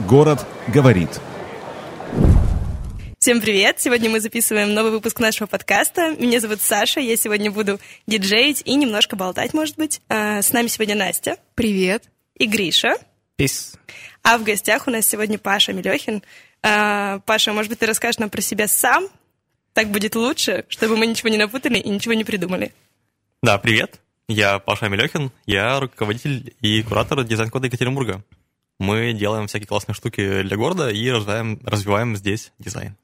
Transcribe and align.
Город 0.00 0.46
говорит. 0.68 1.08
Всем 3.18 3.40
привет! 3.40 3.80
Сегодня 3.80 4.10
мы 4.10 4.20
записываем 4.20 4.74
новый 4.74 4.92
выпуск 4.92 5.18
нашего 5.20 5.46
подкаста. 5.46 6.14
Меня 6.18 6.38
зовут 6.38 6.60
Саша, 6.60 7.00
я 7.00 7.16
сегодня 7.16 7.50
буду 7.50 7.80
диджеить 8.06 8.60
и 8.66 8.74
немножко 8.74 9.16
болтать, 9.16 9.54
может 9.54 9.76
быть. 9.76 10.02
А, 10.08 10.42
с 10.42 10.52
нами 10.52 10.66
сегодня 10.66 10.96
Настя. 10.96 11.38
Привет. 11.54 12.10
И 12.34 12.46
Гриша. 12.46 12.98
Пис. 13.36 13.78
А 14.22 14.36
в 14.36 14.44
гостях 14.44 14.86
у 14.86 14.90
нас 14.90 15.06
сегодня 15.06 15.38
Паша 15.38 15.72
Мелехин. 15.72 16.22
А, 16.62 17.20
Паша, 17.20 17.54
может 17.54 17.70
быть, 17.70 17.78
ты 17.78 17.86
расскажешь 17.86 18.18
нам 18.18 18.28
про 18.28 18.42
себя 18.42 18.68
сам? 18.68 19.08
Так 19.72 19.88
будет 19.88 20.14
лучше, 20.14 20.66
чтобы 20.68 20.98
мы 20.98 21.06
ничего 21.06 21.30
не 21.30 21.38
напутали 21.38 21.78
и 21.78 21.88
ничего 21.88 22.12
не 22.12 22.24
придумали. 22.24 22.72
Да, 23.42 23.56
привет. 23.56 23.98
Я 24.28 24.58
Паша 24.58 24.88
Мелехин, 24.88 25.32
я 25.46 25.80
руководитель 25.80 26.54
и 26.60 26.82
куратор 26.82 27.24
дизайн-кода 27.24 27.68
Екатеринбурга. 27.68 28.22
Мы 28.78 29.12
делаем 29.14 29.46
всякие 29.46 29.66
классные 29.66 29.94
штуки 29.94 30.42
для 30.42 30.56
города 30.56 30.90
и 30.90 31.10
развиваем, 31.10 31.60
развиваем 31.64 32.16
здесь 32.16 32.52
дизайн. 32.58 32.96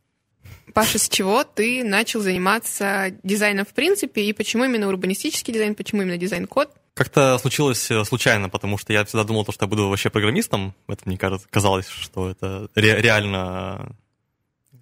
Паша, 0.74 0.98
с 0.98 1.08
чего 1.08 1.44
ты 1.44 1.84
начал 1.84 2.20
заниматься 2.20 3.14
дизайном 3.22 3.66
в 3.66 3.72
принципе, 3.74 4.22
и 4.24 4.32
почему 4.32 4.64
именно 4.64 4.88
урбанистический 4.88 5.52
дизайн, 5.52 5.74
почему 5.74 6.02
именно 6.02 6.16
дизайн-код? 6.16 6.70
Как-то 6.94 7.38
случилось 7.38 7.90
э, 7.90 8.04
случайно, 8.04 8.48
потому 8.48 8.76
что 8.76 8.92
я 8.92 9.04
всегда 9.04 9.24
думал, 9.24 9.44
что 9.44 9.64
я 9.64 9.66
буду 9.66 9.88
вообще 9.88 10.10
программистом. 10.10 10.74
Это 10.88 11.02
мне 11.06 11.16
кажется, 11.16 11.46
казалось, 11.50 11.88
что 11.88 12.30
это 12.30 12.68
ре- 12.74 13.00
реально 13.00 13.96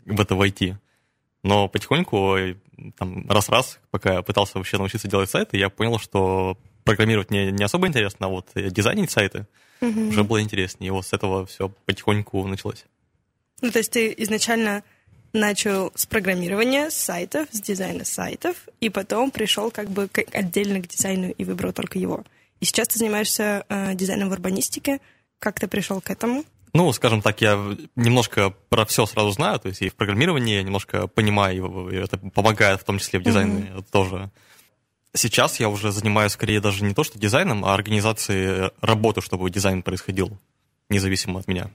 в 0.07 0.21
IT 0.21 0.35
войти. 0.35 0.75
Но 1.45 1.69
потихоньку, 1.69 2.37
э, 2.37 2.57
там, 2.99 3.29
раз-раз, 3.29 3.79
пока 3.91 4.15
я 4.15 4.23
пытался 4.23 4.59
вообще 4.59 4.77
научиться 4.77 5.09
делать 5.09 5.31
сайты, 5.31 5.57
я 5.57 5.69
понял, 5.71 5.99
что 6.01 6.59
программировать 6.85 7.31
мне 7.31 7.53
не 7.53 7.63
особо 7.63 7.87
интересно, 7.87 8.27
а 8.27 8.29
вот 8.31 8.49
дизайнить 8.55 9.11
сайты 9.11 9.47
угу. 9.81 10.09
уже 10.09 10.25
было 10.25 10.41
интереснее. 10.41 10.89
И 10.89 10.91
вот 10.91 11.07
с 11.07 11.13
этого 11.13 11.47
все 11.47 11.71
потихоньку 11.87 12.47
началось. 12.47 12.85
Ну, 13.61 13.71
то 13.71 13.79
есть 13.79 13.93
ты 13.93 14.15
изначально 14.19 14.83
начал 15.33 15.93
с 15.95 16.07
программирования 16.07 16.91
сайтов, 16.91 17.49
с 17.53 17.61
дизайна 17.61 18.05
сайтов, 18.05 18.57
и 18.81 18.89
потом 18.89 19.31
пришел 19.31 19.71
как 19.71 19.91
бы 19.91 20.09
отдельно 20.33 20.81
к 20.81 20.89
дизайну 20.89 21.31
и 21.31 21.45
выбрал 21.45 21.73
только 21.73 21.99
его. 21.99 22.25
И 22.61 22.65
сейчас 22.65 22.89
ты 22.89 22.99
занимаешься 22.99 23.65
э, 23.69 23.95
дизайном 23.95 24.29
в 24.29 24.33
урбанистике. 24.33 25.01
Как 25.39 25.59
ты 25.59 25.69
пришел 25.69 26.01
к 26.01 26.11
этому? 26.11 26.45
Ну, 26.73 26.93
скажем 26.93 27.23
так, 27.23 27.41
я 27.41 27.59
немножко 27.97 28.55
про 28.69 28.85
все 28.85 29.07
сразу 29.07 29.31
знаю, 29.33 29.59
то 29.59 29.69
есть 29.69 29.83
и 29.83 29.89
в 29.89 29.95
программировании 29.95 30.57
я 30.57 30.63
немножко 30.63 31.09
понимаю, 31.09 31.89
и 31.91 31.97
это 31.97 32.17
помогает 32.19 32.81
в 32.81 32.85
том 32.85 32.99
числе 32.99 33.19
в 33.19 33.23
дизайне 33.23 33.63
mm-hmm. 33.63 33.85
тоже. 33.91 34.31
Сейчас 35.13 35.59
я 35.59 35.69
уже 35.69 35.91
занимаюсь 35.91 36.33
скорее 36.33 36.61
даже 36.61 36.85
не 36.85 36.95
то, 36.95 37.03
что 37.03 37.19
дизайном, 37.19 37.65
а 37.65 37.75
организацией 37.75 38.71
работы, 38.81 39.21
чтобы 39.21 39.51
дизайн 39.51 39.83
происходил, 39.83 40.39
независимо 40.89 41.41
от 41.41 41.49
меня. 41.49 41.71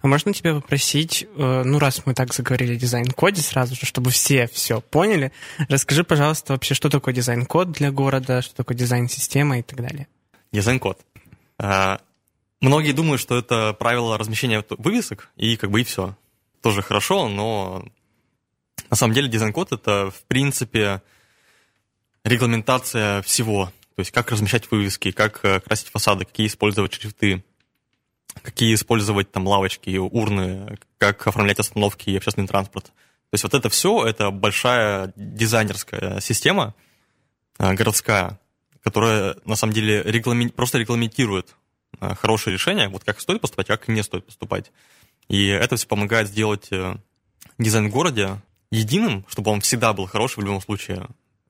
А 0.00 0.06
можно 0.06 0.32
тебя 0.32 0.54
попросить, 0.54 1.26
э, 1.36 1.62
ну 1.64 1.78
раз 1.78 2.02
мы 2.06 2.14
так 2.14 2.32
заговорили 2.32 2.74
о 2.74 2.76
дизайн-коде 2.76 3.42
сразу 3.42 3.74
же, 3.74 3.86
чтобы 3.86 4.10
все 4.10 4.46
все 4.46 4.80
поняли, 4.80 5.32
расскажи, 5.68 6.04
пожалуйста, 6.04 6.52
вообще, 6.52 6.74
что 6.74 6.88
такое 6.88 7.14
дизайн-код 7.14 7.72
для 7.72 7.90
города, 7.90 8.42
что 8.42 8.54
такое 8.54 8.76
дизайн-система 8.76 9.58
и 9.58 9.62
так 9.62 9.80
далее. 9.80 10.06
Дизайн-код. 10.52 11.00
А, 11.58 12.00
многие 12.60 12.92
думают, 12.92 13.20
что 13.20 13.36
это 13.36 13.74
правило 13.78 14.18
размещения 14.18 14.64
вывесок, 14.70 15.30
и 15.36 15.56
как 15.56 15.70
бы 15.70 15.80
и 15.80 15.84
все. 15.84 16.16
Тоже 16.60 16.82
хорошо, 16.82 17.28
но 17.28 17.84
на 18.88 18.96
самом 18.96 19.14
деле 19.14 19.28
дизайн-код 19.28 19.72
это, 19.72 20.10
в 20.10 20.22
принципе, 20.24 21.02
регламентация 22.24 23.22
всего. 23.22 23.72
То 23.94 24.00
есть 24.00 24.10
как 24.10 24.30
размещать 24.30 24.70
вывески, 24.70 25.10
как 25.10 25.44
э, 25.44 25.60
красить 25.60 25.88
фасады, 25.88 26.24
какие 26.24 26.46
использовать 26.46 26.94
шрифты, 26.94 27.44
какие 28.42 28.74
использовать 28.74 29.30
там 29.30 29.46
лавочки, 29.46 29.96
урны, 29.96 30.78
как 30.98 31.26
оформлять 31.26 31.58
остановки 31.58 32.10
и 32.10 32.16
общественный 32.16 32.48
транспорт. 32.48 32.86
То 32.86 33.34
есть 33.34 33.44
вот 33.44 33.54
это 33.54 33.68
все, 33.68 34.06
это 34.06 34.30
большая 34.30 35.12
дизайнерская 35.16 36.20
система 36.20 36.74
э, 37.58 37.74
городская, 37.74 38.38
которая 38.82 39.36
на 39.44 39.56
самом 39.56 39.74
деле 39.74 40.02
регламент, 40.02 40.54
просто 40.54 40.78
регламентирует 40.78 41.54
э, 42.00 42.14
хорошее 42.14 42.54
решение, 42.54 42.88
вот 42.88 43.04
как 43.04 43.20
стоит 43.20 43.40
поступать, 43.40 43.66
как 43.66 43.88
не 43.88 44.02
стоит 44.02 44.24
поступать. 44.24 44.72
И 45.28 45.46
это 45.46 45.76
все 45.76 45.86
помогает 45.86 46.28
сделать 46.28 46.68
дизайн 47.58 47.88
в 47.88 47.92
городе 47.92 48.40
единым, 48.70 49.24
чтобы 49.28 49.50
он 49.50 49.60
всегда 49.60 49.92
был 49.92 50.06
хороший 50.06 50.40
в 50.40 50.44
любом 50.44 50.60
случае, 50.60 51.06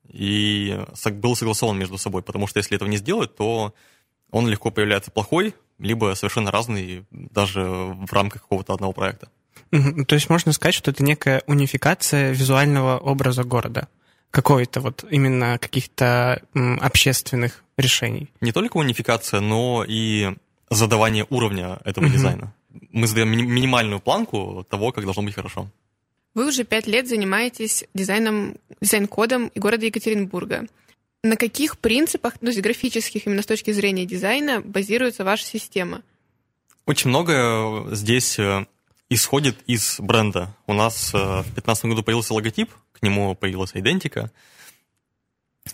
и 0.09 0.79
был 1.11 1.35
согласован 1.35 1.77
между 1.77 1.97
собой, 1.97 2.21
потому 2.21 2.47
что 2.47 2.59
если 2.59 2.75
этого 2.75 2.89
не 2.89 2.97
сделать, 2.97 3.35
то 3.35 3.73
он 4.31 4.47
легко 4.47 4.71
появляется 4.71 5.11
плохой, 5.11 5.53
либо 5.79 6.13
совершенно 6.15 6.51
разный 6.51 7.05
даже 7.11 7.61
в 7.61 8.11
рамках 8.11 8.41
какого-то 8.41 8.73
одного 8.73 8.93
проекта. 8.93 9.29
То 9.71 10.15
есть 10.15 10.29
можно 10.29 10.53
сказать, 10.53 10.75
что 10.75 10.91
это 10.91 11.03
некая 11.03 11.41
унификация 11.47 12.31
визуального 12.31 12.97
образа 12.99 13.43
города, 13.43 13.87
какой-то 14.29 14.81
вот 14.81 15.03
именно 15.09 15.57
каких-то 15.57 16.41
общественных 16.53 17.63
решений. 17.77 18.29
Не 18.41 18.51
только 18.51 18.77
унификация, 18.77 19.39
но 19.39 19.83
и 19.87 20.35
задавание 20.69 21.25
уровня 21.29 21.79
этого 21.85 22.05
угу. 22.05 22.13
дизайна. 22.13 22.53
Мы 22.91 23.07
задаем 23.07 23.29
минимальную 23.29 23.99
планку 23.99 24.65
того, 24.69 24.91
как 24.91 25.03
должно 25.03 25.23
быть 25.23 25.35
хорошо. 25.35 25.69
Вы 26.33 26.47
уже 26.47 26.63
пять 26.63 26.87
лет 26.87 27.07
занимаетесь 27.07 27.85
дизайном, 27.93 28.55
дизайн-кодом 28.81 29.51
города 29.55 29.85
Екатеринбурга. 29.85 30.65
На 31.23 31.37
каких 31.37 31.77
принципах, 31.77 32.33
ну, 32.41 32.51
графических, 32.53 33.27
именно 33.27 33.43
с 33.43 33.45
точки 33.45 33.71
зрения 33.71 34.05
дизайна, 34.05 34.61
базируется 34.61 35.23
ваша 35.23 35.45
система? 35.45 36.01
Очень 36.85 37.11
много 37.11 37.87
здесь 37.91 38.37
э, 38.39 38.65
исходит 39.09 39.57
из 39.67 39.99
бренда. 39.99 40.53
У 40.67 40.73
нас 40.73 41.13
э, 41.13 41.17
в 41.17 41.43
2015 41.43 41.85
году 41.85 42.03
появился 42.03 42.33
логотип, 42.33 42.71
к 42.91 43.01
нему 43.03 43.35
появилась 43.35 43.71
идентика. 43.73 44.31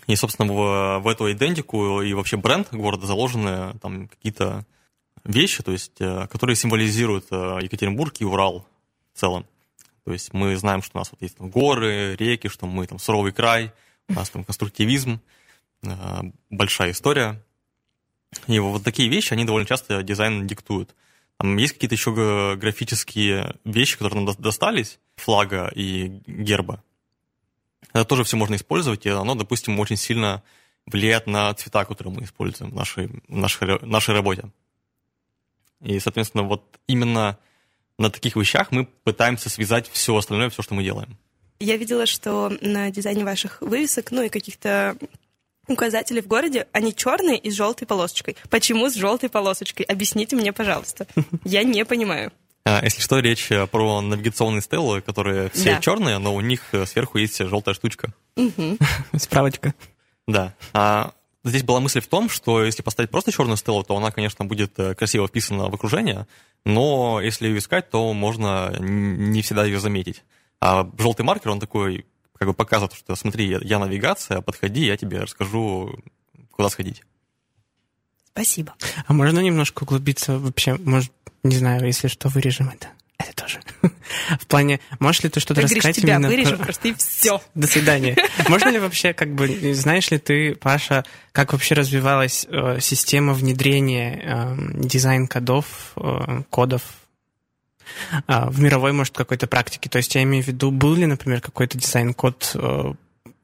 И, 0.06 0.14
собственно, 0.14 0.52
в, 0.52 1.00
в 1.00 1.08
эту 1.08 1.32
идентику 1.32 2.00
и 2.02 2.12
вообще 2.12 2.36
бренд 2.36 2.68
города 2.70 3.06
заложены 3.06 3.76
там 3.80 4.06
какие-то 4.06 4.64
вещи, 5.24 5.64
то 5.64 5.72
есть, 5.72 6.00
э, 6.00 6.28
которые 6.30 6.54
символизируют 6.54 7.24
Екатеринбург 7.30 8.14
и 8.20 8.24
Урал 8.24 8.66
в 9.14 9.18
целом. 9.18 9.46
То 10.10 10.14
есть 10.14 10.32
мы 10.32 10.56
знаем, 10.56 10.82
что 10.82 10.98
у 10.98 11.00
нас 11.00 11.08
вот 11.12 11.22
есть 11.22 11.36
там, 11.36 11.50
горы, 11.50 12.16
реки, 12.16 12.48
что 12.48 12.66
мы 12.66 12.84
там 12.88 12.98
суровый 12.98 13.30
край, 13.30 13.72
у 14.08 14.14
нас 14.14 14.28
там 14.28 14.42
конструктивизм. 14.42 15.20
Э, 15.84 16.22
большая 16.50 16.90
история. 16.90 17.40
И 18.48 18.58
вот 18.58 18.82
такие 18.82 19.08
вещи, 19.08 19.32
они 19.32 19.44
довольно 19.44 19.68
часто 19.68 20.02
дизайн 20.02 20.48
диктуют. 20.48 20.96
Там 21.36 21.56
есть 21.58 21.74
какие-то 21.74 21.94
еще 21.94 22.56
графические 22.56 23.54
вещи, 23.64 23.96
которые 23.96 24.24
нам 24.24 24.34
достались, 24.36 24.98
флага 25.14 25.70
и 25.76 26.08
герба. 26.26 26.82
Это 27.92 28.04
тоже 28.04 28.24
все 28.24 28.36
можно 28.36 28.56
использовать, 28.56 29.06
и 29.06 29.10
оно, 29.10 29.36
допустим, 29.36 29.78
очень 29.78 29.96
сильно 29.96 30.42
влияет 30.86 31.28
на 31.28 31.54
цвета, 31.54 31.84
которые 31.84 32.12
мы 32.12 32.24
используем 32.24 32.72
в 32.72 32.74
нашей, 32.74 33.06
в 33.28 33.36
нашей, 33.36 33.78
нашей 33.86 34.12
работе. 34.12 34.50
И, 35.80 36.00
соответственно, 36.00 36.42
вот 36.42 36.80
именно 36.88 37.38
на 38.00 38.10
таких 38.10 38.34
вещах 38.34 38.72
мы 38.72 38.86
пытаемся 39.04 39.50
связать 39.50 39.88
все 39.92 40.16
остальное, 40.16 40.50
все, 40.50 40.62
что 40.62 40.74
мы 40.74 40.82
делаем. 40.82 41.16
Я 41.60 41.76
видела, 41.76 42.06
что 42.06 42.50
на 42.62 42.90
дизайне 42.90 43.24
ваших 43.24 43.60
вывесок, 43.60 44.10
ну 44.10 44.22
и 44.22 44.30
каких-то 44.30 44.96
указатели 45.68 46.20
в 46.20 46.26
городе, 46.26 46.66
они 46.72 46.94
черные 46.94 47.38
и 47.38 47.50
с 47.50 47.54
желтой 47.54 47.86
полосочкой. 47.86 48.36
Почему 48.48 48.88
с 48.88 48.94
желтой 48.94 49.28
полосочкой? 49.28 49.84
Объясните 49.84 50.34
мне, 50.34 50.52
пожалуйста. 50.52 51.06
Я 51.44 51.62
не 51.62 51.84
понимаю. 51.84 52.32
А, 52.64 52.82
если 52.82 53.02
что, 53.02 53.18
речь 53.20 53.50
э, 53.52 53.66
про 53.66 54.00
навигационные 54.00 54.62
стелы, 54.62 55.02
которые 55.02 55.50
все 55.50 55.74
да. 55.74 55.80
черные, 55.80 56.18
но 56.18 56.34
у 56.34 56.40
них 56.40 56.62
э, 56.72 56.86
сверху 56.86 57.18
есть 57.18 57.38
желтая 57.38 57.74
штучка. 57.74 58.12
Справочка. 59.16 59.74
Да. 60.26 60.54
А 60.72 61.12
здесь 61.44 61.62
была 61.62 61.80
мысль 61.80 62.00
в 62.00 62.08
том, 62.08 62.28
что 62.28 62.64
если 62.64 62.82
поставить 62.82 63.10
просто 63.10 63.32
черную 63.32 63.56
стелу, 63.56 63.82
то 63.82 63.96
она, 63.96 64.10
конечно, 64.10 64.44
будет 64.44 64.78
э, 64.78 64.94
красиво 64.94 65.28
вписана 65.28 65.68
в 65.68 65.74
окружение, 65.74 66.26
но 66.64 67.20
если 67.20 67.48
ее 67.48 67.58
искать, 67.58 67.90
то 67.90 68.12
можно 68.12 68.74
не 68.78 69.42
всегда 69.42 69.64
ее 69.64 69.80
заметить. 69.80 70.22
А 70.60 70.88
желтый 70.98 71.24
маркер, 71.24 71.50
он 71.50 71.60
такой 71.60 72.06
как 72.38 72.48
бы 72.48 72.54
показывает, 72.54 72.94
что 72.94 73.14
смотри, 73.16 73.56
я 73.62 73.78
навигация, 73.78 74.40
подходи, 74.40 74.86
я 74.86 74.96
тебе 74.96 75.20
расскажу, 75.20 75.98
куда 76.50 76.68
сходить. 76.70 77.02
Спасибо. 78.32 78.74
А 79.06 79.12
можно 79.12 79.40
немножко 79.40 79.82
углубиться 79.82 80.38
вообще, 80.38 80.76
может, 80.76 81.12
не 81.42 81.56
знаю, 81.56 81.84
если 81.86 82.08
что, 82.08 82.28
вырежем 82.28 82.70
это. 82.70 82.88
Это 83.20 83.44
тоже. 83.44 83.60
В 84.40 84.46
плане, 84.46 84.80
можешь 84.98 85.22
ли 85.22 85.28
ты 85.28 85.40
что-то 85.40 85.60
рассказать 85.60 85.96
тебя 85.96 86.14
именно... 86.14 86.28
вырежем 86.28 86.56
про... 86.56 86.64
просто 86.64 86.88
и 86.88 86.94
все. 86.94 87.42
До 87.54 87.66
свидания. 87.66 88.16
Можно 88.48 88.70
ли 88.70 88.78
вообще, 88.78 89.12
как 89.12 89.34
бы, 89.34 89.74
знаешь 89.74 90.10
ли 90.10 90.18
ты, 90.18 90.54
Паша, 90.54 91.04
как 91.32 91.52
вообще 91.52 91.74
развивалась 91.74 92.46
э, 92.48 92.78
система 92.80 93.34
внедрения 93.34 94.22
э, 94.22 94.56
дизайн-кодов, 94.86 95.66
э, 95.96 96.42
кодов 96.48 96.82
а, 98.26 98.48
в 98.48 98.60
мировой, 98.60 98.92
может, 98.92 99.14
какой-то 99.14 99.46
практике. 99.46 99.90
То 99.90 99.98
есть 99.98 100.14
я 100.14 100.22
имею 100.22 100.42
в 100.42 100.46
виду, 100.46 100.70
был 100.70 100.94
ли, 100.94 101.06
например, 101.06 101.40
какой-то 101.40 101.76
дизайн-код 101.76 102.52
э, 102.54 102.92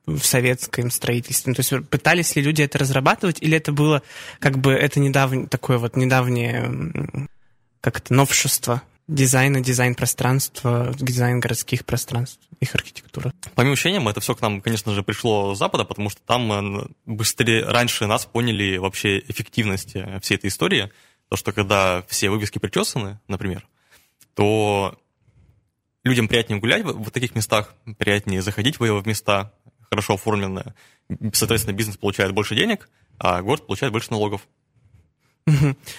в 0.06 0.20
советском 0.20 0.90
строительстве? 0.90 1.52
То 1.52 1.60
есть 1.60 1.88
пытались 1.90 2.34
ли 2.34 2.42
люди 2.42 2.62
это 2.62 2.78
разрабатывать, 2.78 3.42
или 3.42 3.56
это 3.56 3.72
было 3.72 4.02
как 4.38 4.56
бы 4.58 4.72
это 4.72 5.00
недавнее, 5.00 5.48
такое 5.48 5.76
вот 5.76 5.96
недавнее 5.96 7.28
как-то 7.82 8.14
новшества 8.14 8.82
дизайна, 9.08 9.60
дизайн 9.60 9.94
пространства, 9.94 10.92
дизайн 10.98 11.40
городских 11.40 11.84
пространств, 11.84 12.40
их 12.60 12.74
архитектура. 12.74 13.32
По 13.54 13.62
моим 13.62 13.72
ощущениям, 13.72 14.08
это 14.08 14.20
все 14.20 14.34
к 14.34 14.40
нам, 14.40 14.60
конечно 14.60 14.92
же, 14.94 15.02
пришло 15.02 15.54
с 15.54 15.58
Запада, 15.58 15.84
потому 15.84 16.10
что 16.10 16.20
там 16.22 16.52
э, 16.52 16.86
быстрее, 17.06 17.64
раньше 17.64 18.06
нас 18.06 18.26
поняли 18.26 18.76
вообще 18.78 19.20
эффективность 19.20 19.94
всей 20.22 20.34
этой 20.34 20.48
истории. 20.48 20.90
То, 21.28 21.36
что 21.36 21.52
когда 21.52 22.02
все 22.08 22.30
вывески 22.30 22.58
причесаны, 22.58 23.20
например, 23.28 23.66
то 24.34 24.98
людям 26.04 26.28
приятнее 26.28 26.60
гулять 26.60 26.84
в, 26.84 27.10
таких 27.10 27.34
местах, 27.34 27.74
приятнее 27.98 28.42
заходить 28.42 28.78
в, 28.78 29.00
в 29.00 29.06
места 29.06 29.52
хорошо 29.90 30.14
оформленные. 30.14 30.74
Соответственно, 31.32 31.74
бизнес 31.74 31.96
получает 31.96 32.32
больше 32.32 32.54
денег, 32.54 32.88
а 33.18 33.42
город 33.42 33.66
получает 33.66 33.92
больше 33.92 34.10
налогов. 34.10 34.46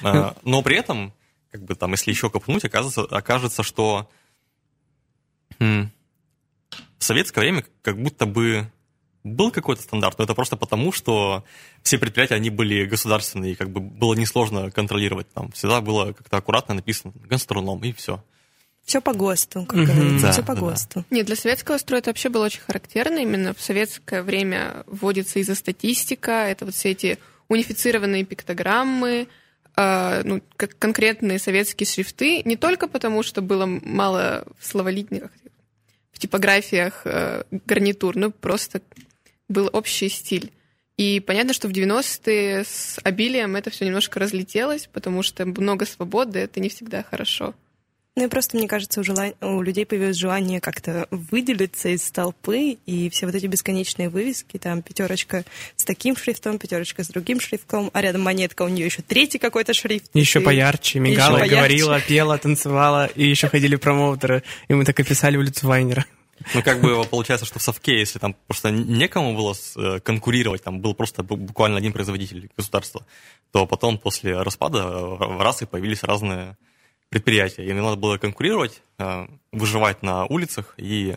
А, 0.04 0.36
но 0.44 0.62
при 0.62 0.78
этом, 0.78 1.14
как 1.52 1.64
бы 1.64 1.76
там, 1.76 1.92
если 1.92 2.12
еще 2.12 2.30
копнуть, 2.30 2.66
окажется, 2.66 3.02
окажется 3.04 3.64
что 3.64 4.10
в 5.60 5.90
советское 7.00 7.42
время 7.42 7.66
как 7.82 8.02
будто 8.02 8.26
бы 8.26 8.72
был 9.24 9.52
какой-то 9.52 9.82
стандарт, 9.82 10.18
но 10.18 10.24
это 10.24 10.34
просто 10.34 10.56
потому, 10.56 10.92
что 10.92 11.44
все 11.84 11.98
предприятия, 11.98 12.36
они 12.36 12.50
были 12.50 12.86
государственные, 12.86 13.54
и 13.54 13.56
как 13.56 13.70
бы 13.70 13.80
было 13.82 14.14
несложно 14.14 14.72
контролировать. 14.72 15.28
Там 15.34 15.52
всегда 15.52 15.82
было 15.82 16.14
как-то 16.14 16.38
аккуратно 16.38 16.76
написано 16.76 17.14
гастроном, 17.26 17.84
и 17.84 17.92
все. 17.92 18.24
Все 18.86 19.02
по 19.02 19.14
ГОСТу, 19.14 19.66
как 19.66 19.80
говорится, 19.80 20.28
Да, 20.28 20.32
все 20.32 20.44
по 20.44 20.56
да, 20.56 20.62
ГОСТу. 20.62 21.06
Нет, 21.10 21.26
для 21.26 21.36
советского 21.36 21.78
строя 21.78 22.00
это 22.00 22.10
вообще 22.10 22.30
было 22.30 22.46
очень 22.46 22.62
характерно. 22.62 23.20
Именно 23.20 23.54
в 23.54 23.62
советское 23.62 24.24
время 24.24 24.86
вводится 24.88 25.40
из-за 25.40 25.56
статистика, 25.56 26.32
это 26.48 26.64
вот 26.64 26.74
все 26.74 26.92
эти 26.92 27.20
унифицированные 27.50 28.24
пиктограммы, 28.24 29.28
ну, 29.78 30.42
как 30.56 30.78
конкретные 30.80 31.38
советские 31.38 31.86
шрифты, 31.86 32.42
не 32.44 32.56
только 32.56 32.88
потому, 32.88 33.22
что 33.22 33.42
было 33.42 33.68
мало 33.68 34.46
в 34.58 34.66
словолитниках, 34.66 35.32
в 36.12 36.20
типографиях 36.20 37.02
э, 37.06 37.44
гарнитур, 37.52 38.16
ну, 38.16 38.32
просто 38.32 38.82
был 39.48 39.70
общий 39.72 40.10
стиль. 40.10 40.52
И 40.98 41.20
понятно, 41.20 41.54
что 41.54 41.68
в 41.68 41.72
90-е 41.72 42.64
с 42.64 43.00
обилием 43.04 43.56
это 43.56 43.70
все 43.70 43.86
немножко 43.86 44.20
разлетелось, 44.20 44.88
потому 44.92 45.22
что 45.22 45.46
много 45.46 45.86
свободы, 45.86 46.40
это 46.40 46.60
не 46.60 46.70
всегда 46.70 47.04
хорошо. 47.04 47.54
Ну 48.18 48.26
и 48.26 48.30
просто, 48.30 48.58
мне 48.58 48.68
кажется, 48.68 49.00
у, 49.00 49.04
желан... 49.04 49.36
у 49.42 49.62
людей 49.62 49.86
появилось 49.86 50.18
желание 50.18 50.60
как-то 50.60 51.08
выделиться 51.12 51.90
из 51.90 52.02
толпы, 52.10 52.80
и 52.88 53.12
все 53.12 53.28
вот 53.28 53.36
эти 53.36 53.46
бесконечные 53.46 54.10
вывески, 54.10 54.58
там 54.58 54.82
пятерочка 54.82 55.46
с 55.76 55.84
таким 55.84 56.18
шрифтом, 56.18 56.58
пятерочка 56.58 57.04
с 57.04 57.10
другим 57.10 57.40
шрифтом, 57.40 57.92
а 57.94 58.02
рядом 58.02 58.22
монетка, 58.22 58.64
у 58.64 58.70
нее 58.70 58.88
еще 58.88 59.04
третий 59.04 59.38
какой-то 59.38 59.76
шрифт. 59.76 60.10
Еще 60.16 60.40
И- 60.40 60.44
поярче, 60.44 60.98
мигала, 61.00 61.36
Еще 61.38 61.40
поярче. 61.42 61.56
говорила, 61.56 62.00
пела, 62.00 62.38
танцевала, 62.40 63.06
и 63.06 63.24
еще 63.24 63.50
ходили 63.50 63.76
промоутеры, 63.76 64.42
и 64.68 64.74
мы 64.74 64.84
так 64.84 65.00
описали 65.00 65.38
улицу 65.38 65.68
Вайнера. 65.68 66.04
Ну, 66.56 66.64
как 66.64 66.82
бы 66.82 67.04
получается, 67.04 67.46
что 67.46 67.60
в 67.60 67.62
совке, 67.62 68.00
если 68.00 68.18
там 68.18 68.36
просто 68.48 68.72
некому 68.72 69.36
было 69.36 69.54
э, 69.76 70.00
конкурировать, 70.00 70.64
там 70.64 70.80
был 70.80 70.96
просто 70.96 71.22
бу- 71.22 71.36
буквально 71.36 71.78
один 71.78 71.94
производитель 71.94 72.50
государства, 72.58 73.06
то 73.52 73.68
потом 73.68 74.00
после 74.00 74.42
распада 74.42 74.80
э, 74.80 75.06
в 75.36 75.40
раз 75.40 75.62
и 75.62 75.68
появились 75.68 76.02
разные 76.02 76.58
предприятия. 77.10 77.66
Им 77.66 77.78
надо 77.82 77.96
было 77.96 78.18
конкурировать, 78.18 78.82
э, 79.00 79.28
выживать 79.52 80.04
на 80.04 80.26
улицах, 80.26 80.74
и 80.78 81.16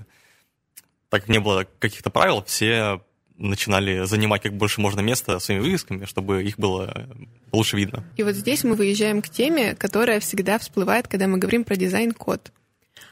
так 1.08 1.22
как 1.22 1.28
не 1.28 1.40
было 1.40 1.66
каких-то 1.78 2.10
правил, 2.10 2.42
все 2.44 3.00
начинали 3.36 4.04
занимать 4.04 4.42
как 4.42 4.54
больше 4.54 4.80
можно 4.80 5.00
места 5.00 5.38
своими 5.40 5.62
вывесками, 5.62 6.04
чтобы 6.04 6.44
их 6.44 6.58
было 6.58 7.08
лучше 7.52 7.76
видно. 7.76 8.04
И 8.16 8.22
вот 8.22 8.34
здесь 8.34 8.64
мы 8.64 8.74
выезжаем 8.74 9.22
к 9.22 9.28
теме, 9.28 9.74
которая 9.74 10.20
всегда 10.20 10.58
всплывает, 10.58 11.08
когда 11.08 11.26
мы 11.26 11.38
говорим 11.38 11.64
про 11.64 11.76
дизайн-код. 11.76 12.52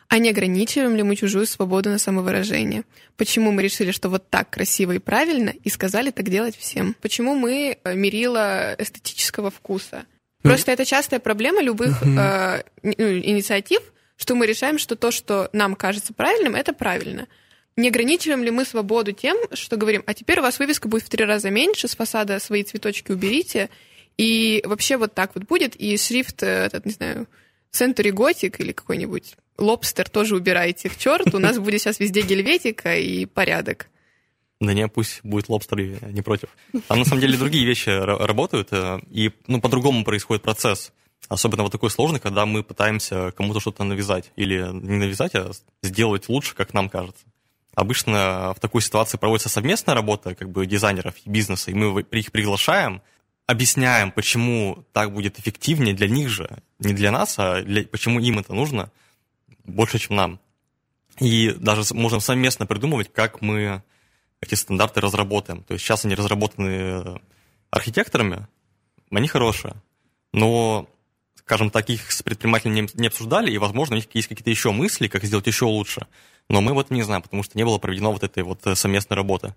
А 0.09 0.19
не 0.19 0.31
ограничиваем 0.31 0.97
ли 0.97 1.03
мы 1.03 1.17
чужую 1.17 1.47
свободу 1.47 1.91
на 1.91 1.99
самовыражение? 1.99 2.85
Почему 3.17 3.53
мы 3.53 3.63
решили, 3.63 3.91
что 3.91 4.09
вот 4.09 4.29
так 4.31 4.49
красиво 4.49 4.93
и 4.93 4.99
правильно, 4.99 5.51
и 5.51 5.69
сказали 5.69 6.11
так 6.11 6.31
делать 6.31 6.57
всем? 6.57 6.95
Почему 7.03 7.35
мы 7.35 7.79
э, 7.83 7.95
мерила 7.95 8.75
эстетического 8.79 9.51
вкуса? 9.51 10.07
Просто 10.43 10.73
это 10.73 10.85
частая 10.85 11.21
проблема 11.21 11.63
любых 11.63 12.03
э, 12.03 12.63
ну, 12.83 12.93
инициатив, 12.97 13.81
что 14.17 14.35
мы 14.35 14.47
решаем, 14.47 14.79
что 14.79 14.97
то, 14.97 15.11
что 15.11 15.49
нам 15.53 15.75
кажется 15.75 16.13
правильным, 16.15 16.55
это 16.55 16.73
правильно. 16.73 17.27
Не 17.77 17.89
ограничиваем 17.89 18.43
ли 18.43 18.51
мы 18.51 18.65
свободу 18.65 19.13
тем, 19.13 19.37
что 19.53 19.77
говорим, 19.77 20.03
а 20.07 20.15
теперь 20.15 20.41
у 20.41 20.43
вас 20.43 20.59
вывеска 20.59 20.89
будет 20.89 21.05
в 21.05 21.09
три 21.09 21.25
раза 21.25 21.51
меньше, 21.51 21.87
с 21.87 21.95
фасада 21.95 22.39
свои 22.41 22.65
цветочки 22.65 23.13
уберите, 23.13 23.71
и 24.17 24.63
вообще 24.65 24.97
вот 24.97 25.15
так 25.15 25.33
вот 25.35 25.45
будет, 25.45 25.77
и 25.77 25.97
шрифт, 25.97 26.43
э, 26.43 26.67
этот, 26.67 26.87
не 26.87 26.93
знаю, 26.93 27.29
Century 27.73 28.11
Gothic 28.11 28.57
или 28.59 28.73
какой-нибудь 28.73 29.37
Лобстер 29.59 30.09
тоже 30.09 30.37
убирайте 30.37 30.89
к 30.89 30.97
черту, 30.97 31.37
у 31.37 31.41
нас 31.41 31.59
будет 31.59 31.81
сейчас 31.81 32.01
везде 32.01 32.23
гельветика 32.23 32.97
и 32.97 33.27
порядок. 33.27 33.89
Да 34.61 34.73
не, 34.73 34.89
пусть 34.89 35.21
будет 35.23 35.49
лобстер, 35.49 35.79
я 35.79 35.99
не 36.11 36.23
против. 36.23 36.49
Там 36.89 36.99
на 36.99 37.05
самом 37.05 37.21
деле 37.21 37.39
другие 37.39 37.65
вещи 37.65 37.89
ра- 37.89 38.25
работают, 38.25 38.69
э, 38.73 39.01
и 39.11 39.31
ну, 39.47 39.61
по-другому 39.61 40.05
происходит 40.05 40.43
процесс. 40.43 40.93
Особенно 41.29 41.63
вот 41.63 41.71
такой 41.73 41.91
сложный, 41.91 42.19
когда 42.19 42.45
мы 42.45 42.65
пытаемся 42.65 43.33
кому-то 43.37 43.61
что-то 43.61 43.85
навязать. 43.85 44.33
Или 44.35 44.69
не 44.73 44.97
навязать, 44.97 45.35
а 45.35 45.53
сделать 45.83 46.29
лучше, 46.29 46.55
как 46.55 46.75
нам 46.75 46.89
кажется. 46.89 47.25
Обычно 47.75 48.55
в 48.57 48.61
такой 48.61 48.83
ситуации 48.83 49.19
проводится 49.19 49.49
совместная 49.49 49.95
работа 49.95 50.35
как 50.35 50.51
бы 50.51 50.67
дизайнеров 50.67 51.15
и 51.25 51.31
бизнеса, 51.31 51.71
и 51.71 51.75
мы 51.75 52.01
их 52.01 52.33
приглашаем, 52.33 53.03
объясняем, 53.47 54.11
почему 54.11 54.85
так 54.93 55.13
будет 55.13 55.39
эффективнее 55.39 55.95
для 55.95 56.09
них 56.09 56.29
же, 56.29 56.59
не 56.81 56.93
для 56.93 57.13
нас, 57.13 57.39
а 57.39 57.63
для, 57.63 57.85
почему 57.85 58.19
им 58.19 58.41
это 58.41 58.53
нужно 58.53 58.91
больше, 59.65 60.01
чем 60.01 60.17
нам. 60.17 60.41
И 61.21 61.51
даже 61.53 61.83
можем 61.95 62.21
совместно 62.21 62.67
придумывать, 62.67 63.13
как 63.13 63.41
мы 63.41 63.83
эти 64.41 64.55
стандарты 64.55 65.01
разработаем. 65.01 65.63
То 65.63 65.75
есть 65.75 65.85
сейчас 65.85 66.05
они 66.05 66.15
разработаны 66.15 66.69
э, 66.69 67.17
архитекторами, 67.71 68.47
они 69.11 69.29
хорошие, 69.29 69.75
но, 70.33 70.89
скажем 71.35 71.71
так, 71.71 71.89
их 71.91 72.13
с 72.13 72.23
предпринимателями 72.23 72.89
не, 72.95 73.07
обсуждали, 73.07 73.51
и, 73.51 73.59
возможно, 73.59 73.95
у 73.95 73.97
них 73.97 74.07
есть 74.15 74.29
какие-то 74.29 74.51
еще 74.51 74.71
мысли, 74.71 75.09
как 75.09 75.25
сделать 75.25 75.47
еще 75.47 75.65
лучше. 75.65 76.07
Но 76.49 76.61
мы 76.61 76.73
вот 76.73 76.91
не 76.91 77.03
знаем, 77.03 77.23
потому 77.23 77.43
что 77.43 77.59
не 77.59 77.65
было 77.65 77.79
проведено 77.79 78.13
вот 78.13 78.23
этой 78.23 78.43
вот 78.43 78.67
э, 78.67 78.75
совместной 78.75 79.17
работы. 79.17 79.55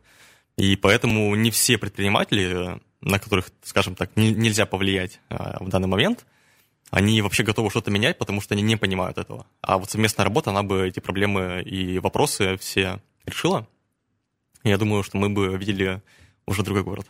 И 0.57 0.75
поэтому 0.75 1.35
не 1.35 1.51
все 1.51 1.77
предприниматели, 1.77 2.75
э, 2.75 2.79
на 3.01 3.19
которых, 3.19 3.49
скажем 3.63 3.95
так, 3.95 4.15
не- 4.15 4.33
нельзя 4.33 4.65
повлиять 4.65 5.19
в 5.29 5.69
данный 5.69 5.87
момент, 5.87 6.25
они 6.91 7.21
вообще 7.21 7.43
готовы 7.43 7.69
что-то 7.69 7.89
менять, 7.89 8.17
потому 8.17 8.41
что 8.41 8.53
они 8.53 8.61
не 8.61 8.75
понимают 8.75 9.17
этого. 9.17 9.47
А 9.61 9.77
вот 9.77 9.89
совместная 9.89 10.25
работа, 10.25 10.50
она 10.50 10.61
бы 10.61 10.88
эти 10.88 11.00
проблемы 11.00 11.61
и 11.61 12.00
вопросы 12.00 12.57
все 12.57 13.00
решила. 13.25 13.65
Я 14.63 14.77
думаю, 14.77 15.03
что 15.03 15.18
мы 15.18 15.30
бы 15.30 15.58
видели 15.58 16.01
уже 16.46 16.63
другой 16.63 16.84
город. 16.84 17.08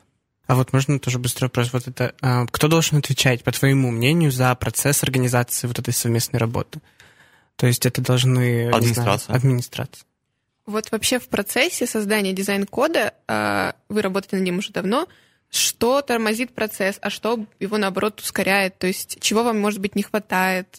А 0.48 0.56
вот 0.56 0.74
можно 0.74 1.00
тоже 1.00 1.20
быстро 1.20 1.46
вопрос. 1.46 1.72
Вот 1.72 1.88
это, 1.88 2.14
а, 2.22 2.46
кто 2.48 2.68
должен 2.68 2.98
отвечать, 2.98 3.44
по 3.44 3.52
твоему 3.52 3.92
мнению, 3.92 4.32
за 4.32 4.54
процесс 4.56 5.04
организации 5.04 5.68
вот 5.68 5.80
этой 5.80 5.94
совместной 5.94 6.40
работы? 6.40 6.82
То 7.56 7.68
есть 7.68 7.86
это 7.86 8.02
должны... 8.02 8.66
не 8.66 8.70
знаю, 8.70 8.76
Администрация. 8.76 9.36
администрация. 9.36 10.06
Вот 10.66 10.92
вообще 10.92 11.20
в 11.20 11.28
процессе 11.28 11.86
создания 11.86 12.34
дизайн-кода, 12.34 13.14
а, 13.28 13.76
вы 13.90 14.02
работаете 14.02 14.38
над 14.38 14.46
ним 14.46 14.58
уже 14.58 14.72
давно, 14.72 15.08
что 15.50 16.02
тормозит 16.02 16.54
процесс, 16.54 16.98
а 17.02 17.10
что 17.10 17.46
его, 17.60 17.78
наоборот, 17.78 18.20
ускоряет? 18.20 18.78
То 18.78 18.88
есть 18.88 19.20
чего 19.22 19.44
вам, 19.44 19.60
может 19.60 19.80
быть, 19.80 19.96
не 19.96 20.04
хватает? 20.04 20.76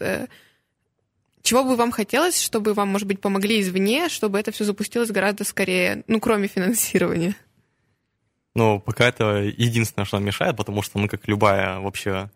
Чего 1.42 1.64
бы 1.64 1.76
вам 1.76 1.90
хотелось, 1.90 2.40
чтобы 2.40 2.72
вам, 2.72 2.88
может 2.88 3.08
быть, 3.08 3.20
помогли 3.20 3.61
извне, 3.61 4.08
чтобы 4.08 4.38
это 4.38 4.52
все 4.52 4.64
запустилось 4.64 5.11
гораздо 5.11 5.44
скорее, 5.44 6.04
ну, 6.06 6.20
кроме 6.20 6.46
финансирования? 6.46 7.37
Но 8.54 8.78
пока 8.78 9.08
это 9.08 9.38
единственное, 9.42 10.04
что 10.04 10.18
нам 10.18 10.26
мешает, 10.26 10.56
потому 10.56 10.82
что 10.82 10.99
мы, 10.99 11.08
как 11.08 11.26
любая 11.26 11.80
вообще 11.80 12.30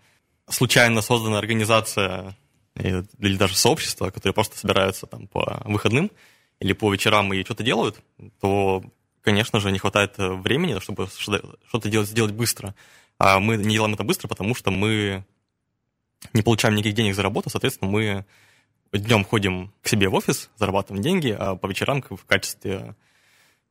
случайно 0.48 1.02
созданная 1.02 1.38
организация 1.38 2.36
или 2.74 3.36
даже 3.36 3.54
сообщество, 3.54 4.10
которые 4.10 4.34
просто 4.34 4.58
собираются 4.58 5.06
там 5.06 5.28
по 5.28 5.62
выходным 5.64 6.10
или 6.60 6.72
по 6.72 6.92
вечерам 6.92 7.32
и 7.32 7.44
что-то 7.44 7.62
делают, 7.62 8.00
то, 8.40 8.82
конечно 9.22 9.60
же, 9.60 9.70
не 9.72 9.78
хватает 9.78 10.14
э, 10.18 10.32
времени, 10.32 10.78
чтобы 10.80 11.06
что- 11.06 11.56
что-то 11.68 11.88
делать, 11.88 12.08
сделать 12.08 12.32
быстро. 12.32 12.74
А 13.18 13.40
мы 13.40 13.56
не 13.56 13.74
делаем 13.74 13.94
это 13.94 14.04
быстро, 14.04 14.28
потому 14.28 14.54
что 14.54 14.70
мы 14.70 15.24
не 16.32 16.42
получаем 16.42 16.74
никаких 16.74 16.94
денег 16.94 17.14
за 17.14 17.22
работу, 17.22 17.50
соответственно, 17.50 17.90
мы 17.90 18.26
днем 18.92 19.24
ходим 19.24 19.72
к 19.82 19.88
себе 19.88 20.08
в 20.08 20.14
офис, 20.14 20.50
зарабатываем 20.56 21.02
деньги, 21.02 21.34
а 21.38 21.56
по 21.56 21.66
вечерам 21.66 22.02
в 22.08 22.24
качестве 22.24 22.94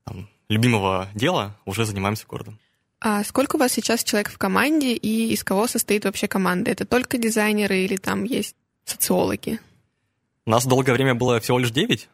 там, 0.06 0.30
любимого 0.50 1.10
дела 1.16 1.56
уже 1.66 1.86
занимаемся 1.86 2.26
городом. 2.28 2.60
А 3.02 3.24
сколько 3.24 3.56
у 3.56 3.60
вас 3.60 3.74
сейчас 3.74 4.04
человек 4.04 4.30
в 4.32 4.38
команде 4.38 4.94
и 4.94 5.32
из 5.34 5.44
кого 5.44 5.68
состоит 5.68 6.06
вообще 6.06 6.28
команда? 6.28 6.72
Это 6.72 6.86
только 6.86 7.18
дизайнеры 7.18 7.80
или 7.80 7.98
там 7.98 8.24
есть 8.24 8.56
социологи? 8.86 9.60
У 10.46 10.50
нас 10.52 10.66
долгое 10.66 10.94
время 10.94 11.16
было 11.16 11.40
всего 11.40 11.60
лишь 11.60 11.72
9. 11.72 12.08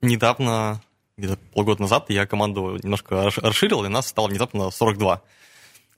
Недавно, 0.00 0.82
где-то 1.16 1.36
полгода 1.52 1.82
назад, 1.82 2.10
я 2.10 2.26
команду 2.26 2.78
немножко 2.82 3.14
расш- 3.14 3.40
расширил, 3.40 3.84
и 3.84 3.88
нас 3.88 4.06
стало 4.08 4.28
внезапно 4.28 4.70
42. 4.70 5.22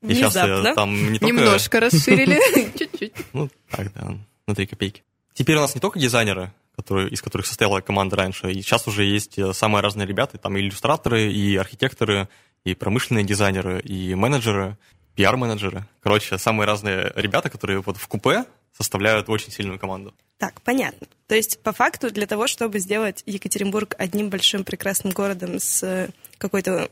И 0.03 0.15
сейчас 0.15 0.35
Внезапно? 0.35 0.75
там 0.75 1.13
не 1.13 1.19
только... 1.19 1.35
Немножко 1.35 1.81
расширили, 1.81 2.39
чуть-чуть. 2.79 3.13
Ну, 3.33 3.49
так, 3.71 3.93
да, 3.95 4.19
на 4.47 4.55
3 4.55 4.67
копейки. 4.67 5.03
Теперь 5.35 5.57
у 5.57 5.61
нас 5.61 5.75
не 5.75 5.81
только 5.81 5.99
дизайнеры, 5.99 6.53
которые, 6.77 7.11
из 7.11 7.21
которых 7.21 7.47
состояла 7.47 7.81
команда 7.81 8.17
раньше, 8.17 8.51
и 8.51 8.63
сейчас 8.63 8.87
уже 8.87 9.05
есть 9.05 9.39
э, 9.39 9.53
самые 9.53 9.83
разные 9.83 10.07
ребята, 10.07 10.39
там 10.39 10.57
и 10.57 10.61
иллюстраторы, 10.61 11.33
и 11.33 11.57
архитекторы, 11.57 12.29
и 12.65 12.75
промышленные 12.75 13.25
дизайнеры, 13.25 13.81
и 13.81 14.15
менеджеры, 14.15 14.77
пиар-менеджеры. 15.15 15.87
Короче, 16.03 16.39
самые 16.39 16.67
разные 16.67 17.13
ребята, 17.15 17.51
которые 17.51 17.81
вот 17.81 17.97
в 17.97 18.09
купе 18.09 18.45
составляют 18.77 19.29
очень 19.29 19.53
сильную 19.53 19.79
команду. 19.79 20.15
Так, 20.39 20.61
понятно. 20.63 21.07
То 21.29 21.35
есть, 21.35 21.61
по 21.63 21.73
факту, 21.73 22.11
для 22.11 22.27
того, 22.27 22.47
чтобы 22.47 22.79
сделать 22.81 23.23
Екатеринбург 23.27 23.95
одним 23.99 24.31
большим 24.31 24.65
прекрасным 24.65 25.13
городом 25.13 25.61
с 25.61 25.83
э, 25.83 26.11
какой-то 26.39 26.91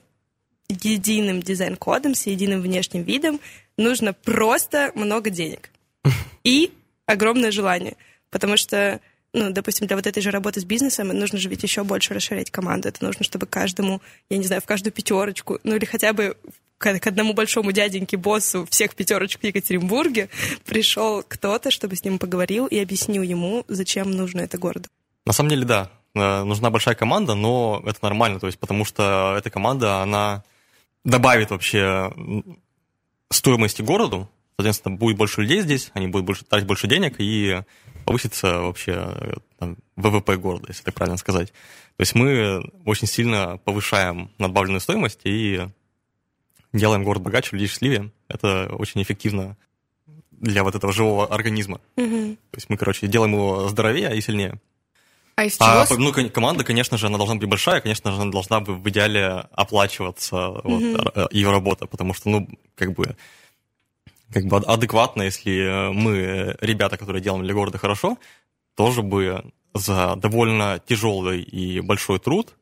единым 0.69 1.43
дизайн-кодом, 1.43 2.15
с 2.15 2.27
единым 2.27 2.61
внешним 2.61 3.03
видом, 3.03 3.41
нужно 3.77 4.13
просто 4.13 4.93
много 4.95 5.31
денег. 5.31 5.71
И 6.45 6.73
огромное 7.07 7.51
желание. 7.51 7.97
Потому 8.33 8.57
что, 8.57 8.99
ну, 9.33 9.51
допустим, 9.51 9.87
для 9.87 9.95
вот 9.95 10.07
этой 10.09 10.21
же 10.21 10.33
работы 10.33 10.61
с 10.61 10.65
бизнесом 10.65 11.09
нужно 11.09 11.39
же 11.39 11.49
ведь 11.49 11.63
еще 11.63 11.85
больше 11.85 12.15
расширять 12.15 12.51
команду. 12.51 12.89
Это 12.89 13.05
нужно, 13.05 13.25
чтобы 13.25 13.47
каждому, 13.47 14.01
я 14.31 14.39
не 14.39 14.45
знаю, 14.45 14.61
в 14.61 14.65
каждую 14.65 14.93
пятерочку, 14.93 15.61
ну 15.63 15.77
или 15.77 15.85
хотя 15.85 16.13
бы 16.13 16.37
к, 16.79 17.07
одному 17.07 17.35
большому 17.35 17.71
дяденьке, 17.71 18.17
боссу 18.17 18.67
всех 18.69 18.97
пятерочек 18.97 19.43
в 19.43 19.45
Екатеринбурге 19.45 20.29
пришел 20.65 21.23
кто-то, 21.23 21.71
чтобы 21.71 21.95
с 21.95 22.05
ним 22.05 22.19
поговорил 22.19 22.67
и 22.67 22.79
объяснил 22.79 23.23
ему, 23.23 23.65
зачем 23.69 24.11
нужно 24.11 24.41
это 24.41 24.59
городу. 24.59 24.89
На 25.25 25.33
самом 25.33 25.51
деле, 25.51 25.65
да, 25.65 25.91
э, 26.15 26.43
нужна 26.43 26.71
большая 26.71 26.97
команда, 26.97 27.35
но 27.35 27.83
это 27.87 27.99
нормально, 28.03 28.41
то 28.41 28.47
есть 28.47 28.59
потому 28.59 28.85
что 28.85 29.37
эта 29.39 29.51
команда, 29.51 29.99
она 30.01 30.43
добавит 31.05 31.51
вообще 31.51 32.13
стоимости 33.31 33.83
городу, 33.83 34.29
соответственно, 34.57 34.97
будет 34.97 35.17
больше 35.17 35.43
людей 35.43 35.61
здесь, 35.61 35.91
они 35.95 36.09
будут 36.09 36.27
больше, 36.27 36.45
тратить 36.45 36.67
больше 36.67 36.89
денег, 36.89 37.17
и 37.19 37.63
повысится 38.05 38.61
вообще 38.61 39.15
там, 39.59 39.77
ВВП 39.97 40.37
города, 40.37 40.67
если 40.69 40.83
так 40.83 40.95
правильно 40.95 41.19
сказать. 41.19 41.53
То 41.97 42.01
есть 42.01 42.15
мы 42.15 42.63
очень 42.85 43.07
сильно 43.07 43.59
повышаем 43.59 44.31
надбавленную 44.39 44.81
стоимость 44.81 45.21
и 45.25 45.67
делаем 46.73 47.05
город 47.05 47.23
богаче, 47.23 47.51
людей 47.53 47.69
счастливее. 47.69 48.11
Это 48.29 48.69
очень 48.75 49.03
эффективно 49.03 49.57
для 50.31 50.65
вот 50.65 50.75
этого 50.75 50.93
живого 50.93 51.27
организма. 51.27 51.81
Угу. 51.97 52.37
То 52.51 52.57
есть 52.57 52.69
мы, 52.69 52.77
короче, 52.77 53.07
делаем 53.07 53.33
его 53.33 53.69
здоровее 53.69 54.17
и 54.17 54.21
сильнее. 54.21 54.61
А 55.37 55.45
из 55.45 55.57
чего... 55.57 55.67
А, 55.67 55.87
ну, 55.97 56.13
команда, 56.31 56.65
конечно 56.65 56.99
же, 56.99 57.07
она 57.07 57.17
должна 57.17 57.37
быть 57.37 57.49
большая, 57.49 57.81
конечно 57.81 58.13
же, 58.13 58.21
она 58.21 58.31
должна 58.31 58.61
в 58.61 58.89
идеале 58.89 59.47
оплачиваться 59.53 60.37
вот, 60.63 61.33
ее 61.33 61.51
работа, 61.51 61.87
потому 61.87 62.13
что, 62.13 62.29
ну, 62.29 62.49
как 62.75 62.93
бы, 62.93 63.17
как 64.33 64.47
бы 64.47 64.57
адекватно, 64.57 65.23
если 65.23 65.93
мы, 65.93 66.57
ребята, 66.61 66.97
которые 66.97 67.23
делаем 67.23 67.45
для 67.45 67.55
города 67.55 67.79
хорошо, 67.79 68.19
тоже 68.75 69.03
бы 69.03 69.45
за 69.75 70.17
довольно 70.17 70.81
тяжелый 70.87 71.43
и 71.43 71.81
большой 71.81 72.19
труд, 72.19 72.55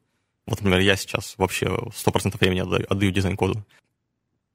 вот, 0.46 0.60
например, 0.60 0.80
я 0.80 0.96
сейчас 0.96 1.34
вообще 1.36 1.66
100% 1.66 2.38
времени 2.40 2.60
отдаю, 2.60 2.86
отдаю 2.88 3.12
дизайн-коду, 3.12 3.64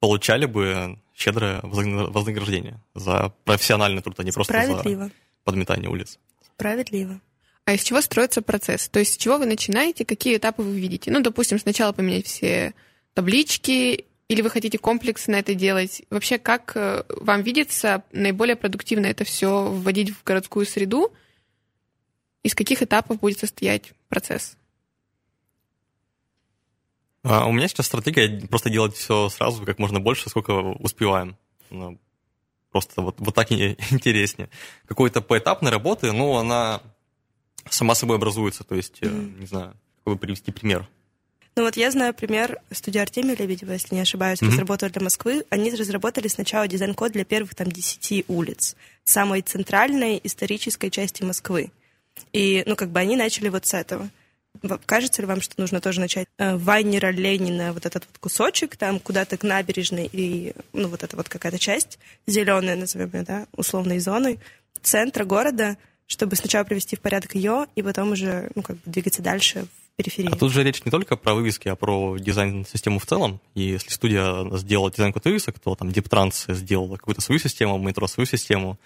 получали 0.00 0.46
бы 0.46 0.98
щедрое 1.14 1.60
вознаграждение 1.62 2.80
за 2.94 3.32
профессиональный 3.44 4.02
труд, 4.02 4.20
а 4.20 4.24
не 4.24 4.32
просто 4.32 4.52
за 4.66 5.10
подметание 5.44 5.88
улиц. 5.88 6.18
Справедливо. 6.54 7.20
А 7.64 7.72
из 7.72 7.82
чего 7.82 8.00
строится 8.00 8.42
процесс? 8.42 8.88
То 8.88 8.98
есть 8.98 9.14
с 9.14 9.16
чего 9.16 9.38
вы 9.38 9.46
начинаете, 9.46 10.04
какие 10.04 10.36
этапы 10.36 10.62
вы 10.62 10.78
видите? 10.78 11.10
Ну, 11.10 11.20
допустим, 11.20 11.58
сначала 11.58 11.92
поменять 11.92 12.26
все 12.26 12.74
таблички, 13.14 14.04
или 14.28 14.42
вы 14.42 14.50
хотите 14.50 14.78
комплексно 14.78 15.36
это 15.36 15.54
делать? 15.54 16.02
Вообще, 16.10 16.38
как 16.38 16.72
э, 16.74 17.04
вам 17.08 17.42
видится 17.42 18.02
наиболее 18.12 18.56
продуктивно 18.56 19.06
это 19.06 19.24
все 19.24 19.64
вводить 19.64 20.10
в 20.10 20.24
городскую 20.24 20.66
среду? 20.66 21.12
Из 22.42 22.54
каких 22.54 22.82
этапов 22.82 23.20
будет 23.20 23.38
состоять 23.38 23.92
процесс? 24.08 24.56
А 27.22 27.46
у 27.46 27.52
меня 27.52 27.68
сейчас 27.68 27.86
стратегия 27.86 28.46
просто 28.48 28.70
делать 28.70 28.96
все 28.96 29.28
сразу, 29.28 29.64
как 29.64 29.78
можно 29.78 30.00
больше, 30.00 30.28
сколько 30.28 30.52
успеваем. 30.52 31.36
Ну, 31.70 31.98
просто 32.72 33.02
вот, 33.02 33.16
вот 33.18 33.34
так 33.34 33.50
интереснее. 33.52 34.50
Какой-то 34.86 35.20
поэтапной 35.20 35.70
работы, 35.70 36.12
ну, 36.12 36.36
она 36.36 36.82
сама 37.70 37.94
собой 37.94 38.16
образуется. 38.16 38.64
То 38.64 38.74
есть, 38.74 39.00
mm-hmm. 39.00 39.40
не 39.40 39.46
знаю, 39.46 39.76
какой 39.98 40.18
привести 40.18 40.50
пример. 40.50 40.88
Ну 41.58 41.64
вот 41.64 41.78
я 41.78 41.90
знаю 41.90 42.12
пример 42.12 42.60
студии 42.70 42.98
Артемия 42.98 43.34
Лебедева, 43.34 43.72
если 43.72 43.94
не 43.94 44.02
ошибаюсь, 44.02 44.42
mm-hmm. 44.42 44.48
разработала 44.48 44.90
для 44.90 45.00
Москвы. 45.00 45.46
Они 45.48 45.70
разработали 45.70 46.28
сначала 46.28 46.68
дизайн-код 46.68 47.12
для 47.12 47.24
первых 47.24 47.54
там 47.54 47.72
10 47.72 48.26
улиц, 48.28 48.76
самой 49.04 49.40
центральной 49.40 50.20
исторической 50.22 50.90
части 50.90 51.22
Москвы. 51.22 51.70
И, 52.34 52.62
ну, 52.66 52.76
как 52.76 52.90
бы 52.90 53.00
они 53.00 53.16
начали 53.16 53.48
вот 53.48 53.64
с 53.64 53.72
этого. 53.72 54.10
Кажется 54.84 55.22
ли 55.22 55.28
вам, 55.28 55.40
что 55.40 55.54
нужно 55.56 55.80
тоже 55.80 56.00
начать 56.00 56.28
э, 56.36 56.56
Вайнера, 56.56 57.10
Ленина, 57.10 57.72
вот 57.72 57.86
этот 57.86 58.06
вот 58.06 58.18
кусочек, 58.18 58.76
там 58.76 59.00
куда-то 59.00 59.38
к 59.38 59.42
набережной 59.42 60.10
и, 60.12 60.52
ну, 60.74 60.88
вот 60.88 61.04
это 61.04 61.16
вот 61.16 61.30
какая-то 61.30 61.58
часть, 61.58 61.98
зеленая, 62.26 62.76
назовем 62.76 63.10
ее, 63.14 63.22
да, 63.22 63.46
условной 63.56 63.98
зоной, 63.98 64.40
центра 64.82 65.24
города— 65.24 65.78
чтобы 66.06 66.36
сначала 66.36 66.64
привести 66.64 66.96
в 66.96 67.00
порядок 67.00 67.34
ее, 67.34 67.66
и 67.74 67.82
потом 67.82 68.12
уже 68.12 68.50
ну, 68.54 68.62
как 68.62 68.76
бы 68.76 68.82
двигаться 68.86 69.22
дальше 69.22 69.66
в 69.66 69.85
периферии. 69.96 70.30
А 70.30 70.36
тут 70.36 70.52
же 70.52 70.62
речь 70.62 70.84
не 70.84 70.90
только 70.90 71.16
про 71.16 71.34
вывески, 71.34 71.68
а 71.68 71.76
про 71.76 72.16
дизайн-систему 72.18 72.98
в 72.98 73.06
целом. 73.06 73.40
И 73.54 73.62
если 73.62 73.90
студия 73.90 74.56
сделала 74.56 74.90
дизайн-код 74.90 75.24
вывесок, 75.24 75.58
то 75.58 75.74
там 75.74 75.88
DeepTrans 75.88 76.54
сделала 76.54 76.96
какую-то 76.96 77.20
свою 77.20 77.38
систему, 77.38 77.78
метро 77.78 78.06
свою 78.06 78.26
систему, 78.26 78.78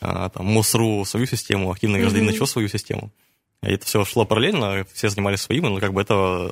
а, 0.00 0.28
там 0.28 0.46
МОСРУ 0.46 1.04
свою 1.04 1.26
систему, 1.26 1.70
активный 1.72 2.00
гражданин 2.00 2.28
mm-hmm. 2.28 2.34
еще 2.34 2.46
свою 2.46 2.68
систему. 2.68 3.10
И 3.62 3.72
это 3.72 3.84
все 3.86 4.04
шло 4.04 4.24
параллельно, 4.24 4.86
все 4.92 5.08
занимались 5.08 5.42
своим, 5.42 5.64
но 5.64 5.80
как 5.80 5.92
бы 5.92 6.00
это 6.00 6.50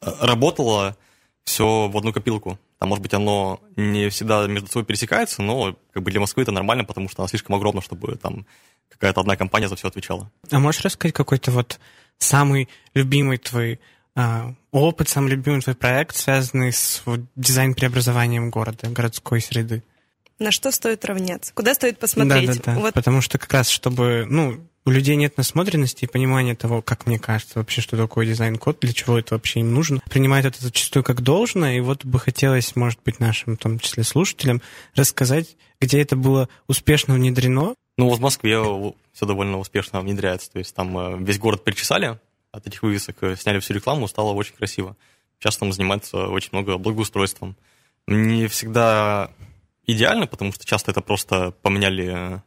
э, 0.00 0.12
работало 0.20 0.96
все 1.44 1.88
в 1.88 1.96
одну 1.96 2.12
копилку. 2.12 2.58
Там, 2.80 2.88
может 2.88 3.02
быть, 3.02 3.12
оно 3.12 3.60
не 3.76 4.08
всегда 4.08 4.46
между 4.46 4.68
собой 4.68 4.86
пересекается, 4.86 5.42
но 5.42 5.76
как 5.92 6.02
бы 6.02 6.10
для 6.10 6.18
Москвы 6.18 6.44
это 6.44 6.50
нормально, 6.50 6.84
потому 6.84 7.10
что 7.10 7.20
она 7.20 7.28
слишком 7.28 7.54
огромна, 7.54 7.82
чтобы 7.82 8.16
там 8.16 8.46
какая-то 8.88 9.20
одна 9.20 9.36
компания 9.36 9.68
за 9.68 9.76
все 9.76 9.88
отвечала. 9.88 10.30
А 10.50 10.58
можешь 10.58 10.80
рассказать 10.80 11.14
какой-то 11.14 11.50
вот 11.50 11.78
самый 12.16 12.70
любимый 12.94 13.36
твой 13.36 13.80
а, 14.14 14.54
опыт, 14.70 15.10
самый 15.10 15.30
любимый 15.32 15.60
твой 15.60 15.76
проект, 15.76 16.16
связанный 16.16 16.72
с 16.72 17.02
вот, 17.04 17.20
дизайн-преобразованием 17.36 18.48
города, 18.48 18.88
городской 18.88 19.42
среды? 19.42 19.82
На 20.38 20.50
что 20.50 20.72
стоит 20.72 21.04
равняться? 21.04 21.52
Куда 21.52 21.74
стоит 21.74 21.98
посмотреть? 21.98 22.46
Да, 22.46 22.54
да, 22.54 22.62
да. 22.64 22.80
Вот. 22.80 22.94
Потому 22.94 23.20
что 23.20 23.36
как 23.36 23.52
раз, 23.52 23.68
чтобы, 23.68 24.26
ну, 24.26 24.58
у 24.84 24.90
людей 24.90 25.16
нет 25.16 25.36
насмотренности 25.36 26.04
и 26.04 26.08
понимания 26.08 26.54
того, 26.54 26.82
как 26.82 27.06
мне 27.06 27.18
кажется, 27.18 27.58
вообще, 27.58 27.80
что 27.80 27.96
такое 27.96 28.26
дизайн-код, 28.26 28.78
для 28.80 28.92
чего 28.92 29.18
это 29.18 29.34
вообще 29.34 29.60
им 29.60 29.74
нужно. 29.74 30.00
Принимают 30.10 30.46
это 30.46 30.62
зачастую 30.62 31.04
как 31.04 31.20
должное, 31.20 31.76
и 31.76 31.80
вот 31.80 32.04
бы 32.04 32.18
хотелось, 32.18 32.76
может 32.76 33.00
быть, 33.04 33.20
нашим, 33.20 33.56
в 33.56 33.60
том 33.60 33.78
числе, 33.78 34.04
слушателям, 34.04 34.62
рассказать, 34.94 35.56
где 35.80 36.00
это 36.00 36.16
было 36.16 36.48
успешно 36.66 37.14
внедрено, 37.14 37.74
ну, 38.00 38.08
в 38.08 38.20
Москве 38.20 38.58
все 39.12 39.26
довольно 39.26 39.58
успешно 39.58 40.00
внедряется. 40.00 40.50
То 40.50 40.58
есть 40.58 40.74
там 40.74 40.96
э, 40.96 41.18
весь 41.18 41.38
город 41.38 41.64
причесали 41.64 42.18
от 42.50 42.66
этих 42.66 42.82
вывесок, 42.82 43.22
э, 43.22 43.36
сняли 43.36 43.58
всю 43.58 43.74
рекламу, 43.74 44.08
стало 44.08 44.32
очень 44.32 44.54
красиво. 44.54 44.96
Сейчас 45.38 45.58
там 45.58 45.70
занимается 45.70 46.28
очень 46.28 46.48
много 46.52 46.78
благоустройством. 46.78 47.58
Не 48.06 48.46
всегда 48.46 49.30
идеально, 49.84 50.26
потому 50.26 50.50
что 50.52 50.64
часто 50.64 50.92
это 50.92 51.02
просто 51.02 51.50
поменяли 51.60 52.36
э, 52.36 52.40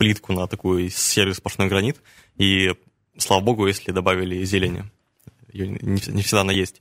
плитку 0.00 0.32
на 0.32 0.46
такой 0.46 0.88
серый 0.88 1.34
сплошной 1.34 1.68
гранит. 1.68 2.00
И, 2.38 2.72
слава 3.18 3.42
богу, 3.42 3.66
если 3.66 3.92
добавили 3.92 4.42
зелени. 4.44 4.84
Ее 5.52 5.68
не, 5.68 6.00
не 6.06 6.22
всегда 6.22 6.40
она 6.40 6.54
есть. 6.54 6.80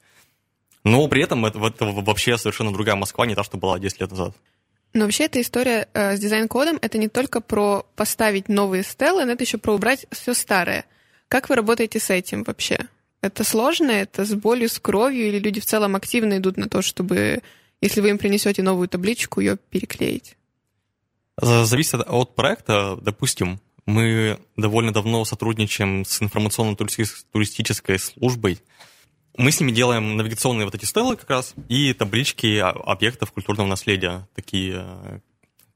Но 0.85 1.05
при 1.09 1.21
этом 1.21 1.45
это, 1.45 1.59
это 1.59 1.85
вообще 1.85 2.37
совершенно 2.37 2.71
другая 2.71 2.95
Москва, 2.95 3.25
не 3.25 3.35
та, 3.35 3.43
что 3.43 3.57
была 3.57 3.77
10 3.77 3.99
лет 3.99 4.11
назад. 4.11 4.37
Но 4.93 5.03
вообще 5.03 5.25
эта 5.25 5.41
история 5.41 5.89
э, 5.93 6.15
с 6.15 6.19
дизайн-кодом 6.21 6.79
это 6.81 6.97
не 6.97 7.09
только 7.09 7.41
про 7.41 7.85
поставить 7.97 8.47
новые 8.47 8.83
стелы, 8.83 9.25
но 9.25 9.33
это 9.33 9.43
еще 9.43 9.57
про 9.57 9.73
убрать 9.73 10.05
все 10.11 10.33
старое. 10.33 10.85
Как 11.27 11.49
вы 11.49 11.55
работаете 11.55 11.99
с 11.99 12.09
этим 12.09 12.43
вообще? 12.43 12.87
Это 13.19 13.43
сложно, 13.43 13.91
это 13.91 14.23
с 14.23 14.33
болью, 14.33 14.69
с 14.69 14.79
кровью, 14.79 15.27
или 15.27 15.39
люди 15.39 15.59
в 15.59 15.65
целом 15.65 15.97
активно 15.97 16.37
идут 16.37 16.55
на 16.55 16.69
то, 16.69 16.81
чтобы, 16.81 17.41
если 17.81 17.99
вы 17.99 18.11
им 18.11 18.17
принесете 18.17 18.63
новую 18.63 18.87
табличку, 18.87 19.41
ее 19.41 19.57
переклеить? 19.57 20.37
Зависит 21.41 22.01
от 22.05 22.35
проекта. 22.35 22.97
Допустим, 23.01 23.59
мы 23.85 24.39
довольно 24.57 24.93
давно 24.93 25.25
сотрудничаем 25.25 26.05
с 26.05 26.21
информационно-туристической 26.21 27.99
службой, 27.99 28.59
мы 29.39 29.53
с 29.53 29.59
ними 29.61 29.71
делаем 29.71 30.17
навигационные 30.17 30.65
вот 30.65 30.75
эти 30.75 30.83
стелы 30.83 31.15
как 31.15 31.29
раз 31.29 31.53
и 31.69 31.93
таблички 31.93 32.57
объектов 32.57 33.31
культурного 33.31 33.67
наследия. 33.67 34.27
Такие 34.35 34.85
э, 34.85 35.19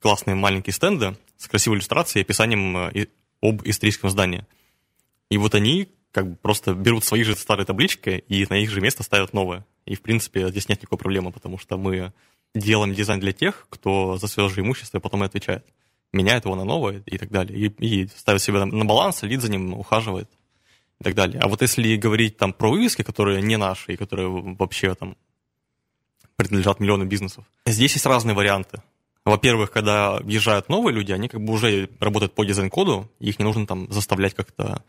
классные 0.01 0.35
маленькие 0.35 0.73
стенды 0.73 1.15
с 1.37 1.47
красивой 1.47 1.77
иллюстрацией 1.77 2.23
и 2.23 2.25
описанием 2.25 2.75
э, 2.75 3.07
об 3.41 3.61
историческом 3.65 4.09
здании. 4.09 4.45
И 5.29 5.37
вот 5.37 5.55
они 5.55 5.87
как 6.11 6.31
бы 6.31 6.35
просто 6.35 6.73
берут 6.73 7.05
свои 7.05 7.23
же 7.23 7.37
старые 7.37 7.65
таблички 7.65 8.25
и 8.27 8.45
на 8.49 8.55
их 8.55 8.69
же 8.69 8.81
место 8.81 9.01
ставят 9.01 9.31
новые. 9.31 9.65
И, 9.85 9.95
в 9.95 10.01
принципе, 10.01 10.49
здесь 10.49 10.67
нет 10.67 10.81
никакой 10.81 10.97
проблемы, 10.97 11.31
потому 11.31 11.57
что 11.57 11.77
мы 11.77 12.11
делаем 12.53 12.93
дизайн 12.93 13.19
для 13.19 13.33
тех, 13.33 13.67
кто 13.69 14.17
за 14.17 14.27
свое 14.27 14.49
же 14.49 14.61
имущество 14.61 14.99
потом 14.99 15.23
и 15.23 15.25
отвечает. 15.25 15.65
меняет 16.11 16.45
его 16.45 16.55
на 16.55 16.63
новое 16.63 17.01
и 17.05 17.17
так 17.17 17.31
далее. 17.31 17.57
И, 17.57 18.03
и 18.03 18.07
ставит 18.07 18.41
себя 18.41 18.65
на 18.65 18.85
баланс, 18.85 19.23
лид 19.23 19.41
за 19.41 19.49
ним 19.49 19.73
ухаживает 19.73 20.29
и 20.99 21.03
так 21.03 21.15
далее. 21.15 21.39
А 21.41 21.47
вот 21.47 21.61
если 21.61 21.95
говорить 21.95 22.37
там 22.37 22.53
про 22.53 22.69
вывески, 22.69 23.01
которые 23.01 23.41
не 23.41 23.57
наши 23.57 23.93
и 23.93 23.97
которые 23.97 24.29
вообще 24.29 24.93
там 24.93 25.17
принадлежат 26.35 26.79
миллионам 26.79 27.09
бизнесов, 27.09 27.45
здесь 27.65 27.93
есть 27.93 28.05
разные 28.05 28.35
варианты. 28.35 28.81
Во-первых, 29.25 29.71
когда 29.71 30.17
въезжают 30.19 30.69
новые 30.69 30.93
люди, 30.93 31.13
они 31.13 31.29
как 31.29 31.41
бы 31.41 31.53
уже 31.53 31.89
работают 31.99 32.35
по 32.35 32.43
дизайн-коду, 32.43 33.09
их 33.19 33.39
не 33.39 33.45
нужно 33.45 33.65
там 33.65 33.91
заставлять 33.91 34.33
как-то 34.33 34.83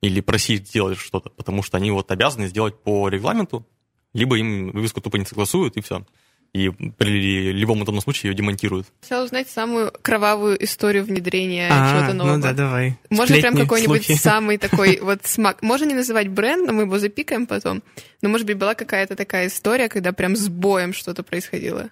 или 0.00 0.20
просить 0.20 0.68
сделать 0.68 0.98
что-то, 0.98 1.28
потому 1.30 1.62
что 1.62 1.76
они 1.76 1.90
вот 1.90 2.10
обязаны 2.10 2.46
сделать 2.46 2.80
по 2.80 3.08
регламенту, 3.08 3.66
либо 4.14 4.38
им 4.38 4.70
вывеску 4.70 5.00
тупо 5.00 5.16
не 5.16 5.24
согласуют, 5.24 5.76
и 5.76 5.80
все 5.80 6.04
и 6.52 6.70
при 6.70 7.52
любом 7.52 7.82
этом 7.82 8.00
случае 8.00 8.30
ее 8.30 8.36
демонтируют. 8.36 8.86
Хотела 9.02 9.24
узнать 9.24 9.48
самую 9.48 9.92
кровавую 10.02 10.62
историю 10.64 11.04
внедрения 11.04 11.68
а, 11.70 11.92
чего-то 11.92 12.14
нового. 12.14 12.36
Ну 12.36 12.42
да, 12.42 12.52
давай. 12.52 12.98
Можно 13.08 13.36
Сплетни, 13.36 13.56
прям 13.56 13.56
какой-нибудь 13.56 14.06
слухи. 14.06 14.18
самый 14.20 14.58
такой 14.58 14.98
вот 15.00 15.20
смак. 15.24 15.62
Можно 15.62 15.86
не 15.86 15.94
называть 15.94 16.28
бренд, 16.28 16.66
но 16.66 16.72
мы 16.72 16.82
его 16.82 16.98
запикаем 16.98 17.46
потом. 17.46 17.82
Но, 18.20 18.28
может 18.28 18.46
быть, 18.46 18.56
была 18.56 18.74
какая-то 18.74 19.14
такая 19.14 19.46
история, 19.46 19.88
когда 19.88 20.12
прям 20.12 20.34
с 20.34 20.48
боем 20.48 20.92
что-то 20.92 21.22
происходило. 21.22 21.90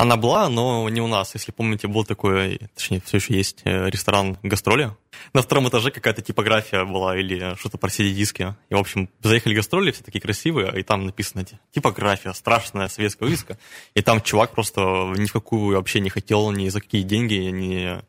Она 0.00 0.16
была, 0.16 0.48
но 0.48 0.88
не 0.88 1.02
у 1.02 1.06
нас. 1.06 1.34
Если 1.34 1.52
помните, 1.52 1.86
был 1.86 2.06
такой, 2.06 2.58
точнее, 2.74 3.02
все 3.04 3.18
еще 3.18 3.34
есть 3.36 3.60
э, 3.64 3.90
ресторан 3.90 4.38
«Гастроли». 4.42 4.96
На 5.34 5.42
втором 5.42 5.68
этаже 5.68 5.90
какая-то 5.90 6.22
типография 6.22 6.86
была 6.86 7.18
или 7.18 7.54
что-то 7.58 7.76
про 7.76 7.90
CD-диски. 7.90 8.54
И, 8.70 8.74
в 8.74 8.78
общем, 8.78 9.10
заехали 9.22 9.54
гастроли, 9.54 9.90
все 9.90 10.02
такие 10.02 10.22
красивые, 10.22 10.80
и 10.80 10.82
там 10.82 11.04
написано 11.04 11.44
типография, 11.70 12.32
страшная 12.32 12.88
советская 12.88 13.28
вывеска. 13.28 13.58
И 13.92 14.00
там 14.00 14.22
чувак 14.22 14.52
просто 14.52 14.80
ни 15.18 15.26
в 15.26 15.32
какую 15.34 15.76
вообще 15.76 16.00
не 16.00 16.08
хотел, 16.08 16.50
ни 16.50 16.70
за 16.70 16.80
какие 16.80 17.02
деньги, 17.02 17.34
ни, 17.34 18.00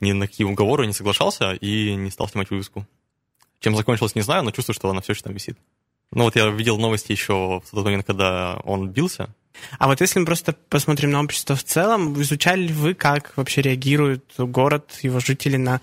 ни 0.00 0.10
на 0.10 0.26
какие 0.26 0.44
уговоры 0.44 0.88
не 0.88 0.92
соглашался 0.92 1.52
и 1.52 1.94
не 1.94 2.10
стал 2.10 2.26
снимать 2.26 2.50
вывеску. 2.50 2.84
Чем 3.60 3.76
закончилось, 3.76 4.16
не 4.16 4.22
знаю, 4.22 4.42
но 4.42 4.50
чувствую, 4.50 4.74
что 4.74 4.90
она 4.90 5.02
все 5.02 5.12
еще 5.12 5.22
там 5.22 5.34
висит. 5.34 5.56
Ну 6.12 6.24
вот 6.24 6.36
я 6.36 6.48
видел 6.48 6.78
новости 6.78 7.12
еще 7.12 7.60
в 7.64 7.70
тот 7.70 7.84
момент, 7.84 8.06
когда 8.06 8.60
он 8.64 8.88
бился, 8.88 9.34
а 9.78 9.88
вот 9.88 10.00
если 10.00 10.20
мы 10.20 10.26
просто 10.26 10.54
посмотрим 10.68 11.10
на 11.10 11.20
общество 11.20 11.56
в 11.56 11.64
целом, 11.64 12.20
изучали 12.20 12.62
ли 12.62 12.72
вы, 12.72 12.94
как 12.94 13.32
вообще 13.36 13.62
реагирует 13.62 14.24
город, 14.38 14.98
его 15.02 15.20
жители 15.20 15.56
на 15.56 15.80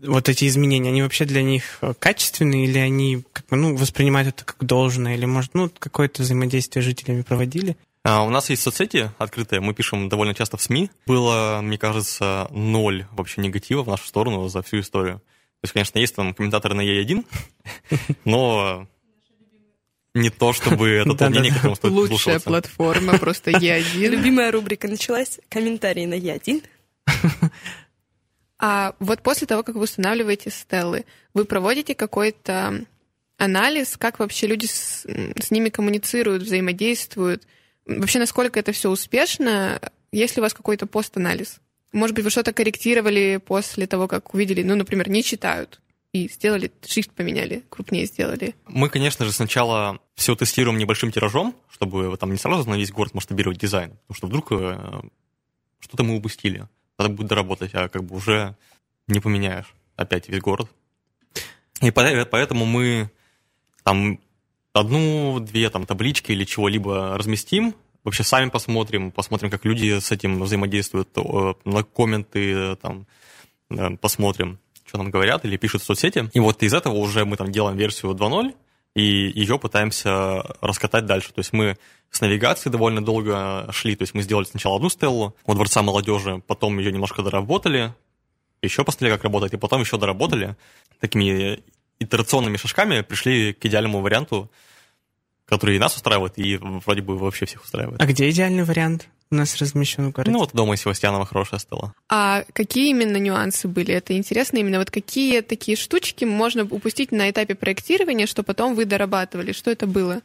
вот 0.00 0.28
эти 0.28 0.46
изменения? 0.46 0.90
Они 0.90 1.02
вообще 1.02 1.24
для 1.24 1.42
них 1.42 1.80
качественные 1.98 2.64
или 2.64 2.78
они 2.78 3.22
как 3.32 3.46
бы, 3.46 3.56
ну, 3.56 3.76
воспринимают 3.76 4.28
это 4.28 4.44
как 4.44 4.64
должное? 4.64 5.14
Или, 5.14 5.24
может, 5.24 5.54
ну, 5.54 5.70
какое-то 5.78 6.22
взаимодействие 6.22 6.82
с 6.82 6.86
жителями 6.86 7.22
проводили? 7.22 7.76
А, 8.04 8.24
у 8.24 8.30
нас 8.30 8.50
есть 8.50 8.62
соцсети 8.62 9.10
открытые, 9.18 9.60
мы 9.60 9.74
пишем 9.74 10.08
довольно 10.08 10.34
часто 10.34 10.56
в 10.56 10.62
СМИ. 10.62 10.90
Было, 11.06 11.60
мне 11.62 11.78
кажется, 11.78 12.48
ноль 12.50 13.06
вообще 13.12 13.40
негатива 13.40 13.82
в 13.82 13.88
нашу 13.88 14.06
сторону 14.06 14.48
за 14.48 14.62
всю 14.62 14.80
историю. 14.80 15.18
То 15.60 15.66
есть, 15.66 15.72
конечно, 15.72 15.98
есть 16.00 16.16
там 16.16 16.34
комментаторы 16.34 16.74
на 16.74 16.80
Е1, 16.80 17.24
но 18.24 18.88
не 20.14 20.30
то, 20.30 20.52
чтобы 20.52 20.88
это 21.06 21.14
то 21.14 21.30
мнение, 21.30 21.52
которому 21.52 21.76
стоит 21.76 21.92
Лучшая 21.92 22.40
платформа, 22.40 23.18
просто 23.18 23.50
Е1. 23.50 24.08
Любимая 24.08 24.50
рубрика 24.52 24.88
началась. 24.88 25.40
Комментарии 25.48 26.06
на 26.06 26.14
Е1. 26.14 26.64
А 28.64 28.94
вот 29.00 29.22
после 29.22 29.48
того, 29.48 29.64
как 29.64 29.74
вы 29.74 29.82
устанавливаете 29.82 30.50
стеллы, 30.50 31.04
вы 31.34 31.44
проводите 31.44 31.96
какой-то 31.96 32.86
анализ, 33.36 33.96
как 33.96 34.20
вообще 34.20 34.46
люди 34.46 34.66
с, 34.66 35.04
с 35.04 35.50
ними 35.50 35.68
коммуницируют, 35.68 36.44
взаимодействуют? 36.44 37.42
Вообще, 37.86 38.20
насколько 38.20 38.60
это 38.60 38.70
все 38.70 38.88
успешно? 38.88 39.80
Есть 40.12 40.36
ли 40.36 40.40
у 40.40 40.44
вас 40.44 40.54
какой-то 40.54 40.86
пост-анализ? 40.86 41.56
Может 41.92 42.14
быть, 42.14 42.24
вы 42.24 42.30
что-то 42.30 42.52
корректировали 42.52 43.40
после 43.44 43.88
того, 43.88 44.06
как 44.06 44.32
увидели, 44.32 44.62
ну, 44.62 44.76
например, 44.76 45.08
не 45.08 45.24
читают 45.24 45.80
и 46.12 46.28
сделали, 46.28 46.70
шрифт 46.86 47.10
поменяли, 47.12 47.64
крупнее 47.70 48.04
сделали. 48.04 48.54
Мы, 48.66 48.90
конечно 48.90 49.24
же, 49.24 49.32
сначала 49.32 49.98
все 50.14 50.34
тестируем 50.34 50.78
небольшим 50.78 51.10
тиражом, 51.10 51.54
чтобы 51.70 52.14
там 52.18 52.30
не 52.30 52.36
сразу 52.36 52.68
на 52.68 52.74
весь 52.74 52.92
город 52.92 53.14
масштабировать 53.14 53.58
дизайн, 53.58 53.92
потому 54.06 54.16
что 54.16 54.26
вдруг 54.26 54.52
э, 54.52 55.02
что-то 55.80 56.04
мы 56.04 56.16
упустили. 56.16 56.68
Надо 56.98 57.14
будет 57.14 57.28
доработать, 57.28 57.70
а 57.74 57.88
как 57.88 58.04
бы 58.04 58.16
уже 58.16 58.56
не 59.08 59.20
поменяешь 59.20 59.74
опять 59.96 60.28
весь 60.28 60.40
город. 60.40 60.70
И 61.80 61.90
поэтому 61.90 62.66
мы 62.66 63.10
там 63.82 64.20
одну-две 64.74 65.70
там 65.70 65.86
таблички 65.86 66.32
или 66.32 66.44
чего-либо 66.44 67.16
разместим, 67.16 67.74
вообще 68.04 68.22
сами 68.22 68.50
посмотрим, 68.50 69.12
посмотрим, 69.12 69.50
как 69.50 69.64
люди 69.64 69.98
с 69.98 70.12
этим 70.12 70.42
взаимодействуют, 70.42 71.08
на 71.64 71.82
комменты 71.82 72.76
там 72.76 73.06
посмотрим 74.00 74.58
что 74.92 74.98
нам 74.98 75.10
говорят 75.10 75.46
или 75.46 75.56
пишут 75.56 75.80
в 75.80 75.86
соцсети. 75.86 76.28
И 76.34 76.38
вот 76.38 76.62
из 76.62 76.74
этого 76.74 76.92
уже 76.96 77.24
мы 77.24 77.38
там 77.38 77.50
делаем 77.50 77.78
версию 77.78 78.12
2.0, 78.12 78.54
и 78.94 79.02
ее 79.02 79.58
пытаемся 79.58 80.42
раскатать 80.60 81.06
дальше. 81.06 81.32
То 81.32 81.38
есть 81.38 81.54
мы 81.54 81.78
с 82.10 82.20
навигацией 82.20 82.70
довольно 82.70 83.02
долго 83.02 83.66
шли, 83.72 83.96
то 83.96 84.02
есть 84.02 84.12
мы 84.12 84.20
сделали 84.20 84.44
сначала 84.44 84.76
одну 84.76 84.90
стеллу 84.90 85.34
у 85.46 85.54
Дворца 85.54 85.80
молодежи, 85.80 86.42
потом 86.46 86.78
ее 86.78 86.92
немножко 86.92 87.22
доработали, 87.22 87.94
еще 88.60 88.84
посмотрели, 88.84 89.14
как 89.14 89.24
работает, 89.24 89.54
и 89.54 89.56
потом 89.56 89.80
еще 89.80 89.96
доработали. 89.96 90.56
Такими 91.00 91.60
итерационными 91.98 92.58
шажками 92.58 93.00
пришли 93.00 93.54
к 93.54 93.64
идеальному 93.64 94.02
варианту, 94.02 94.50
который 95.46 95.76
и 95.76 95.78
нас 95.78 95.96
устраивает, 95.96 96.38
и 96.38 96.58
вроде 96.58 97.00
бы 97.00 97.16
вообще 97.16 97.46
всех 97.46 97.64
устраивает. 97.64 97.98
А 97.98 98.04
где 98.04 98.28
идеальный 98.28 98.64
вариант? 98.64 99.08
У 99.32 99.34
нас 99.34 99.56
размещен 99.56 100.10
в 100.10 100.12
городе. 100.12 100.30
Ну, 100.30 100.38
вот 100.38 100.50
дома 100.52 100.76
Севастьянова 100.76 101.24
хорошая 101.26 101.58
стала. 101.58 101.94
А 102.08 102.44
какие 102.52 102.90
именно 102.90 103.16
нюансы 103.16 103.66
были? 103.66 103.92
Это 103.94 104.16
интересно 104.16 104.58
именно. 104.58 104.78
Вот 104.78 104.90
какие 104.90 105.40
такие 105.40 105.76
штучки 105.76 106.24
можно 106.24 106.64
упустить 106.64 107.10
на 107.12 107.30
этапе 107.30 107.54
проектирования, 107.54 108.26
что 108.26 108.42
потом 108.42 108.74
вы 108.74 108.84
дорабатывали? 108.84 109.52
Что 109.52 109.70
это 109.70 109.86
было? 109.86 110.20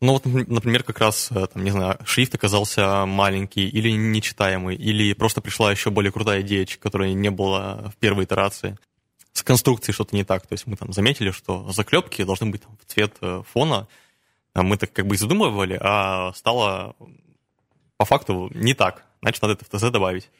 Ну 0.00 0.12
вот, 0.12 0.24
например, 0.26 0.82
как 0.82 0.98
раз, 0.98 1.30
э, 1.30 1.46
там, 1.46 1.64
не 1.64 1.70
знаю, 1.70 1.98
шрифт 2.04 2.34
оказался 2.34 3.06
маленький 3.06 3.68
или 3.68 3.90
нечитаемый, 3.90 4.76
или 4.76 5.14
просто 5.14 5.40
пришла 5.40 5.70
еще 5.70 5.90
более 5.90 6.12
крутая 6.12 6.42
идея, 6.42 6.66
которой 6.78 7.14
не 7.14 7.30
было 7.30 7.92
в 7.94 7.98
первой 7.98 8.24
итерации. 8.24 8.76
С 9.32 9.42
конструкцией 9.42 9.94
что-то 9.94 10.14
не 10.14 10.24
так. 10.24 10.46
То 10.46 10.52
есть 10.52 10.66
мы 10.66 10.76
там 10.76 10.92
заметили, 10.92 11.30
что 11.30 11.72
заклепки 11.72 12.22
должны 12.22 12.50
быть 12.50 12.62
там, 12.62 12.76
в 12.80 12.92
цвет 12.92 13.16
э, 13.20 13.42
фона. 13.52 13.88
А 14.52 14.62
мы 14.62 14.76
так 14.76 14.92
как 14.92 15.06
бы 15.06 15.16
и 15.16 15.18
задумывали, 15.18 15.76
а 15.80 16.32
стало 16.34 16.94
по 17.96 18.04
факту 18.04 18.50
не 18.54 18.74
так. 18.74 19.04
Значит, 19.22 19.42
надо 19.42 19.54
это 19.54 19.64
в 19.64 19.68
ТЗ 19.68 19.90
добавить. 19.90 20.30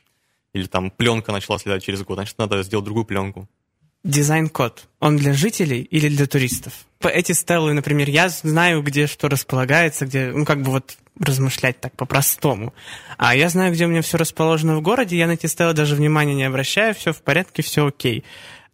Или 0.53 0.67
там 0.67 0.91
пленка 0.91 1.33
начала 1.33 1.59
следовать 1.59 1.85
через 1.85 2.03
год, 2.03 2.17
значит, 2.17 2.39
надо 2.39 2.63
сделать 2.63 2.85
другую 2.85 3.05
пленку. 3.05 3.49
Дизайн-код, 4.05 4.87
он 5.01 5.17
для 5.17 5.33
жителей 5.33 5.81
или 5.81 6.09
для 6.09 6.27
туристов? 6.27 6.75
Эти 7.01 7.33
стеллы, 7.33 7.73
например, 7.73 8.11
я 8.11 8.29
знаю, 8.29 8.83
где 8.83 9.07
что 9.07 9.29
располагается, 9.29 10.05
где, 10.05 10.31
ну, 10.31 10.45
как 10.45 10.61
бы 10.61 10.73
вот 10.73 10.99
размышлять 11.19 11.81
так 11.81 11.97
по-простому. 11.97 12.75
А 13.17 13.35
я 13.35 13.49
знаю, 13.49 13.73
где 13.73 13.87
у 13.87 13.89
меня 13.89 14.03
все 14.03 14.19
расположено 14.19 14.77
в 14.77 14.83
городе, 14.83 15.17
я 15.17 15.27
на 15.27 15.33
эти 15.33 15.47
стеллы 15.47 15.73
даже 15.73 15.97
внимания 15.97 16.35
не 16.35 16.45
обращаю, 16.45 16.95
все 16.95 17.15
в 17.15 17.23
порядке, 17.23 17.63
все 17.63 17.87
окей. 17.87 18.25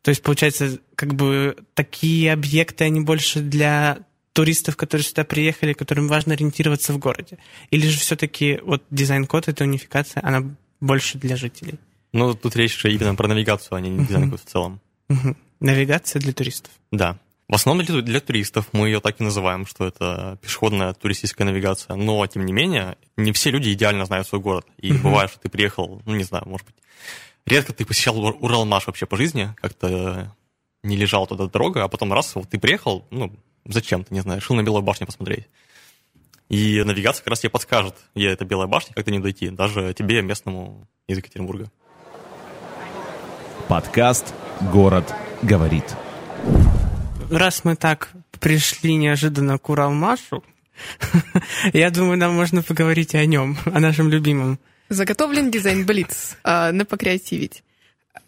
То 0.02 0.08
есть, 0.08 0.22
получается, 0.22 0.80
как 0.96 1.14
бы 1.14 1.56
такие 1.74 2.32
объекты, 2.32 2.84
они 2.84 3.00
больше 3.00 3.38
для 3.40 3.98
туристов, 4.32 4.76
которые 4.76 5.04
сюда 5.04 5.24
приехали, 5.24 5.72
которым 5.72 6.08
важно 6.08 6.34
ориентироваться 6.34 6.92
в 6.92 6.98
городе? 6.98 7.38
Или 7.70 7.86
же 7.88 7.98
все-таки 7.98 8.60
вот 8.62 8.82
дизайн-код, 8.90 9.48
эта 9.48 9.64
унификация, 9.64 10.22
она 10.24 10.54
больше 10.80 11.18
для 11.18 11.36
жителей? 11.36 11.78
Ну, 12.12 12.34
тут 12.34 12.56
речь 12.56 12.78
же 12.78 12.92
именно 12.92 13.14
про 13.14 13.28
навигацию, 13.28 13.76
а 13.76 13.80
не 13.80 14.04
дизайн-код 14.04 14.40
в 14.40 14.44
целом. 14.44 14.80
Навигация 15.60 16.20
для 16.20 16.32
туристов. 16.32 16.72
Да. 16.90 17.18
В 17.48 17.54
основном 17.54 17.84
для, 17.84 18.00
для 18.00 18.20
туристов 18.20 18.68
мы 18.72 18.86
ее 18.88 19.00
так 19.00 19.20
и 19.20 19.24
называем, 19.24 19.66
что 19.66 19.84
это 19.84 20.38
пешеходная 20.40 20.94
туристическая 20.94 21.46
навигация. 21.46 21.96
Но, 21.96 22.24
тем 22.26 22.46
не 22.46 22.52
менее, 22.52 22.96
не 23.16 23.32
все 23.32 23.50
люди 23.50 23.72
идеально 23.72 24.06
знают 24.06 24.26
свой 24.28 24.40
город. 24.40 24.66
И 24.78 24.92
uh-huh. 24.92 25.02
бывает, 25.02 25.30
что 25.30 25.40
ты 25.40 25.48
приехал, 25.48 26.00
ну, 26.06 26.14
не 26.14 26.22
знаю, 26.22 26.44
может 26.46 26.66
быть, 26.66 26.76
редко 27.46 27.72
ты 27.72 27.84
посещал 27.84 28.18
Уралмаш 28.18 28.86
вообще 28.86 29.06
по 29.06 29.16
жизни, 29.16 29.52
как-то 29.60 30.34
не 30.82 30.96
лежал 30.96 31.26
туда 31.26 31.46
дорога, 31.46 31.84
а 31.84 31.88
потом 31.88 32.12
раз, 32.12 32.34
вот 32.36 32.48
ты 32.48 32.58
приехал, 32.58 33.04
ну, 33.10 33.32
зачем-то, 33.72 34.12
не 34.12 34.20
знаю, 34.20 34.40
решил 34.40 34.56
на 34.56 34.62
Белую 34.62 34.82
башню 34.82 35.06
посмотреть. 35.06 35.46
И 36.48 36.82
навигация 36.82 37.22
как 37.22 37.30
раз 37.30 37.40
тебе 37.40 37.50
подскажет, 37.50 37.94
где 38.14 38.28
это 38.28 38.44
Белая 38.44 38.66
башня, 38.66 38.94
как 38.94 39.04
то 39.04 39.10
не 39.10 39.20
дойти, 39.20 39.50
даже 39.50 39.94
тебе, 39.94 40.22
местному 40.22 40.88
из 41.06 41.16
Екатеринбурга. 41.16 41.70
Подкаст 43.68 44.34
«Город 44.72 45.14
говорит». 45.42 45.96
Раз 47.30 47.64
мы 47.64 47.76
так 47.76 48.10
пришли 48.40 48.96
неожиданно 48.96 49.58
к 49.58 49.68
Уралмашу, 49.68 50.42
я 51.72 51.90
думаю, 51.90 52.18
нам 52.18 52.34
можно 52.34 52.62
поговорить 52.62 53.14
о 53.14 53.24
нем, 53.24 53.56
о 53.64 53.80
нашем 53.80 54.08
любимом. 54.08 54.58
Заготовлен 54.88 55.50
дизайн 55.50 55.86
Блиц 55.86 56.36
э, 56.42 56.72
на 56.72 56.84
покреативить. 56.84 57.62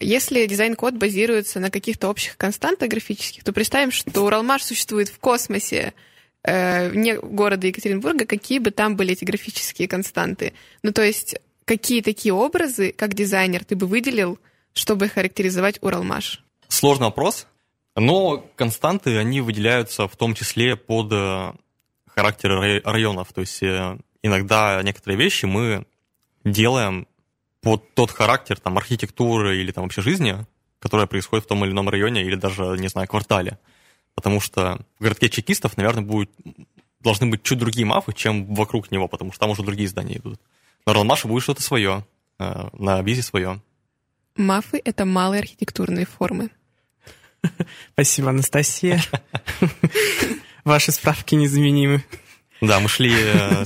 Если 0.00 0.46
дизайн-код 0.46 0.94
базируется 0.94 1.60
на 1.60 1.70
каких-то 1.70 2.08
общих 2.08 2.36
константах 2.36 2.88
графических, 2.88 3.44
то 3.44 3.52
представим, 3.52 3.90
что 3.90 4.24
Уралмаш 4.24 4.62
существует 4.62 5.08
в 5.08 5.18
космосе, 5.18 5.94
э, 6.44 6.88
вне 6.88 7.18
города 7.18 7.66
Екатеринбурга, 7.66 8.26
какие 8.26 8.58
бы 8.58 8.70
там 8.70 8.96
были 8.96 9.12
эти 9.12 9.24
графические 9.24 9.88
константы. 9.88 10.52
Ну, 10.82 10.92
то 10.92 11.02
есть 11.02 11.36
какие 11.64 12.02
такие 12.02 12.32
образы, 12.32 12.92
как 12.92 13.14
дизайнер, 13.14 13.64
ты 13.64 13.76
бы 13.76 13.86
выделил, 13.86 14.38
чтобы 14.72 15.08
характеризовать 15.08 15.78
Уралмаш? 15.82 16.42
Сложный 16.68 17.06
вопрос, 17.06 17.46
но 17.94 18.38
константы, 18.56 19.18
они 19.18 19.40
выделяются 19.40 20.08
в 20.08 20.16
том 20.16 20.34
числе 20.34 20.76
под 20.76 21.12
э, 21.12 21.52
характер 22.06 22.82
районов. 22.84 23.32
То 23.32 23.42
есть 23.42 23.62
э, 23.62 23.98
иногда 24.22 24.80
некоторые 24.82 25.18
вещи 25.18 25.44
мы 25.44 25.84
делаем 26.44 27.06
под 27.62 27.94
тот 27.94 28.10
характер 28.10 28.58
там, 28.60 28.76
архитектуры 28.76 29.58
или 29.58 29.72
там, 29.72 29.84
вообще 29.84 30.02
жизни, 30.02 30.44
которая 30.80 31.06
происходит 31.06 31.46
в 31.46 31.48
том 31.48 31.64
или 31.64 31.72
ином 31.72 31.88
районе 31.88 32.22
или 32.22 32.34
даже, 32.34 32.76
не 32.78 32.88
знаю, 32.88 33.08
квартале. 33.08 33.58
Потому 34.14 34.40
что 34.40 34.84
в 34.98 35.02
городке 35.02 35.30
чекистов, 35.30 35.76
наверное, 35.76 36.02
будет, 36.02 36.30
должны 37.00 37.28
быть 37.28 37.42
чуть 37.44 37.58
другие 37.58 37.86
мафы, 37.86 38.12
чем 38.12 38.52
вокруг 38.54 38.90
него, 38.90 39.08
потому 39.08 39.30
что 39.30 39.40
там 39.40 39.50
уже 39.50 39.62
другие 39.62 39.88
здания 39.88 40.18
идут. 40.18 40.40
На 40.84 40.92
Ролмаше 40.92 41.28
будет 41.28 41.44
что-то 41.44 41.62
свое, 41.62 42.04
э, 42.38 42.68
на 42.72 43.00
Визе 43.00 43.22
свое. 43.22 43.62
Мафы— 44.36 44.80
это 44.84 45.04
малые 45.04 45.40
архитектурные 45.40 46.04
формы. 46.04 46.50
Спасибо, 47.92 48.30
Анастасия. 48.30 49.02
Ваши 50.64 50.90
справки 50.90 51.36
незаменимы. 51.36 52.04
Да, 52.60 52.80
мы 52.80 52.88
шли 52.88 53.12
э, 53.14 53.64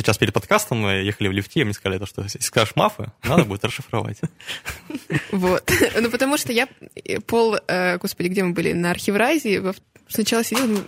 сейчас 0.00 0.18
перед 0.18 0.32
подкастом, 0.32 0.78
мы 0.78 0.92
ехали 0.92 1.28
в 1.28 1.32
лифте, 1.32 1.60
и 1.60 1.64
мне 1.64 1.74
сказали, 1.74 2.04
что 2.04 2.22
если 2.22 2.40
скажешь 2.40 2.76
мафы, 2.76 3.12
надо 3.24 3.44
будет 3.44 3.64
расшифровать. 3.64 4.20
Вот. 5.32 5.70
Ну, 6.00 6.10
потому 6.10 6.36
что 6.36 6.52
я 6.52 6.68
пол... 7.26 7.56
Э, 7.66 7.98
господи, 7.98 8.28
где 8.28 8.44
мы 8.44 8.52
были? 8.52 8.72
На 8.72 8.90
архивразе 8.90 9.62
сначала 10.08 10.44
сидел, 10.44 10.84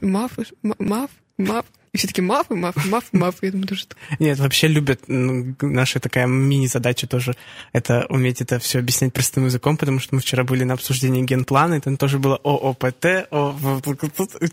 мафы, 0.00 0.44
маф, 0.62 1.10
маф, 1.38 1.64
и 1.92 1.98
все 1.98 2.06
таки 2.06 2.22
мафы, 2.22 2.54
мафы, 2.54 2.88
мафы, 2.88 3.08
мафы. 3.12 3.46
Я 3.46 3.52
думаю, 3.52 3.74
что? 3.74 3.96
Нет, 4.18 4.38
вообще 4.38 4.68
любят. 4.68 5.00
Ну, 5.08 5.56
наша 5.60 5.98
такая 5.98 6.26
мини-задача 6.26 7.06
тоже 7.06 7.34
это 7.72 8.06
уметь 8.08 8.40
это 8.40 8.58
все 8.58 8.78
объяснять 8.78 9.12
простым 9.12 9.46
языком, 9.46 9.76
потому 9.76 9.98
что 9.98 10.14
мы 10.14 10.20
вчера 10.20 10.44
были 10.44 10.62
на 10.64 10.74
обсуждении 10.74 11.22
генплана, 11.22 11.74
и 11.74 11.80
там 11.80 11.96
тоже 11.96 12.18
было 12.18 12.36
ООПТ, 12.44 13.26
О, 13.30 13.80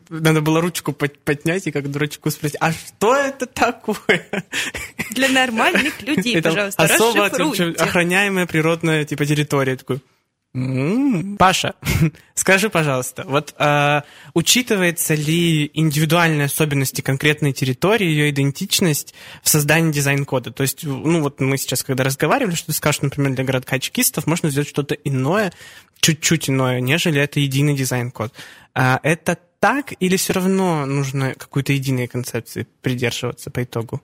надо 0.10 0.42
было 0.42 0.62
ручку 0.62 0.94
поднять 0.94 1.68
и 1.68 1.72
как 1.72 1.92
дурачку 1.92 2.32
спросить, 2.32 2.58
а 2.60 2.72
что 2.72 3.16
это 3.16 3.46
такое? 3.46 4.26
Для 5.12 5.30
нормальных 5.30 6.02
людей, 6.02 6.42
пожалуйста, 6.42 6.84
Особо 6.84 7.26
охраняемая 7.26 8.46
природная 8.48 9.06
типа 9.06 9.26
территория. 9.26 9.76
Такой, 9.76 10.02
Паша, 11.38 11.76
скажи, 12.34 12.70
пожалуйста, 12.70 13.24
вот 13.28 13.54
э, 13.60 14.02
учитывается 14.34 15.14
ли 15.14 15.70
индивидуальные 15.74 16.46
особенности 16.46 17.02
конкретной 17.02 17.54
территории, 17.54 18.08
ее 18.08 18.30
идентичность 18.32 19.14
в 19.44 19.50
создании 19.50 19.92
дизайн-кода? 19.92 20.52
То 20.52 20.64
есть, 20.64 20.84
ну 20.84 21.22
вот 21.22 21.40
мы 21.42 21.58
сейчас, 21.58 21.84
когда 21.84 22.04
разговаривали, 22.04 22.56
что 22.56 22.68
ты 22.68 22.74
скажешь, 22.74 23.02
например, 23.02 23.34
для 23.34 23.44
городка 23.44 23.78
чекистов 23.78 24.26
можно 24.26 24.50
сделать 24.50 24.70
что-то 24.70 24.96
иное, 24.96 25.54
чуть-чуть 26.00 26.50
иное, 26.50 26.80
нежели 26.80 27.22
это 27.22 27.40
единый 27.40 27.76
дизайн-код. 27.76 28.34
А 28.74 29.00
это 29.04 29.38
так 29.60 29.94
или 30.00 30.18
все 30.18 30.34
равно 30.34 30.86
нужно 30.86 31.36
какой-то 31.36 31.74
единой 31.74 32.08
концепции 32.08 32.66
придерживаться 32.82 33.52
по 33.52 33.64
итогу? 33.64 34.02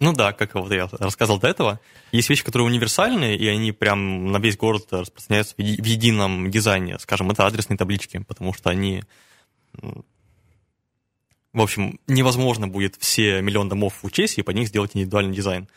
Ну 0.00 0.12
да, 0.12 0.32
как 0.32 0.54
вот 0.54 0.72
я 0.72 0.88
рассказывал 0.98 1.40
до 1.40 1.48
этого. 1.48 1.80
Есть 2.12 2.28
вещи, 2.28 2.44
которые 2.44 2.66
универсальные, 2.66 3.36
и 3.36 3.46
они 3.46 3.72
прям 3.72 4.32
на 4.32 4.38
весь 4.38 4.56
город 4.56 4.86
распространяются 4.90 5.54
в 5.56 5.60
едином 5.60 6.50
дизайне. 6.50 6.98
Скажем, 6.98 7.30
это 7.30 7.46
адресные 7.46 7.76
таблички, 7.76 8.18
потому 8.18 8.52
что 8.54 8.70
они... 8.70 9.02
В 11.52 11.60
общем, 11.60 12.00
невозможно 12.08 12.66
будет 12.66 12.96
все 12.98 13.40
миллион 13.40 13.68
домов 13.68 14.00
учесть 14.02 14.38
и 14.38 14.42
под 14.42 14.56
них 14.56 14.68
сделать 14.68 14.90
индивидуальный 14.94 15.34
дизайн. 15.34 15.68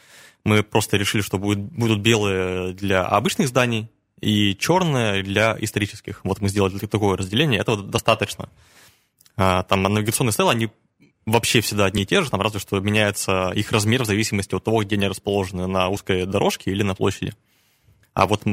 Мы 0.43 0.63
просто 0.63 0.97
решили, 0.97 1.21
что 1.21 1.38
будет, 1.38 1.60
будут 1.60 1.99
белые 1.99 2.73
для 2.73 3.03
обычных 3.06 3.47
зданий 3.47 3.89
и 4.19 4.56
черные 4.56 5.21
для 5.21 5.56
исторических. 5.60 6.21
Вот 6.23 6.41
мы 6.41 6.49
сделали 6.49 6.77
такое 6.80 7.17
разделение, 7.17 7.60
этого 7.60 7.84
достаточно. 7.84 8.49
А, 9.36 9.63
там 9.63 9.84
навигационные 9.84 10.34
стелы, 10.34 10.51
они 10.51 10.69
вообще 11.28 11.60
всегда 11.62 11.86
одни 11.86 12.04
и 12.04 12.06
те 12.06 12.22
же, 12.22 12.32
там 12.32 12.42
разве 12.42 12.60
что 12.60 12.80
меняется 12.80 13.52
их 13.52 13.72
размер 13.72 14.04
в 14.04 14.08
зависимости 14.08 14.56
от 14.56 14.63
того, 14.63 14.84
где 14.84 14.96
они 14.96 15.08
расположены, 15.08 15.68
на 15.68 15.90
узкой 15.90 16.26
дорожке 16.26 16.72
или 16.72 16.84
на 16.84 16.96
площади. 16.96 17.34
А 18.13 18.26
вот 18.26 18.44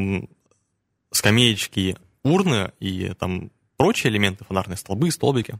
скамеечки, 1.13 1.97
урны 2.25 2.73
и 2.81 3.15
там 3.19 3.53
прочие 3.77 4.13
элементы, 4.13 4.45
фонарные 4.45 4.77
столбы, 4.77 5.11
столбики 5.13 5.59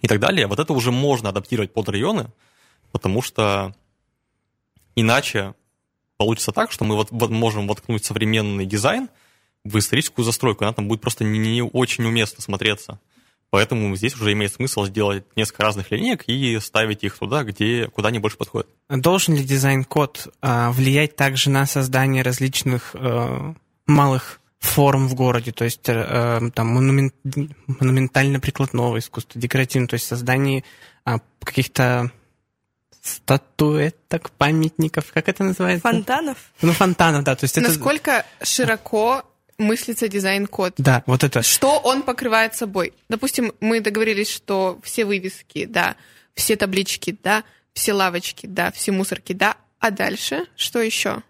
и 0.00 0.08
так 0.08 0.18
далее, 0.18 0.46
вот 0.46 0.58
это 0.58 0.72
уже 0.72 0.90
можно 0.90 1.28
адаптировать 1.28 1.72
под 1.72 1.90
районы, 1.90 2.32
потому 2.92 3.20
что 3.20 3.74
иначе 4.94 5.54
получится 6.16 6.50
так, 6.50 6.72
что 6.72 6.84
мы 6.84 6.96
вот, 6.96 7.08
вот 7.10 7.30
можем 7.30 7.68
воткнуть 7.68 8.06
современный 8.06 8.64
дизайн 8.64 9.10
в 9.64 9.78
историческую 9.78 10.24
застройку, 10.24 10.64
она 10.64 10.72
там 10.72 10.88
будет 10.88 11.02
просто 11.02 11.24
не, 11.24 11.38
не 11.38 11.62
очень 11.62 12.04
уместно 12.04 12.42
смотреться. 12.42 12.98
Поэтому 13.50 13.94
здесь 13.96 14.14
уже 14.16 14.32
имеет 14.32 14.52
смысл 14.52 14.84
сделать 14.86 15.24
несколько 15.36 15.62
разных 15.62 15.90
линеек 15.90 16.24
и 16.26 16.58
ставить 16.60 17.04
их 17.04 17.16
туда, 17.18 17.44
где, 17.44 17.88
куда 17.88 18.08
они 18.08 18.18
больше 18.18 18.36
подходят. 18.36 18.68
Должен 18.88 19.34
ли 19.34 19.44
дизайн-код 19.44 20.28
э, 20.42 20.70
влиять 20.70 21.16
также 21.16 21.50
на 21.50 21.64
создание 21.66 22.22
различных 22.22 22.90
э, 22.94 23.54
малых 23.86 24.40
форм 24.58 25.08
в 25.08 25.14
городе, 25.14 25.52
то 25.52 25.64
есть 25.64 25.88
э, 25.88 26.40
там 26.54 26.66
монумент, 26.66 27.14
монументально-прикладного 27.66 28.98
искусства, 28.98 29.40
декоративного, 29.40 29.88
то 29.90 29.94
есть 29.94 30.06
создание 30.06 30.64
э, 31.04 31.18
каких-то 31.42 32.10
статуэток, 33.00 34.30
памятников, 34.32 35.12
как 35.12 35.28
это 35.28 35.44
называется? 35.44 35.88
Фонтанов? 35.88 36.38
Ну, 36.62 36.72
фонтанов, 36.72 37.24
да. 37.24 37.36
То 37.36 37.44
есть 37.44 37.56
Насколько 37.56 38.24
это... 38.38 38.46
широко 38.46 39.24
мыслится 39.58 40.08
дизайн-код. 40.08 40.74
Да, 40.78 41.02
вот 41.06 41.24
это. 41.24 41.42
Что 41.42 41.78
он 41.78 42.02
покрывает 42.02 42.54
собой? 42.54 42.92
Допустим, 43.08 43.52
мы 43.60 43.80
договорились, 43.80 44.30
что 44.30 44.78
все 44.82 45.04
вывески, 45.04 45.64
да, 45.64 45.96
все 46.34 46.56
таблички, 46.56 47.16
да, 47.22 47.44
все 47.72 47.92
лавочки, 47.92 48.46
да, 48.46 48.70
все 48.72 48.92
мусорки, 48.92 49.32
да. 49.32 49.56
А 49.78 49.90
дальше 49.90 50.46
что 50.56 50.80
еще? 50.80 51.22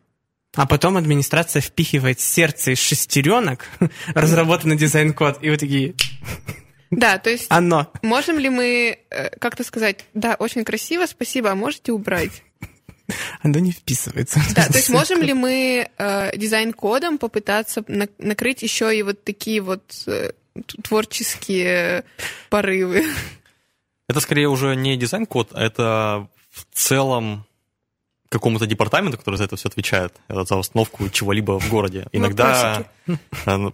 А 0.54 0.66
потом 0.66 0.96
администрация 0.96 1.60
впихивает 1.60 2.18
сердце 2.18 2.72
из 2.72 2.78
шестеренок, 2.78 3.66
разработанный 4.14 4.76
дизайн-код, 4.76 5.38
и 5.42 5.50
вот 5.50 5.60
такие... 5.60 5.94
Да, 6.92 7.18
то 7.18 7.30
есть... 7.30 7.46
Оно. 7.48 7.90
Можем 8.02 8.38
ли 8.38 8.48
мы 8.48 9.00
э, 9.10 9.30
как-то 9.40 9.64
сказать, 9.64 10.04
да, 10.14 10.36
очень 10.38 10.62
красиво, 10.62 11.04
спасибо, 11.06 11.50
а 11.50 11.56
можете 11.56 11.90
убрать? 11.90 12.44
Оно 13.42 13.58
не 13.58 13.72
вписывается. 13.72 14.40
Да, 14.54 14.66
то 14.66 14.76
есть 14.76 14.90
можем 15.00 15.22
ли 15.22 15.32
мы 15.32 15.88
э, 15.96 16.36
дизайн-кодом 16.36 17.18
попытаться 17.18 17.84
на- 17.88 18.08
накрыть 18.18 18.62
еще 18.62 18.96
и 18.96 19.02
вот 19.02 19.24
такие 19.24 19.60
вот 19.60 19.82
э, 20.06 20.32
творческие 20.82 22.04
порывы? 22.50 23.04
Это 24.08 24.20
скорее 24.20 24.48
уже 24.48 24.76
не 24.76 24.96
дизайн-код, 24.96 25.50
а 25.52 25.62
это 25.62 26.28
в 26.50 26.66
целом 26.72 27.44
какому-то 28.28 28.66
департаменту, 28.66 29.18
который 29.18 29.36
за 29.36 29.44
это 29.44 29.56
все 29.56 29.68
отвечает, 29.68 30.14
за 30.28 30.56
установку 30.56 31.08
чего-либо 31.08 31.58
в 31.60 31.68
городе. 31.68 32.06
Иногда 32.12 32.84
э, 33.46 33.70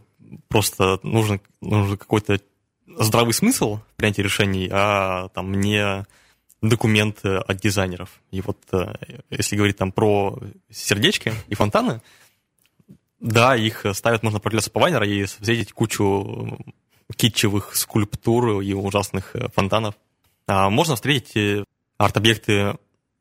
просто 0.48 0.98
нужен, 1.02 1.40
нужен 1.60 1.96
какой-то 1.96 2.40
здравый 2.86 3.34
смысл 3.34 3.76
в 3.76 3.96
принятии 3.96 4.22
решений, 4.22 4.68
а 4.70 5.28
там 5.28 5.52
не 5.52 6.04
документы 6.62 7.37
от 7.37 7.59
дизайнеров. 7.59 8.20
И 8.31 8.40
вот 8.40 8.59
э, 8.72 8.94
если 9.31 9.57
говорить 9.57 9.77
там 9.77 9.92
про 9.92 10.38
сердечки 10.70 11.35
и 11.48 11.55
фонтаны, 11.55 12.01
да, 13.20 13.57
их 13.57 13.85
ставят, 13.92 14.22
можно 14.22 14.40
прогуляться 14.40 14.70
по 14.70 14.81
Вайнера 14.81 15.07
и 15.07 15.25
встретить 15.25 15.72
кучу 15.72 16.59
китчевых 17.16 17.75
скульптур 17.77 18.61
и 18.62 18.72
ужасных 18.72 19.35
э, 19.35 19.48
фонтанов. 19.55 19.94
А 20.46 20.70
можно 20.70 20.94
встретить 20.94 21.37
э, 21.37 21.64
арт-объекты 21.98 22.77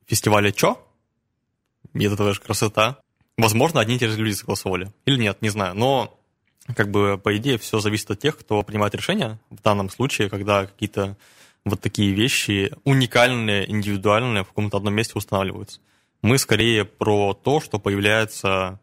фестиваля 0.05 0.51
ЧО, 0.51 0.77
и 1.93 2.05
это 2.05 2.15
тоже 2.15 2.39
красота. 2.39 2.99
Возможно, 3.37 3.79
одни 3.79 3.95
и 3.95 3.99
те 3.99 4.07
же 4.07 4.17
люди 4.17 4.35
согласовали. 4.35 4.91
Или 5.05 5.19
нет, 5.21 5.41
не 5.41 5.49
знаю. 5.49 5.75
Но, 5.75 6.19
как 6.75 6.91
бы, 6.91 7.17
по 7.17 7.35
идее, 7.37 7.57
все 7.57 7.79
зависит 7.79 8.11
от 8.11 8.19
тех, 8.19 8.37
кто 8.37 8.61
принимает 8.61 8.93
решения. 8.93 9.39
В 9.49 9.61
данном 9.61 9.89
случае, 9.89 10.29
когда 10.29 10.67
какие-то 10.67 11.17
вот 11.65 11.81
такие 11.81 12.11
вещи 12.13 12.73
уникальные, 12.83 13.69
индивидуальные 13.69 14.43
в 14.43 14.47
каком-то 14.47 14.77
одном 14.77 14.93
месте 14.93 15.13
устанавливаются. 15.15 15.79
Мы 16.21 16.37
скорее 16.37 16.85
про 16.85 17.33
то, 17.33 17.59
что 17.59 17.79
появляется 17.79 18.79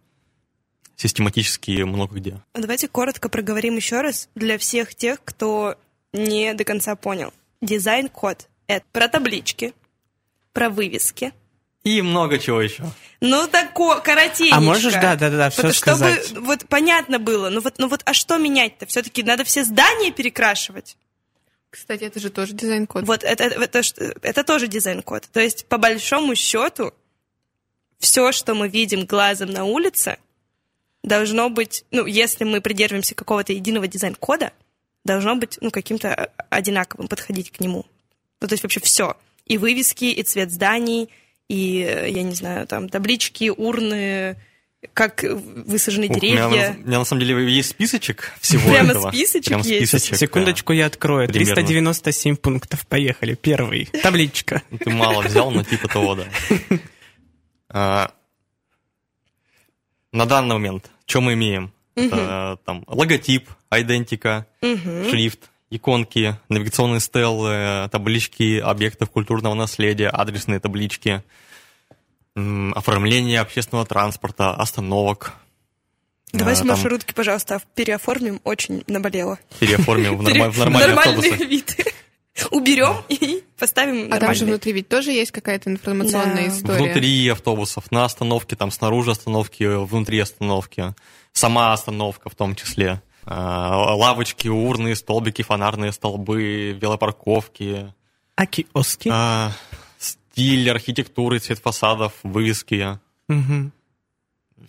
систематически 0.96 1.82
много 1.82 2.16
где. 2.16 2.42
Давайте 2.54 2.88
коротко 2.88 3.28
проговорим 3.28 3.76
еще 3.76 4.00
раз 4.00 4.28
для 4.34 4.58
всех 4.58 4.94
тех, 4.94 5.22
кто 5.24 5.76
не 6.12 6.54
до 6.54 6.64
конца 6.64 6.96
понял. 6.96 7.32
Дизайн-код— 7.60 8.48
это 8.66 8.84
про 8.92 9.08
таблички, 9.08 9.74
про 10.52 10.70
вывески. 10.70 11.32
И 11.84 12.02
много 12.02 12.38
чего 12.38 12.60
еще. 12.60 12.84
Ну, 13.20 13.46
тако, 13.46 14.00
коротенечко. 14.00 14.56
А 14.56 14.60
можешь, 14.60 14.92
да, 14.94 15.14
да, 15.14 15.30
да, 15.30 15.50
все 15.50 15.60
чтобы, 15.60 15.74
сказать. 15.74 16.32
вот 16.32 16.66
понятно 16.68 17.18
было. 17.18 17.48
Ну 17.50 17.60
вот, 17.60 17.74
ну 17.78 17.88
вот, 17.88 18.02
а 18.04 18.12
что 18.12 18.36
менять-то? 18.36 18.86
Все-таки 18.86 19.22
надо 19.22 19.44
все 19.44 19.64
здания 19.64 20.10
перекрашивать. 20.10 20.96
Кстати, 21.70 22.04
это 22.04 22.18
же 22.18 22.31
тоже 22.31 22.54
дизайн-код. 22.54 23.07
Вот 23.07 23.24
это, 23.24 23.44
это, 23.44 23.81
это, 23.81 24.14
это 24.22 24.44
тоже 24.44 24.68
дизайн-код. 24.68 25.28
То 25.33 25.40
есть, 25.40 25.66
по 25.66 25.76
большому 25.76 26.35
счету, 26.35 26.94
все, 27.98 28.33
что 28.33 28.54
мы 28.54 28.68
видим 28.68 29.04
глазом 29.04 29.50
на 29.50 29.64
улице, 29.64 30.18
должно 31.02 31.50
быть, 31.50 31.85
ну, 31.90 32.07
если 32.07 32.44
мы 32.44 32.61
придерживаемся 32.61 33.14
какого-то 33.14 33.52
единого 33.52 33.87
дизайн-кода, 33.87 34.52
должно 35.04 35.37
быть, 35.37 35.59
ну, 35.61 35.70
каким-то 35.70 36.33
одинаковым, 36.48 37.09
подходить 37.09 37.50
к 37.50 37.61
нему. 37.61 37.85
Ну, 38.40 38.48
то 38.48 38.52
есть 38.52 38.62
вообще 38.62 38.81
все. 38.81 39.16
И 39.44 39.59
вывески, 39.59 40.07
и 40.07 40.22
цвет 40.22 40.50
зданий, 40.50 41.11
и, 41.48 41.83
э, 41.83 42.11
я 42.11 42.22
не 42.22 42.35
знаю, 42.35 42.66
там, 42.66 42.88
таблички, 42.88 43.50
урны, 43.50 44.37
как 44.94 45.22
высажены 45.24 46.06
Ух, 46.08 46.14
деревья. 46.20 46.46
У 46.46 46.50
меня, 46.50 46.76
у 46.84 46.86
меня 46.86 46.98
на 47.00 47.04
самом 47.04 47.20
деле 47.20 47.52
есть 47.52 47.70
списочек 47.70 48.32
всего 48.40 48.70
Прямо 48.70 48.90
этого. 48.90 49.10
списочек 49.10 49.46
Прям 49.48 49.60
есть? 49.62 49.88
списочек, 49.90 50.16
Секундочку, 50.16 50.72
я 50.72 50.86
открою. 50.86 51.28
примерно. 51.28 51.54
397 51.56 52.36
пунктов. 52.36 52.86
Поехали. 52.86 53.34
Первый. 53.34 53.86
Табличка. 53.86 54.62
да. 54.70 54.78
Ты 54.84 54.90
мало 54.90 55.22
взял, 55.22 55.50
но 55.50 55.64
типа 55.64 55.88
того, 55.88 56.14
да. 56.14 56.24
А, 57.70 58.12
На 60.12 60.24
данный 60.26 60.54
момент, 60.54 60.90
что 61.06 61.20
мы 61.20 61.34
имеем? 61.34 61.72
Это, 61.94 62.58
там 62.64 62.84
логотип, 62.86 63.48
идентика, 63.70 64.46
шрифт, 64.62 65.50
иконки, 65.70 66.36
навигационные 66.48 67.00
стелы, 67.00 67.88
таблички 67.90 68.58
объектов 68.58 69.10
культурного 69.10 69.54
наследия, 69.54 70.08
адресные 70.08 70.60
таблички, 70.60 71.22
оформление 72.74 73.40
общественного 73.40 73.87
транспорта, 73.87 74.55
остановок. 74.55 75.35
Давайте 76.33 76.61
А, 76.62 76.64
там 76.64 76.68
маршрутки, 76.77 77.12
пожалуйста, 77.14 77.61
переоформим. 77.74 78.40
Очень 78.44 78.85
наболело. 78.87 79.38
переоформим 79.61 80.18
в, 80.18 80.22
норма- 80.22 80.51
в 80.51 80.59
нормальные 80.59 80.87
нормальный 80.88 81.29
автобусы. 81.31 81.44
вид. 81.46 81.94
Уберем 82.53 82.96
и 83.09 83.42
поставим 83.59 84.12
А 84.12 84.18
там 84.18 84.33
же 84.35 84.44
внутри 84.44 84.72
ведь 84.72 84.88
тоже 84.88 85.11
есть 85.11 85.33
какая-то 85.33 85.70
информационная 85.70 86.46
Да. 86.48 86.48
история. 86.48 86.79
Внутри 86.85 87.29
автобусов, 87.31 87.90
на 87.90 88.05
остановке, 88.05 88.55
там 88.57 88.70
снаружи 88.70 89.11
остановки, 89.11 89.64
внутри 89.64 90.20
остановки, 90.20 90.94
сама 91.33 91.72
остановка 91.72 92.29
в 92.31 92.35
том 92.37 92.55
числе. 92.55 93.03
А, 93.24 93.94
Лавочки, 93.96 94.46
урны, 94.48 94.94
столбики, 94.94 95.42
фонарные 95.42 95.92
столбы, 95.92 96.79
велопарковки, 96.81 97.92
А 98.37 98.46
киоски? 98.46 99.09
а, 99.12 99.51
стиль 100.38 100.70
архитектуры, 100.70 101.40
цвет 101.40 101.59
фасадов, 101.59 102.12
вывески. 102.22 102.98
Мгм. 103.27 103.72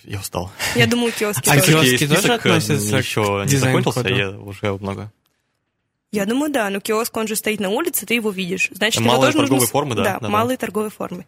Я 0.03 0.19
устал. 0.19 0.51
Я 0.75 0.87
думаю, 0.87 1.11
киоски 1.13 1.47
А 1.47 1.59
тоже. 1.59 1.71
киоски 1.73 2.07
тоже 2.07 2.33
относятся 2.33 2.97
еще 2.97 3.43
не 3.45 3.55
закончился, 3.57 4.07
я 4.09 4.31
уже 4.31 4.73
много. 4.77 5.11
Я 6.11 6.25
думаю, 6.25 6.51
да. 6.51 6.69
Но 6.71 6.79
киоск, 6.79 7.15
он 7.17 7.27
же 7.27 7.35
стоит 7.35 7.59
на 7.59 7.69
улице, 7.69 8.07
ты 8.07 8.15
его 8.15 8.31
видишь. 8.31 8.69
Значит, 8.71 9.01
его 9.01 9.11
Малые 9.11 9.27
тоже 9.31 9.37
нужно 9.37 9.47
торговые 9.57 9.67
с- 9.67 9.71
формы, 9.71 9.95
да, 9.95 10.03
Да, 10.03 10.13
да, 10.13 10.19
да. 10.21 10.29
малые 10.29 10.57
торговые 10.57 10.89
формы. 10.89 11.27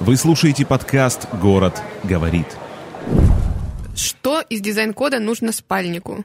Вы 0.00 0.16
слушаете 0.16 0.64
подкаст 0.64 1.26
«Город 1.34 1.82
говорит». 2.04 2.46
Что 3.94 4.40
из 4.40 4.60
дизайн-кода 4.62 5.18
нужно 5.20 5.52
спальнику? 5.52 6.24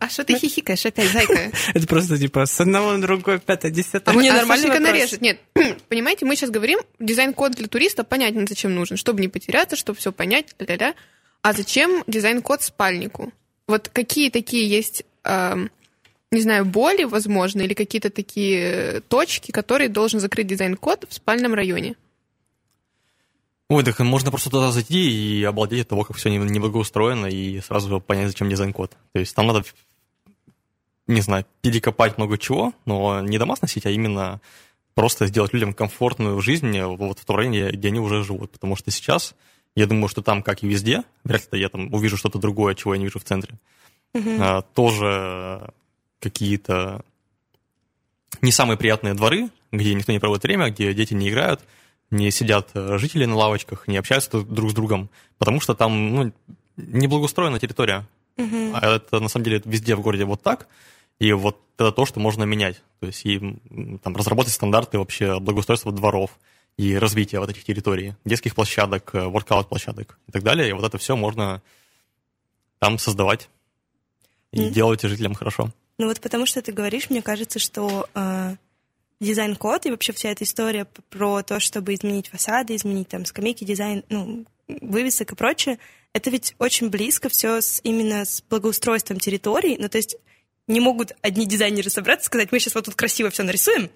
А 0.00 0.08
что 0.08 0.24
ты 0.24 0.38
хихикаешь 0.38 0.84
опять, 0.86 1.10
зайка? 1.10 1.50
Это 1.74 1.86
просто 1.86 2.18
типа 2.18 2.46
с 2.46 2.60
одного 2.60 2.92
на 2.92 3.00
другое, 3.00 3.38
пятое, 3.38 3.70
А 3.70 3.74
десятое. 3.74 4.14
мы 4.14 4.20
Мне 4.20 4.32
а 4.32 4.44
вопрос. 4.44 4.62
нарежет. 4.80 5.20
Нет, 5.20 5.38
понимаете, 5.88 6.24
мы 6.24 6.36
сейчас 6.36 6.50
говорим, 6.50 6.78
дизайн-код 6.98 7.52
для 7.52 7.68
туриста 7.68 8.04
понятен, 8.04 8.46
зачем 8.46 8.74
нужен, 8.74 8.96
чтобы 8.96 9.20
не 9.20 9.28
потеряться, 9.28 9.76
чтобы 9.76 9.98
все 9.98 10.12
понять, 10.12 10.54
ля-ля-ля. 10.58 10.94
А 11.42 11.52
зачем 11.52 12.04
дизайн-код 12.06 12.62
спальнику? 12.62 13.32
Вот 13.66 13.88
какие 13.88 14.30
такие 14.30 14.68
есть, 14.68 15.04
эм, 15.24 15.70
не 16.30 16.40
знаю, 16.40 16.64
боли, 16.64 17.04
возможно, 17.04 17.62
или 17.62 17.74
какие-то 17.74 18.10
такие 18.10 18.60
э, 18.60 19.00
точки, 19.00 19.50
которые 19.50 19.88
должен 19.88 20.20
закрыть 20.20 20.46
дизайн-код 20.46 21.04
в 21.08 21.14
спальном 21.14 21.54
районе? 21.54 21.96
Ой, 23.74 23.82
так 23.82 23.98
можно 23.98 24.30
просто 24.30 24.50
туда 24.50 24.70
зайти 24.70 25.40
и 25.40 25.42
обалдеть 25.42 25.82
от 25.82 25.88
того, 25.88 26.04
как 26.04 26.16
все 26.16 26.30
неблагоустроено, 26.30 27.26
и 27.26 27.60
сразу 27.60 28.00
понять, 28.00 28.28
зачем 28.28 28.48
дизайн-код. 28.48 28.96
То 29.12 29.18
есть 29.18 29.34
там 29.34 29.48
надо, 29.48 29.64
не 31.08 31.20
знаю, 31.20 31.44
перекопать 31.60 32.16
много 32.16 32.38
чего, 32.38 32.72
но 32.84 33.20
не 33.20 33.36
дома 33.36 33.56
сносить, 33.56 33.84
а 33.84 33.90
именно 33.90 34.40
просто 34.94 35.26
сделать 35.26 35.52
людям 35.52 35.74
комфортную 35.74 36.40
жизнь 36.40 36.80
вот 36.82 37.18
в 37.18 37.24
том 37.24 37.34
районе, 37.34 37.72
где 37.72 37.88
они 37.88 37.98
уже 37.98 38.22
живут. 38.22 38.52
Потому 38.52 38.76
что 38.76 38.92
сейчас, 38.92 39.34
я 39.74 39.88
думаю, 39.88 40.06
что 40.06 40.22
там, 40.22 40.44
как 40.44 40.62
и 40.62 40.68
везде, 40.68 41.02
вряд 41.24 41.52
ли 41.52 41.60
я 41.60 41.68
там 41.68 41.92
увижу 41.92 42.16
что-то 42.16 42.38
другое, 42.38 42.76
чего 42.76 42.94
я 42.94 42.98
не 42.98 43.06
вижу 43.06 43.18
в 43.18 43.24
центре, 43.24 43.58
а, 44.14 44.62
тоже 44.62 45.72
какие-то 46.20 47.04
не 48.40 48.52
самые 48.52 48.78
приятные 48.78 49.14
дворы, 49.14 49.48
где 49.72 49.94
никто 49.94 50.12
не 50.12 50.20
проводит 50.20 50.44
время, 50.44 50.70
где 50.70 50.94
дети 50.94 51.12
не 51.12 51.28
играют, 51.28 51.60
не 52.10 52.30
сидят 52.30 52.70
э, 52.74 52.98
жители 52.98 53.24
на 53.24 53.34
лавочках, 53.36 53.88
не 53.88 53.96
общаются 53.96 54.42
друг- 54.42 54.70
с 54.70 54.74
другом, 54.74 55.10
потому 55.38 55.60
что 55.60 55.74
там 55.74 56.14
ну, 56.14 56.32
неблагоустроена 56.76 57.58
территория. 57.58 58.06
А 58.36 58.96
это 58.96 59.20
на 59.20 59.28
самом 59.28 59.44
деле 59.44 59.62
везде 59.64 59.94
в 59.94 60.00
городе 60.00 60.24
вот 60.24 60.42
так. 60.42 60.66
И 61.20 61.32
вот 61.32 61.60
это 61.76 61.92
то, 61.92 62.06
что 62.06 62.18
можно 62.18 62.42
менять. 62.44 62.82
То 63.00 63.06
есть 63.06 63.24
и 63.24 63.38
там, 64.02 64.16
разработать 64.16 64.52
стандарты 64.52 64.98
вообще 64.98 65.38
благоустройства 65.38 65.92
дворов 65.92 66.30
и 66.76 66.96
развития 66.98 67.38
вот 67.38 67.50
этих 67.50 67.62
территорий, 67.62 68.14
детских 68.24 68.54
площадок, 68.56 69.10
э, 69.14 69.26
воркаут-площадок 69.28 70.18
и 70.26 70.32
так 70.32 70.42
далее. 70.42 70.68
И 70.68 70.72
вот 70.72 70.84
это 70.84 70.98
все 70.98 71.14
можно 71.16 71.62
там 72.80 72.98
создавать 72.98 73.48
и 74.52 74.62
Мгм. 74.62 74.72
делать 74.72 75.02
жителям 75.02 75.34
хорошо. 75.34 75.70
Ну 75.98 76.08
вот 76.08 76.20
потому 76.20 76.46
что 76.46 76.60
ты 76.60 76.72
говоришь, 76.72 77.10
мне 77.10 77.22
кажется, 77.22 77.60
что 77.60 78.08
э, 78.14 78.56
дизайн-код 79.20 79.86
и 79.86 79.90
вообще 79.90 80.12
вся 80.12 80.30
эта 80.30 80.44
история 80.44 80.86
про 81.10 81.42
то, 81.42 81.60
чтобы 81.60 81.94
изменить 81.94 82.28
фасады, 82.28 82.74
изменить 82.76 83.08
там 83.08 83.24
скамейки, 83.24 83.64
дизайн, 83.64 84.04
ну, 84.08 84.44
вывесок 84.66 85.32
и 85.32 85.36
прочее, 85.36 85.78
это 86.12 86.30
ведь 86.30 86.54
очень 86.58 86.90
близко 86.90 87.28
все 87.28 87.60
с, 87.60 87.80
именно 87.82 88.24
с 88.24 88.42
благоустройством 88.42 89.18
территорий. 89.18 89.76
Ну, 89.78 89.88
то 89.88 89.98
есть 89.98 90.16
не 90.68 90.80
могут 90.80 91.12
одни 91.20 91.46
дизайнеры 91.46 91.90
собраться 91.90 92.24
и 92.24 92.26
сказать, 92.26 92.52
мы 92.52 92.58
сейчас 92.58 92.74
вот 92.74 92.86
тут 92.86 92.94
красиво 92.94 93.30
все 93.30 93.42
нарисуем, 93.42 93.90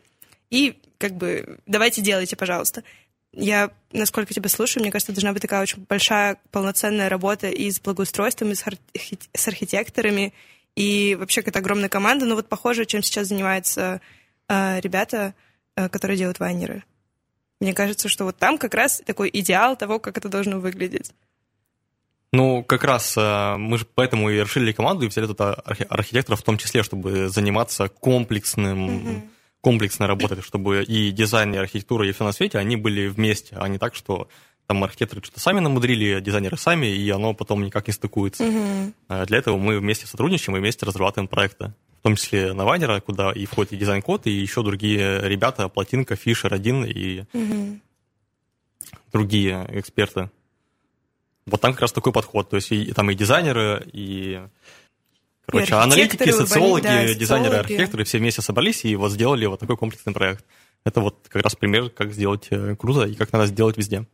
и 0.51 0.79
как 0.99 1.13
бы 1.17 1.59
давайте 1.67 2.03
делайте, 2.03 2.37
пожалуйста. 2.37 2.83
Я, 3.33 3.71
насколько 3.93 4.33
тебя 4.33 4.49
слушаю, 4.49 4.83
мне 4.83 4.91
кажется, 4.91 5.13
должна 5.13 5.33
быть 5.33 5.43
такая 5.43 5.63
очень 5.63 5.85
большая 5.87 6.39
полноценная 6.51 7.09
работа 7.09 7.49
и 7.49 7.71
с 7.71 7.79
благоустройством, 7.79 8.53
и 8.53 8.55
с, 8.55 8.65
архи- 8.67 9.19
с 9.35 9.49
архитекторами, 9.49 10.33
и 10.75 11.15
вообще 11.19 11.43
какая-то 11.43 11.59
огромная 11.59 11.89
команда. 11.91 12.25
Ну 12.25 12.35
вот 12.37 12.49
похоже, 12.49 12.87
чем 12.87 13.03
сейчас 13.03 13.29
занимаются 13.29 13.81
э, 13.81 14.01
ребята, 14.49 15.35
э, 15.77 15.89
которые 15.89 16.17
делают 16.17 16.39
вайнеры. 16.39 16.85
Мне 17.61 17.75
кажется, 17.75 18.09
что 18.09 18.25
вот 18.25 18.37
там 18.37 18.57
как 18.59 18.75
раз 18.75 19.03
такой 19.05 19.31
идеал 19.33 19.77
того, 19.77 19.99
как 19.99 20.17
это 20.17 20.29
должно 20.29 20.61
выглядеть. 20.61 21.13
Ну, 22.33 22.63
как 22.63 22.85
раз 22.85 23.17
э, 23.17 23.57
мы 23.57 23.79
же 23.79 23.87
поэтому 23.95 24.29
и 24.31 24.37
расширили 24.39 24.73
команду 24.73 25.07
и 25.07 25.09
взяли 25.09 25.27
туда 25.27 25.55
архи- 25.65 25.87
архитекторов 25.89 26.41
в 26.41 26.45
том 26.45 26.59
числе, 26.59 26.83
чтобы 26.83 27.29
заниматься 27.31 27.89
комплексным, 27.89 29.31
комплексной 29.63 30.07
работой, 30.07 30.43
чтобы 30.43 30.85
и 30.85 31.11
дизайн, 31.11 31.55
и 31.55 31.59
архитектура, 31.59 32.07
и 32.07 32.13
все 32.13 32.25
на 32.25 32.33
свете, 32.33 32.59
они 32.59 32.77
были 32.77 33.09
вместе, 33.09 33.57
а 33.59 33.67
не 33.67 33.79
так, 33.79 33.95
что 33.95 34.29
там 34.67 34.85
архитекторы 34.85 35.23
что-то 35.23 35.41
сами 35.41 35.61
намудрили, 35.61 36.13
а 36.13 36.21
дизайнеры 36.21 36.59
сами, 36.59 36.87
и 36.87 37.09
оно 37.09 37.33
потом 37.33 37.65
никак 37.65 37.87
не 37.87 37.95
стыкуется. 37.95 38.45
Э, 39.09 39.25
Для 39.25 39.39
этого 39.39 39.57
мы 39.57 39.79
вместе 39.79 40.07
сотрудничаем 40.07 40.57
и 40.59 40.61
вместе 40.61 40.85
разрабатываем 40.85 41.29
проекты. 41.29 41.73
В 41.99 42.03
том 42.03 42.17
числе 42.17 42.53
на 42.53 42.65
Вайнера, 42.65 43.01
куда 43.01 43.33
и 43.33 43.45
входит 43.45 43.73
и 43.73 43.77
дизайн-код, 43.77 44.27
и 44.27 44.31
еще 44.31 44.63
другие 44.63 45.21
ребята, 45.29 45.69
Плотинка, 45.69 46.15
Фишер, 46.17 46.55
один 46.55 46.85
и 46.85 47.25
другие 49.13 49.67
эксперты. 49.73 50.31
Вот 51.47 51.61
там 51.61 51.73
как 51.73 51.83
раз 51.83 51.93
такой 51.93 52.13
подход. 52.13 52.51
То 52.51 52.57
есть 52.57 52.71
и, 52.73 52.93
там 52.93 53.11
и 53.11 53.15
дизайнеры, 53.15 53.89
и, 53.93 54.41
короче, 55.47 55.75
аналитики, 55.75 56.23
архитекторы, 56.23 56.47
социологи, 56.47 56.83
да, 56.83 57.15
дизайнеры, 57.15 57.51
социологи. 57.51 57.57
архитекторы 57.57 58.05
все 58.05 58.19
вместе 58.19 58.43
собрались 58.43 58.85
и 58.85 58.95
вот 58.97 59.13
сделали 59.13 59.47
вот 59.47 59.61
такой 59.61 59.77
комплексный 59.77 60.13
проект. 60.13 60.45
Это 60.85 61.01
вот 61.01 61.27
как 61.29 61.43
раз 61.43 61.55
пример, 61.55 61.91
как 61.91 62.13
сделать 62.13 62.47
э, 62.51 62.77
круто 62.77 63.05
и 63.05 63.15
как 63.15 63.33
надо 63.33 63.47
сделать 63.47 63.77
везде. 63.77 64.07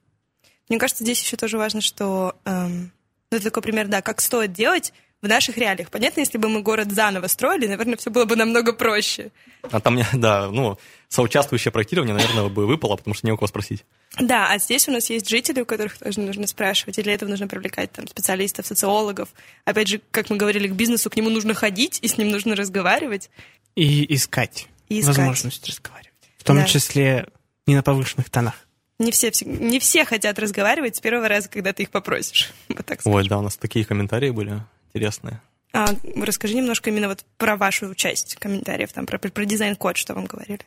Мне 0.68 0.78
кажется, 0.78 1.04
здесь 1.04 1.22
еще 1.22 1.36
тоже 1.36 1.58
важно, 1.58 1.80
что... 1.80 2.36
эм, 2.46 2.90
ну, 3.30 3.36
это 3.36 3.44
такой 3.44 3.62
пример, 3.62 3.88
да, 3.88 4.00
как 4.00 4.20
стоит 4.20 4.52
делать 4.52 4.94
в 5.24 5.28
наших 5.28 5.56
реалиях. 5.58 5.90
Понятно, 5.90 6.20
если 6.20 6.38
бы 6.38 6.48
мы 6.48 6.62
город 6.62 6.92
заново 6.92 7.26
строили, 7.26 7.66
наверное, 7.66 7.96
все 7.96 8.10
было 8.10 8.24
бы 8.24 8.36
намного 8.36 8.72
проще. 8.72 9.30
А 9.70 9.80
там, 9.80 9.98
да, 10.12 10.48
ну, 10.50 10.78
соучаствующее 11.08 11.72
проектирование, 11.72 12.14
наверное, 12.14 12.48
бы 12.48 12.66
выпало, 12.66 12.96
потому 12.96 13.14
что 13.14 13.26
не 13.26 13.32
у 13.32 13.36
кого 13.36 13.46
спросить. 13.48 13.84
Да, 14.20 14.48
а 14.52 14.58
здесь 14.58 14.88
у 14.88 14.92
нас 14.92 15.10
есть 15.10 15.28
жители, 15.28 15.60
у 15.62 15.66
которых 15.66 15.98
тоже 15.98 16.20
нужно 16.20 16.46
спрашивать, 16.46 16.98
и 16.98 17.02
для 17.02 17.14
этого 17.14 17.28
нужно 17.28 17.48
привлекать 17.48 17.90
там 17.92 18.06
специалистов, 18.06 18.66
социологов. 18.66 19.28
Опять 19.64 19.88
же, 19.88 20.00
как 20.10 20.30
мы 20.30 20.36
говорили, 20.36 20.68
к 20.68 20.72
бизнесу 20.72 21.10
к 21.10 21.16
нему 21.16 21.30
нужно 21.30 21.54
ходить, 21.54 21.98
и 22.02 22.08
с 22.08 22.16
ним 22.18 22.28
нужно 22.30 22.54
разговаривать. 22.54 23.30
И 23.74 24.14
искать, 24.14 24.68
И 24.88 25.00
искать. 25.00 25.16
возможность 25.16 25.66
разговаривать. 25.68 26.12
В 26.38 26.44
том 26.44 26.58
Да. 26.58 26.64
числе 26.64 27.26
не 27.66 27.74
на 27.74 27.82
повышенных 27.82 28.30
тонах. 28.30 28.54
Не 29.00 29.10
все, 29.10 29.32
не 29.44 29.80
все 29.80 30.04
хотят 30.04 30.38
разговаривать 30.38 30.94
с 30.96 31.00
первого 31.00 31.26
раза, 31.26 31.48
когда 31.48 31.72
ты 31.72 31.82
их 31.82 31.90
попросишь. 31.90 32.52
Вот 32.68 32.86
так 32.86 33.00
Ой, 33.04 33.26
да, 33.28 33.38
у 33.38 33.42
нас 33.42 33.56
такие 33.56 33.84
комментарии 33.84 34.30
были 34.30 34.60
интересные. 34.94 35.40
А, 35.72 35.88
расскажи 36.16 36.54
немножко 36.54 36.90
именно 36.90 37.08
вот 37.08 37.24
про 37.36 37.56
вашу 37.56 37.94
часть 37.94 38.36
комментариев, 38.36 38.92
там, 38.92 39.06
про, 39.06 39.18
про 39.18 39.44
дизайн-код, 39.44 39.96
что 39.96 40.14
вам 40.14 40.26
говорили. 40.26 40.60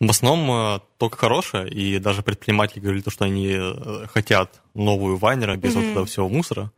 В 0.00 0.08
основном 0.08 0.50
э, 0.76 0.80
только 0.96 1.18
хорошее, 1.18 1.68
и 1.68 1.98
даже 1.98 2.22
предприниматели 2.22 2.80
говорили, 2.80 3.02
то, 3.02 3.10
что 3.10 3.24
они 3.24 3.48
э, 3.50 4.06
хотят 4.06 4.62
новую 4.74 5.16
вайнера 5.16 5.56
без 5.56 5.74
вот 5.74 5.84
этого 5.84 6.06
всего 6.06 6.28
мусора, 6.28 6.72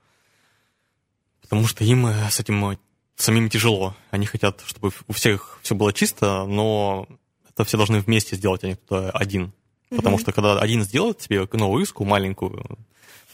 потому 1.43 1.67
что 1.67 1.85
им 1.85 2.07
э, 2.07 2.31
с 2.31 2.41
этим 2.41 2.79
самим 3.17 3.51
тяжело. 3.51 3.95
Они 4.11 4.27
хотят, 4.27 4.63
чтобы 4.65 4.91
у 5.07 5.13
всех 5.13 5.61
все 5.63 5.75
было 5.75 5.93
чисто, 5.93 6.47
но 6.47 7.07
это 7.49 7.65
все 7.65 7.77
должны 7.77 8.01
вместе 8.01 8.37
сделать, 8.37 8.65
а 8.65 8.69
не 8.69 8.75
кто-то 8.75 9.11
один. 9.11 9.53
Потому 9.91 10.19
что 10.19 10.33
когда 10.33 10.59
один 10.59 10.83
сделает 10.83 11.21
себе 11.21 11.47
новую 11.53 11.85
иску 11.85 12.05
маленькую, 12.05 12.65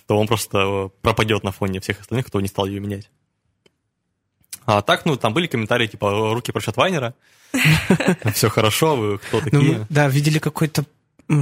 то 0.06 0.18
он 0.18 0.26
просто 0.26 0.90
пропадет 1.00 1.44
на 1.44 1.52
фоне 1.52 1.80
всех 1.80 2.00
остальных, 2.00 2.26
кто 2.26 2.40
не 2.40 2.48
стал 2.48 2.66
ее 2.66 2.80
менять. 2.80 3.10
А 4.66 4.82
так, 4.82 5.04
ну, 5.06 5.16
там 5.16 5.32
были 5.32 5.46
комментарии, 5.46 5.86
типа, 5.86 6.34
руки 6.34 6.52
прочь 6.52 6.70
от 6.70 6.76
Вайнера, 6.76 7.14
все 8.34 8.50
хорошо, 8.50 8.96
вы 8.96 9.18
кто 9.18 9.40
Ну, 9.52 9.60
такие? 9.60 9.86
да, 9.88 10.08
видели 10.08 10.38
какой-то 10.38 10.84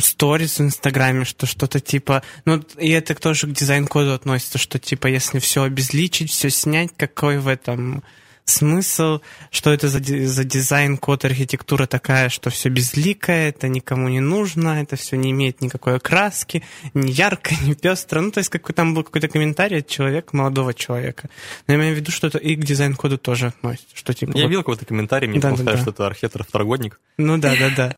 сторис 0.01 0.59
в 0.59 0.63
Инстаграме, 0.63 1.25
что 1.25 1.47
что-то 1.47 1.81
типа... 1.81 2.23
Ну, 2.45 2.63
и 2.79 2.91
это 2.91 3.15
тоже 3.15 3.47
к 3.47 3.53
дизайн-коду 3.53 4.13
относится, 4.15 4.59
что 4.59 4.79
типа 4.79 5.09
если 5.09 5.39
все 5.39 5.63
обезличить, 5.63 6.31
все 6.31 6.49
снять, 6.51 6.91
какой 6.97 7.39
в 7.39 7.49
этом 7.49 8.03
смысл, 8.45 9.21
что 9.51 9.73
это 9.73 9.89
за, 9.89 9.99
за 10.03 10.45
дизайн-код, 10.45 11.25
архитектура 11.25 11.87
такая, 11.87 12.29
что 12.29 12.51
все 12.51 12.69
безликое, 12.69 13.49
это 13.49 13.69
никому 13.69 14.09
не 14.09 14.21
нужно, 14.21 14.83
это 14.83 14.97
все 14.97 15.17
не 15.17 15.31
имеет 15.31 15.61
никакой 15.63 15.97
окраски, 15.97 16.63
ни 16.93 17.11
ярко, 17.11 17.55
ни 17.65 17.75
пестро. 17.75 18.21
Ну, 18.21 18.31
то 18.31 18.39
есть 18.39 18.51
какой 18.51 18.75
там 18.75 18.95
был 18.95 19.03
какой-то 19.03 19.29
комментарий 19.29 19.79
от 19.79 19.89
человека, 19.89 20.37
молодого 20.37 20.75
человека. 20.75 21.31
Но 21.67 21.75
я 21.75 21.81
имею 21.81 21.95
в 21.95 21.99
виду, 21.99 22.11
что 22.11 22.27
это 22.27 22.39
и 22.39 22.55
к 22.55 22.65
дизайн-коду 22.65 23.19
тоже 23.19 23.47
относится, 23.49 23.97
что 23.97 24.13
типа... 24.13 24.33
Я 24.37 24.43
вот- 24.45 24.49
видел 24.51 24.61
какой-то 24.63 24.85
комментарий, 24.85 25.27
мне 25.29 25.41
Да, 25.41 25.53
да, 25.53 25.63
да. 25.63 25.77
что 25.79 25.91
это 25.91 26.07
архитектор-второгодник. 26.07 27.01
Ну 27.17 27.39
да, 27.39 27.55
да, 27.59 27.71
да. 27.75 27.97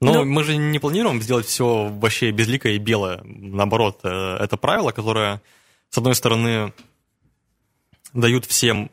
Но 0.00 0.12
Ну- 0.12 0.24
мы 0.24 0.44
же 0.44 0.56
не 0.56 0.78
планируем 0.78 1.22
сделать 1.22 1.46
все 1.46 1.86
вообще 1.88 2.30
безликое 2.30 2.72
и 2.74 2.78
белое. 2.78 3.20
Наоборот, 3.24 4.00
э, 4.02 4.36
это 4.40 4.56
правило, 4.58 4.90
которое, 4.90 5.40
с 5.90 5.96
одной 5.96 6.14
стороны, 6.14 6.72
дают 8.12 8.44
всем 8.46 8.90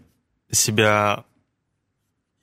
себя 0.54 1.26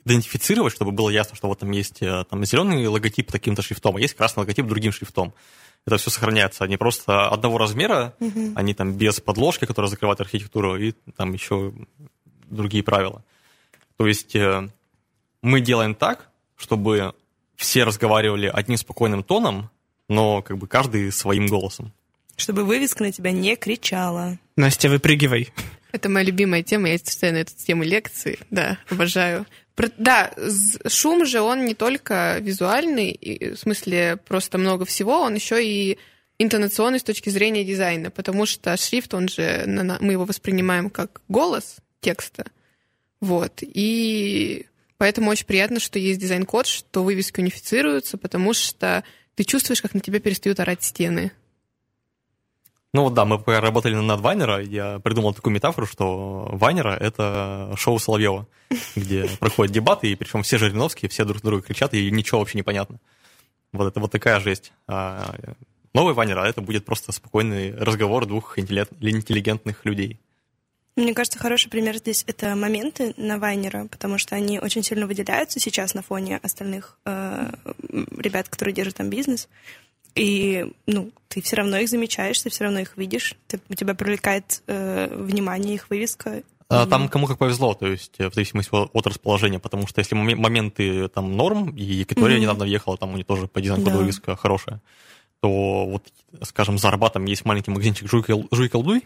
идентифицировать, 0.05 0.75
чтобы 0.75 0.93
было 0.93 1.11
ясно, 1.11 1.37
что 1.37 1.49
вот 1.49 1.61
там 1.61 1.71
есть 1.71 2.03
э, 2.03 2.25
там, 2.29 2.45
зеленый 2.45 2.87
логотип 2.87 3.31
таким-то 3.31 3.63
шрифтом, 3.63 3.97
а 3.97 4.01
есть 4.01 4.15
красный 4.15 4.41
логотип 4.41 4.67
другим 4.67 4.93
шрифтом. 4.93 5.35
Это 5.87 5.97
все 5.97 6.11
сохраняется. 6.11 6.65
Они 6.65 6.77
просто 6.77 7.29
одного 7.29 7.57
размера, 7.57 8.15
они 8.55 8.75
там 8.75 8.93
без 8.93 9.21
подложки, 9.21 9.65
которая 9.65 9.89
закрывает 9.91 10.21
архитектуру, 10.21 10.77
и 10.77 10.93
там 11.17 11.33
еще 11.33 11.73
другие 12.51 12.85
правила. 12.85 13.25
То 13.97 14.07
есть 14.07 14.35
э, 14.37 14.69
мы 15.43 15.61
делаем 15.61 15.95
так, 15.95 16.29
чтобы 16.57 17.15
все 17.57 17.85
разговаривали 17.85 18.47
одним 18.47 18.79
спокойным 18.79 19.23
тоном, 19.23 19.71
но 20.09 20.43
как 20.43 20.59
бы 20.59 20.67
каждый 20.67 21.13
своим 21.13 21.47
голосом. 21.47 21.93
Чтобы 22.37 22.65
вывеска 22.65 23.05
на 23.05 23.13
тебя 23.13 23.33
не 23.33 23.57
кричала. 23.57 24.39
Настя, 24.57 24.89
выпрыгивай. 24.89 25.53
Это 25.93 26.09
моя 26.09 26.27
любимая 26.27 26.63
тема, 26.63 26.89
я 26.89 26.99
читаю 26.99 27.33
на 27.35 27.39
эту 27.39 27.55
тему 27.55 27.83
лекции, 27.83 28.39
да, 28.51 28.79
обожаю. 28.89 29.47
Про- 29.75 29.91
Да, 29.97 30.33
шум 30.87 31.25
же, 31.27 31.41
он 31.41 31.65
не 31.65 31.75
только 31.75 32.39
визуальный, 32.41 33.19
в 33.55 33.57
смысле 33.57 34.19
просто 34.27 34.59
много 34.59 34.85
всего, 34.85 35.21
он 35.21 35.35
еще 35.35 35.65
и 35.65 35.99
интонационный 36.39 37.01
с 37.01 37.05
точки 37.05 37.31
зрения 37.31 37.65
дизайна, 37.65 38.11
потому 38.11 38.47
что 38.47 38.77
шрифт, 38.77 39.15
он 39.15 39.29
же, 39.29 39.65
мы 40.01 40.13
его 40.13 40.25
воспринимаем 40.25 40.91
как 40.91 41.21
голос 41.29 41.77
текста, 42.01 42.47
вот, 43.21 43.59
и 43.63 44.67
поэтому 44.97 45.31
очень 45.31 45.47
приятно, 45.47 45.81
что 45.81 45.99
есть 45.99 46.21
дизайн-код, 46.21 46.67
что 46.67 47.03
вывески 47.03 47.41
унифицируются, 47.41 48.17
потому 48.19 48.53
что 48.55 49.05
ты 49.35 49.45
чувствуешь, 49.45 49.83
как 49.83 49.95
на 49.95 50.01
тебя 50.01 50.21
перестают 50.21 50.61
орать 50.61 50.83
стены. 50.83 51.33
Ну 52.93 53.05
вот 53.05 53.15
да, 53.15 53.25
мы 53.25 53.39
работали 53.47 53.95
над 53.95 54.21
Вайнера, 54.21 54.61
я 54.61 54.99
придумал 54.99 55.33
такую 55.33 55.55
метафору, 55.55 55.87
что 55.87 56.49
Вайнера— 56.51 56.97
это 57.01 57.73
шоу 57.77 58.01
Соловьева, 58.01 58.49
где 58.97 59.29
проходят 59.39 59.73
дебаты, 59.73 60.11
и 60.11 60.17
причем 60.17 60.43
все 60.43 60.59
Жириновские, 60.59 61.09
все 61.09 61.25
друг 61.25 61.41
друга 61.43 61.63
кричат, 61.63 61.95
и 61.95 62.11
ничего 62.11 62.41
вообще 62.41 62.59
не 62.59 62.65
понятно. 62.65 62.99
Вот 63.73 63.87
это 63.87 64.01
вот 64.01 64.11
такая 64.11 64.41
жесть. 64.41 64.73
А 64.89 65.37
новый 65.95 66.15
Вайнера— 66.15 66.45
это 66.49 66.63
будет 66.63 66.85
просто 66.85 67.13
спокойный 67.13 67.73
разговор 67.77 68.27
двух 68.27 68.59
интеллигентных 68.59 69.85
людей. 69.85 70.19
Мне 70.97 71.15
кажется, 71.15 71.39
хороший 71.39 71.71
пример 71.71 71.97
здесь 71.97 72.25
это 72.27 72.57
моменты 72.57 73.15
на 73.17 73.39
Вайнера, 73.39 73.87
потому 73.87 74.19
что 74.19 74.35
они 74.35 74.59
очень 74.59 74.83
сильно 74.83 75.07
выделяются 75.07 75.61
сейчас 75.61 75.95
на 75.95 76.03
фоне 76.03 76.39
остальных 76.43 76.99
э, 77.07 77.53
ребят, 78.19 78.49
которые 78.49 78.75
держат 78.75 78.97
там 78.97 79.09
бизнес. 79.09 79.49
И, 80.15 80.67
ну, 80.87 81.11
ты 81.29 81.41
все 81.41 81.57
равно 81.57 81.79
их 81.79 81.89
замечаешь, 81.89 82.41
ты 82.41 82.51
все 82.51 82.65
равно 82.65 82.81
их 82.81 82.97
видишь, 82.97 83.37
ты, 83.47 83.61
у 83.69 83.75
тебя 83.75 83.95
привлекает 83.95 84.63
э, 84.67 85.09
внимание 85.15 85.75
их 85.75 85.89
вывеска. 85.91 86.43
А 86.69 86.87
Там 86.87 87.09
кому 87.09 87.27
как 87.27 87.39
повезло, 87.39 87.75
то 87.75 87.87
есть 87.87 88.15
э, 88.19 88.29
в 88.29 88.35
зависимости 88.35 88.71
от 88.73 89.07
расположения, 89.07 89.59
потому 89.59 89.87
что 89.87 90.01
если 90.01 90.17
моме- 90.17 90.37
моменты 90.37 91.09
там 91.09 91.37
норм, 91.37 91.71
и 91.77 91.83
Екатория 91.83 92.37
Мгм. 92.37 92.43
недавно 92.43 92.65
въехала, 92.65 92.97
там 92.97 93.11
у 93.11 93.15
нее 93.15 93.25
тоже 93.25 93.49
по 93.49 93.61
дизайну 93.61 93.85
Да. 93.85 93.91
вывеска 93.97 94.37
хорошая, 94.37 94.81
то 95.41 95.87
вот, 95.87 96.05
скажем, 96.43 96.79
за 96.79 96.89
Арбатом 96.89 97.25
есть 97.25 97.45
маленький 97.45 97.71
магазинчик 97.71 98.09
Жуй 98.09 98.69
колдуй, 98.69 99.03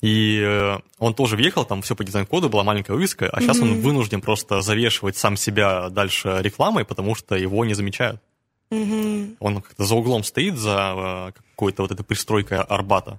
и 0.00 0.40
э, 0.40 0.78
он 0.98 1.14
тоже 1.14 1.36
въехал, 1.36 1.64
там 1.64 1.82
все 1.82 1.96
по 1.96 2.04
дизайн-коду, 2.04 2.48
была 2.48 2.62
маленькая 2.64 2.92
вывеска, 2.94 3.28
а 3.28 3.40
сейчас 3.40 3.60
он 3.60 3.72
Мгм. 3.72 3.80
вынужден 3.80 4.20
просто 4.20 4.60
завешивать 4.60 5.16
сам 5.16 5.36
себя 5.36 5.90
дальше 5.90 6.38
рекламой, 6.40 6.84
потому 6.84 7.14
что 7.14 7.34
его 7.34 7.64
не 7.64 7.74
замечают. 7.74 8.22
Мгм. 8.70 9.36
Он 9.40 9.62
как-то 9.62 9.84
за 9.84 9.94
углом 9.94 10.24
стоит, 10.24 10.56
за 10.56 11.30
э, 11.30 11.32
какой-то 11.32 11.82
вот 11.82 11.92
этой 11.92 12.04
пристройкой 12.04 12.58
Арбата, 12.58 13.18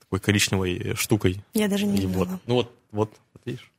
такой 0.00 0.20
коричневой 0.20 0.94
штукой. 0.96 1.42
Я 1.54 1.68
даже 1.68 1.86
не 1.86 2.02
И 2.02 2.06
вот, 2.06 2.28
ну 2.46 2.54
вот, 2.54 2.76
вот, 2.90 3.12
вот 3.32 3.42
видишь. 3.44 3.70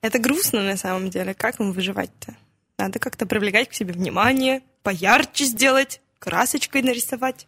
Это 0.00 0.18
грустно 0.18 0.62
на 0.62 0.76
самом 0.76 1.10
деле. 1.10 1.34
Как 1.34 1.60
им 1.60 1.72
выживать-то? 1.72 2.36
Надо 2.78 2.98
как-то 2.98 3.26
привлекать 3.26 3.68
к 3.68 3.74
себе 3.74 3.92
внимание, 3.92 4.62
поярче 4.82 5.44
сделать, 5.44 6.00
красочкой 6.18 6.82
нарисовать. 6.82 7.46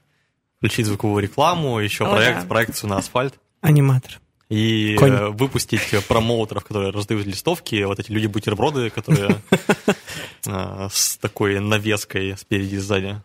включить 0.59 0.87
звуковую 0.87 1.22
рекламу, 1.22 1.78
еще 1.78 2.06
О, 2.06 2.11
проект, 2.11 2.42
да. 2.42 2.46
проекцию 2.46 2.90
на 2.90 2.98
асфальт 2.98 3.35
Аниматор. 3.61 4.20
И 4.51 4.97
Конь. 4.97 5.13
э, 5.13 5.29
выпустить 5.29 5.95
э, 5.95 6.01
промоутеров, 6.03 6.65
которые 6.65 6.91
раздают 6.91 7.25
листовки, 7.25 7.85
вот 7.85 8.01
эти 8.01 8.11
люди-бутерброды, 8.11 8.91
которые 8.91 9.41
э, 10.47 10.89
с 10.93 11.17
такой 11.19 11.61
навеской 11.61 12.37
спереди 12.37 12.75
и 12.75 12.79
сзади. 12.79 13.23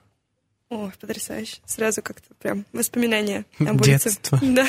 О, 0.69 0.91
потрясающе. 1.01 1.57
Сразу 1.65 2.03
как-то 2.03 2.33
прям 2.35 2.65
воспоминания 2.73 3.45
об 3.59 3.81
улице. 3.81 4.09
Детство. 4.09 4.39
Да. 4.41 4.67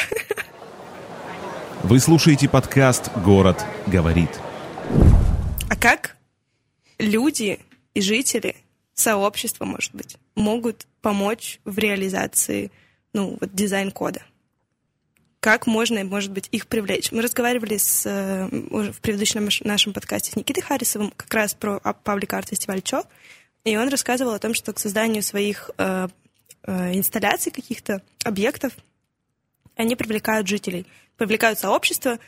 Вы 1.82 2.00
слушаете 2.00 2.48
подкаст 2.48 3.10
«Город 3.18 3.64
говорит». 3.86 4.30
А 5.68 5.76
как 5.76 6.16
люди 6.98 7.60
и 7.92 8.00
жители, 8.00 8.56
сообщества, 8.94 9.66
может 9.66 9.94
быть, 9.94 10.16
могут 10.34 10.86
помочь 11.02 11.60
в 11.66 11.78
реализации 11.78 12.70
ну, 13.12 13.36
вот, 13.38 13.54
дизайн-кода? 13.54 14.22
Как 15.46 15.68
можно, 15.68 16.02
может 16.02 16.32
быть, 16.32 16.48
их 16.50 16.66
привлечь? 16.66 17.12
Мы 17.12 17.22
разговаривали 17.22 17.76
с, 17.76 18.04
э, 18.04 18.48
в 18.50 19.00
предыдущем 19.00 19.44
наш- 19.44 19.60
нашем 19.60 19.92
подкасте 19.92 20.32
с 20.32 20.34
Никитой 20.34 20.60
Харрисовым 20.60 21.12
как 21.16 21.32
раз 21.32 21.54
про 21.54 21.78
а, 21.84 21.92
паблик 21.92 22.32
арт 22.32 22.48
фестиваль 22.48 22.82
ЧО, 22.82 23.04
и 23.62 23.76
он 23.76 23.88
рассказывал 23.88 24.32
о 24.32 24.40
том, 24.40 24.54
что 24.54 24.72
к 24.72 24.80
созданию 24.80 25.22
своих 25.22 25.70
э, 25.78 26.08
э, 26.64 26.94
инсталляций, 26.96 27.52
каких-то 27.52 28.02
объектов, 28.24 28.72
они 29.76 29.94
привлекают 29.94 30.48
жителей, 30.48 30.84
привлекают 31.16 31.60
сообщество, 31.60 32.18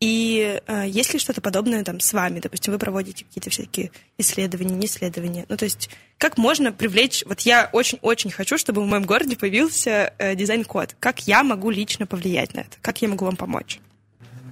и 0.00 0.60
э, 0.66 0.88
есть 0.88 1.12
ли 1.12 1.18
что-то 1.18 1.42
подобное 1.42 1.84
там 1.84 2.00
с 2.00 2.14
вами? 2.14 2.40
Допустим, 2.40 2.72
вы 2.72 2.78
проводите 2.78 3.26
какие-то 3.26 3.50
всякие 3.50 3.90
исследования, 4.16 4.74
не 4.74 4.86
исследования. 4.86 5.44
Ну, 5.50 5.58
то 5.58 5.66
есть, 5.66 5.90
как 6.16 6.38
можно 6.38 6.72
привлечь... 6.72 7.22
Вот 7.26 7.40
я 7.40 7.68
очень-очень 7.72 8.30
хочу, 8.30 8.56
чтобы 8.56 8.82
в 8.82 8.86
моем 8.86 9.04
городе 9.04 9.36
появился 9.36 10.14
э, 10.16 10.34
дизайн-код. 10.34 10.96
Как 10.98 11.26
я 11.26 11.42
могу 11.42 11.68
лично 11.68 12.06
повлиять 12.06 12.54
на 12.54 12.60
это? 12.60 12.78
Как 12.80 13.02
я 13.02 13.08
могу 13.08 13.26
вам 13.26 13.36
помочь? 13.36 13.78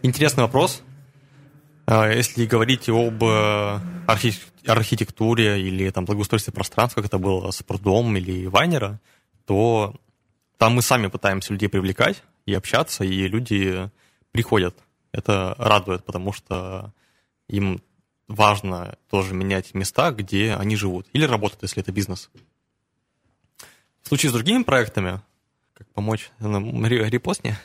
Интересный 0.02 0.42
вопрос. 0.42 0.82
А, 1.86 2.12
Если 2.12 2.44
говорить 2.44 2.90
об 2.90 3.24
э, 3.24 3.80
архи- 4.06 4.38
архитектуре 4.66 5.62
или 5.62 5.88
там 5.88 6.04
благоустройстве 6.04 6.52
пространства, 6.52 7.00
как 7.00 7.08
это 7.08 7.18
было 7.18 7.50
с 7.50 7.62
прудом 7.62 8.14
или 8.18 8.44
Вайнера, 8.44 9.00
то 9.46 9.94
там 10.58 10.74
мы 10.74 10.82
сами 10.82 11.06
пытаемся 11.06 11.54
людей 11.54 11.70
привлекать 11.70 12.22
и 12.44 12.52
общаться, 12.52 13.02
и 13.02 13.28
люди 13.28 13.90
приходят. 14.30 14.76
Это 15.12 15.54
радует, 15.58 16.04
потому 16.04 16.32
что 16.32 16.92
им 17.48 17.82
важно 18.28 18.96
тоже 19.10 19.34
менять 19.34 19.74
места, 19.74 20.10
где 20.10 20.54
они 20.54 20.76
живут. 20.76 21.06
Или 21.12 21.24
работают, 21.24 21.62
если 21.62 21.82
это 21.82 21.92
бизнес. 21.92 22.30
В 24.02 24.08
случае 24.08 24.30
с 24.30 24.32
другими 24.32 24.62
проектами, 24.62 25.20
как 25.74 25.86
помочь, 25.88 26.30
нам 26.38 26.84
ре- 26.84 27.08
репостни, 27.08 27.56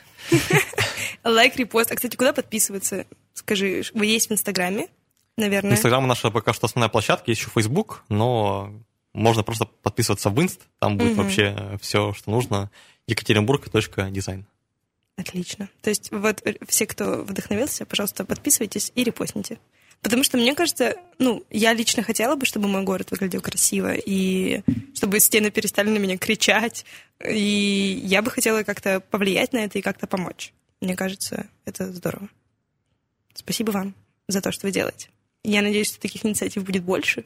Лайк, 1.24 1.56
репост. 1.56 1.90
А, 1.90 1.96
кстати, 1.96 2.16
куда 2.16 2.32
подписываться? 2.32 3.06
Скажи, 3.32 3.82
вы 3.94 4.06
есть 4.06 4.28
в 4.28 4.32
Инстаграме, 4.32 4.88
наверное? 5.36 5.72
Инстаграм 5.72 6.06
наша 6.06 6.30
пока 6.30 6.52
что 6.52 6.66
основная 6.66 6.88
площадка, 6.90 7.30
есть 7.30 7.40
еще 7.40 7.50
Facebook, 7.50 8.04
но 8.08 8.72
можно 9.14 9.42
просто 9.42 9.64
подписываться 9.64 10.28
в 10.28 10.40
Инст, 10.40 10.60
там 10.78 10.98
будет 10.98 11.16
вообще 11.16 11.78
все, 11.80 12.12
что 12.12 12.30
нужно. 12.30 12.70
Екатеринбург.дизайн. 13.06 14.46
Отлично. 15.16 15.68
То 15.82 15.90
есть 15.90 16.10
вот 16.10 16.42
э, 16.44 16.54
все, 16.68 16.86
кто 16.86 17.22
вдохновился, 17.22 17.86
пожалуйста, 17.86 18.24
подписывайтесь 18.24 18.90
и 18.94 19.04
репостните. 19.04 19.58
Потому 20.02 20.22
что 20.22 20.36
мне 20.36 20.54
кажется, 20.54 20.96
ну, 21.18 21.44
я 21.50 21.72
лично 21.72 22.02
хотела 22.02 22.36
бы, 22.36 22.44
чтобы 22.44 22.68
мой 22.68 22.82
город 22.82 23.10
выглядел 23.10 23.40
красиво, 23.40 23.94
и 23.94 24.62
чтобы 24.94 25.18
стены 25.18 25.50
перестали 25.50 25.88
на 25.88 25.96
меня 25.96 26.18
кричать, 26.18 26.84
и 27.26 28.02
я 28.04 28.20
бы 28.20 28.30
хотела 28.30 28.64
как-то 28.64 29.00
повлиять 29.00 29.52
на 29.54 29.58
это 29.64 29.78
и 29.78 29.82
как-то 29.82 30.06
помочь. 30.06 30.52
Мне 30.82 30.94
кажется, 30.94 31.46
это 31.64 31.90
здорово. 31.90 32.28
Спасибо 33.34 33.70
вам 33.70 33.94
за 34.28 34.42
то, 34.42 34.52
что 34.52 34.66
вы 34.66 34.72
делаете. 34.72 35.08
Я 35.42 35.62
надеюсь, 35.62 35.88
что 35.88 36.00
таких 36.00 36.26
инициатив 36.26 36.64
будет 36.64 36.82
больше, 36.82 37.24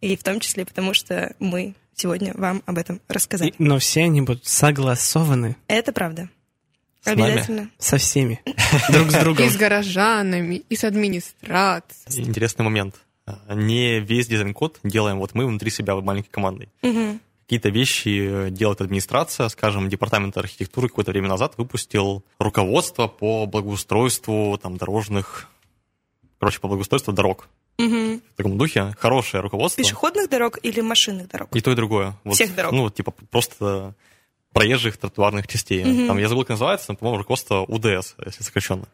и 0.00 0.16
в 0.16 0.22
том 0.22 0.38
числе 0.38 0.64
потому, 0.64 0.94
что 0.94 1.34
мы 1.40 1.74
сегодня 1.94 2.32
вам 2.34 2.62
об 2.66 2.78
этом 2.78 3.00
рассказали. 3.08 3.50
И- 3.50 3.54
но 3.58 3.78
все 3.78 4.02
они 4.04 4.20
будут 4.20 4.46
согласованы 4.46 5.56
Это 5.66 5.92
правда. 5.92 6.28
С 7.04 7.06
нами? 7.06 7.32
Обязательно. 7.32 7.70
со 7.78 7.98
всеми, 7.98 8.40
друг 8.90 9.10
с 9.10 9.14
другом. 9.14 9.46
И 9.46 9.48
с 9.48 9.56
горожанами, 9.56 10.56
и 10.68 10.76
с 10.76 10.84
администрацией. 10.84 12.26
Интересный 12.26 12.64
момент. 12.64 12.96
А, 13.26 13.54
Не 13.54 14.00
весь 14.00 14.26
дизайн-код 14.26 14.80
делаем 14.84 15.18
вот 15.18 15.34
мы 15.34 15.46
внутри 15.46 15.70
себя 15.70 15.94
маленькой 15.96 16.30
командой. 16.30 16.68
Мгм. 16.82 17.20
Какие-то 17.46 17.68
вещи 17.68 18.46
э, 18.46 18.50
делает 18.50 18.80
администрация, 18.80 19.48
скажем, 19.50 19.90
департамент 19.90 20.34
архитектуры 20.38 20.88
какое-то 20.88 21.10
время 21.10 21.28
назад 21.28 21.54
выпустил 21.58 22.24
руководство 22.38 23.06
по 23.06 23.44
благоустройству 23.44 24.58
там, 24.62 24.78
дорожных, 24.78 25.48
короче, 26.38 26.58
по 26.60 26.68
благоустройству 26.68 27.12
дорог. 27.12 27.48
Мгм. 27.76 28.22
В 28.32 28.36
таком 28.36 28.56
духе 28.56 28.94
хорошее 28.98 29.42
руководство. 29.42 29.82
Пешеходных 29.82 30.30
дорог 30.30 30.58
или 30.62 30.80
машинных 30.80 31.28
дорог? 31.28 31.54
И 31.54 31.60
то, 31.60 31.70
и 31.70 31.74
другое. 31.74 32.14
Вот, 32.24 32.34
Всех 32.36 32.54
дорог. 32.54 32.72
Ну, 32.72 32.82
вот, 32.84 32.94
типа, 32.94 33.12
просто 33.30 33.94
проезжих 34.54 34.96
тротуарных 34.96 35.46
частей. 35.46 35.84
Мгм. 35.84 36.06
Там, 36.06 36.18
я 36.18 36.28
забыл, 36.28 36.44
как 36.44 36.50
называется, 36.50 36.86
но, 36.92 36.96
по-моему, 36.96 37.18
руководство 37.18 37.60
УДС, 37.68 38.14
если 38.24 38.42
сокращенно. 38.42 38.86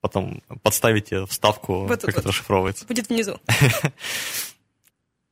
Потом 0.00 0.42
подставите 0.62 1.26
вставку, 1.26 1.86
Вот 1.86 2.00
как 2.02 2.04
вот. 2.14 2.18
это 2.18 2.28
расшифровывается. 2.28 2.86
Будет 2.86 3.08
внизу. 3.08 3.40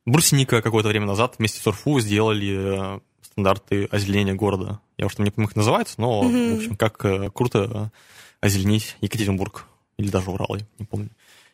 Брусника 0.07 0.61
какое-то 0.61 0.88
время 0.88 1.07
назад 1.07 1.36
вместе 1.38 1.61
с 1.61 1.66
УРФУ 1.66 2.01
сделали 2.01 2.97
э, 2.97 3.01
стандарты 3.22 3.86
озеленения 3.90 4.34
города. 4.34 4.80
Я 4.99 5.07
уж 5.07 5.14
там 5.14 5.24
не 5.24 5.30
помню, 5.30 5.49
как 5.49 5.57
называется, 5.57 5.95
но, 5.99 6.22
Мгм. 6.24 6.55
в 6.55 6.57
общем, 6.59 6.76
как 6.76 7.05
э, 7.05 7.30
круто 7.32 7.90
озеленить 8.40 8.97
Екатеринбург. 9.01 9.66
Или 9.97 10.09
даже 10.09 10.30
Урал, 10.30 10.57
я 10.57 10.66
не 10.78 10.84
помню. 10.86 11.11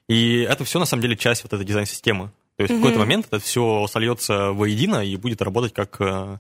И 0.09 0.39
это 0.41 0.65
все, 0.65 0.79
на 0.79 0.87
самом 0.87 1.03
деле, 1.03 1.17
часть 1.17 1.43
вот 1.45 1.53
этой 1.53 1.65
дизайн-системы. 1.65 2.33
То 2.57 2.63
есть 2.65 2.75
в 2.75 2.79
какой-то 2.79 2.99
момент 2.99 3.27
это 3.27 3.39
все 3.39 3.87
сольется 3.87 4.53
воедино 4.53 5.05
и 5.05 5.17
будет 5.17 5.41
работать 5.43 5.73
как 5.73 6.01
э, 6.01 6.39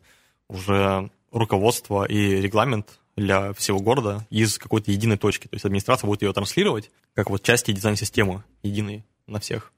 уже 0.48 1.10
руководство 1.30 2.04
и 2.04 2.40
регламент 2.40 2.98
для 3.16 3.52
всего 3.52 3.80
города 3.80 4.26
из 4.30 4.58
какой-то 4.58 4.90
единой 4.90 5.18
точки. 5.18 5.48
То 5.48 5.54
есть 5.54 5.64
администрация 5.64 6.06
будет 6.06 6.22
ее 6.22 6.32
транслировать 6.32 6.90
как 7.14 7.30
вот 7.30 7.42
части 7.42 7.72
дизайн-системы 7.72 8.44
единой 8.62 9.04
на 9.26 9.40
всех. 9.40 9.72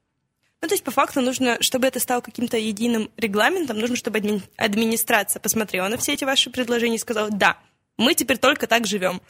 Ну, 0.61 0.69
то 0.69 0.75
есть, 0.75 0.85
по 0.85 0.93
факту, 0.93 1.21
нужно, 1.21 1.61
чтобы 1.61 1.89
это 1.89 1.99
стало 1.99 2.21
каким-то 2.21 2.57
единым 2.57 3.11
регламентом, 3.17 3.79
нужно, 3.81 3.97
чтобы 3.97 4.21
адми- 4.21 4.43
администрация 4.57 5.41
посмотрела 5.41 5.89
на 5.89 5.97
все 5.97 6.13
эти 6.13 6.23
ваши 6.23 6.51
предложения 6.51 6.97
и 6.97 7.01
сказала, 7.01 7.31
да, 7.31 7.59
мы 7.97 8.15
теперь 8.15 8.39
только 8.39 8.69
так 8.69 8.87
живем. 8.87 9.21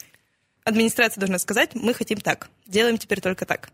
Администрация 0.63 1.19
должна 1.19 1.39
сказать, 1.39 1.71
мы 1.73 1.95
хотим 1.95 2.19
так, 2.19 2.49
делаем 2.67 2.99
теперь 2.99 3.19
только 3.19 3.47
так. 3.47 3.71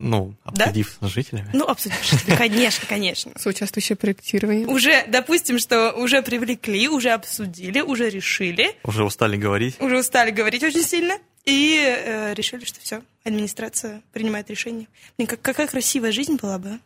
Ну, 0.00 0.34
Да? 0.44 0.64
обсудив 0.66 0.96
с 1.00 1.06
жителями. 1.08 1.50
Ну, 1.52 1.64
обсудишь. 1.64 2.10
Да, 2.26 2.36
Конечно, 2.36 2.86
конечно. 2.88 3.32
Соучаствующее 3.36 3.96
проектирование. 3.96 4.66
Уже, 4.66 5.04
допустим, 5.08 5.58
что 5.58 5.92
уже 5.92 6.22
привлекли, 6.22 6.88
уже 6.88 7.10
обсудили, 7.10 7.80
уже 7.80 8.08
решили, 8.08 8.76
Уже 8.84 9.02
устали 9.04 9.36
говорить. 9.36 9.80
уже 9.80 9.98
устали 9.98 10.30
говорить 10.30 10.62
очень 10.62 10.82
сильно, 10.84 11.18
и 11.44 11.76
э, 11.84 12.34
решили, 12.34 12.64
что 12.64 12.78
все, 12.80 13.02
администрация 13.24 14.02
принимает 14.12 14.48
решение. 14.50 14.86
Блин, 15.16 15.26
как- 15.26 15.42
какая 15.42 15.66
красивая 15.66 16.12
жизнь 16.12 16.36
была 16.36 16.58
бы, 16.58 16.68
а? 16.68 16.78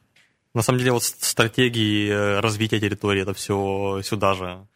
На 0.55 0.63
самом 0.63 0.79
деле, 0.79 0.93
вот 0.93 1.05
с- 1.05 1.17
стратегии 1.21 2.09
э, 2.11 2.41
развития 2.41 2.81
территории, 2.81 3.23
это 3.23 3.35
все 3.35 4.01
сюда 4.05 4.33
же. 4.35 4.67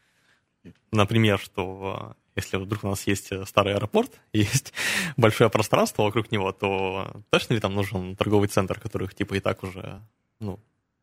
Например, 0.92 1.38
что 1.38 2.14
э, 2.18 2.25
если 2.36 2.58
вдруг 2.58 2.84
у 2.84 2.88
нас 2.88 3.06
есть 3.06 3.32
э, 3.32 3.44
старый 3.46 3.74
аэропорт, 3.74 4.12
есть 4.32 4.72
большое 5.16 5.50
пространство 5.50 6.04
вокруг 6.04 6.30
него, 6.30 6.52
то 6.52 7.22
точно 7.30 7.54
ли 7.54 7.60
там 7.60 7.74
нужен 7.74 8.14
торговый 8.16 8.48
центр, 8.48 8.78
которых 8.78 9.14
типа 9.14 9.34
и 9.34 9.40
так 9.40 9.62
уже, 9.62 10.00
ну, 10.38 10.60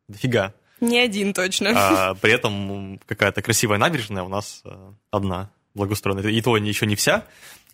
дофига. 0.08 0.54
Не 0.80 1.00
один 1.00 1.34
точно. 1.34 1.72
А 1.76 2.14
при 2.16 2.34
этом 2.34 3.00
какая-то 3.06 3.42
красивая 3.42 3.78
набережная 3.78 4.24
у 4.24 4.30
нас 4.30 4.62
э, 4.66 4.92
одна 5.12 5.52
благоустроенная. 5.74 6.30
И 6.30 6.42
то 6.42 6.56
еще 6.56 6.86
не 6.86 6.96
вся, 6.96 7.26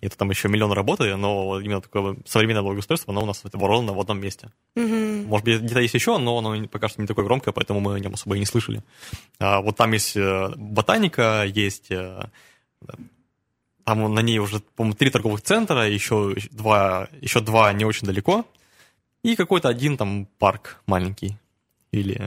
это 0.01 0.18
там 0.18 0.30
еще 0.30 0.47
миллион 0.47 0.72
работы, 0.72 1.16
но 1.16 1.60
именно 1.60 1.82
такое 1.82 2.18
современное 2.26 2.62
благоустройство, 2.62 3.12
оно 3.12 3.24
у 3.24 3.26
нас 3.26 3.43
ровно 3.51 3.93
в 3.93 3.99
одном 3.99 4.22
месте. 4.22 4.51
Мгм. 4.76 5.26
Может 5.26 5.45
быть, 5.45 5.62
где-то 5.62 5.82
есть 5.82 5.93
еще, 5.93 6.18
но 6.18 6.38
оно 6.38 6.68
пока 6.68 6.88
что 6.88 7.01
не 7.01 7.07
такое 7.07 7.26
громкое, 7.26 7.51
поэтому 7.51 7.80
мы 7.82 7.95
о 7.95 7.99
нем 7.99 8.14
особо 8.14 8.36
и 8.36 8.39
не 8.39 8.45
слышали. 8.45 8.82
А, 9.39 9.62
вот 9.62 9.76
там 9.76 9.91
есть 9.91 10.16
э, 10.16 10.49
ботаника, 10.55 11.43
есть... 11.45 11.91
Там 13.90 14.14
на 14.14 14.20
ней 14.20 14.38
уже, 14.38 14.60
по-моему, 14.76 14.96
три 14.96 15.10
торговых 15.10 15.42
центра, 15.42 15.90
еще 15.90 16.36
два, 16.52 17.08
еще 17.22 17.40
два 17.40 17.74
не 17.74 17.86
очень 17.86 18.06
далеко, 18.06 18.46
и 19.24 19.36
какой-то 19.36 19.68
один 19.68 19.98
там 19.98 20.28
парк 20.38 20.80
маленький. 20.86 21.38
Или 21.92 22.22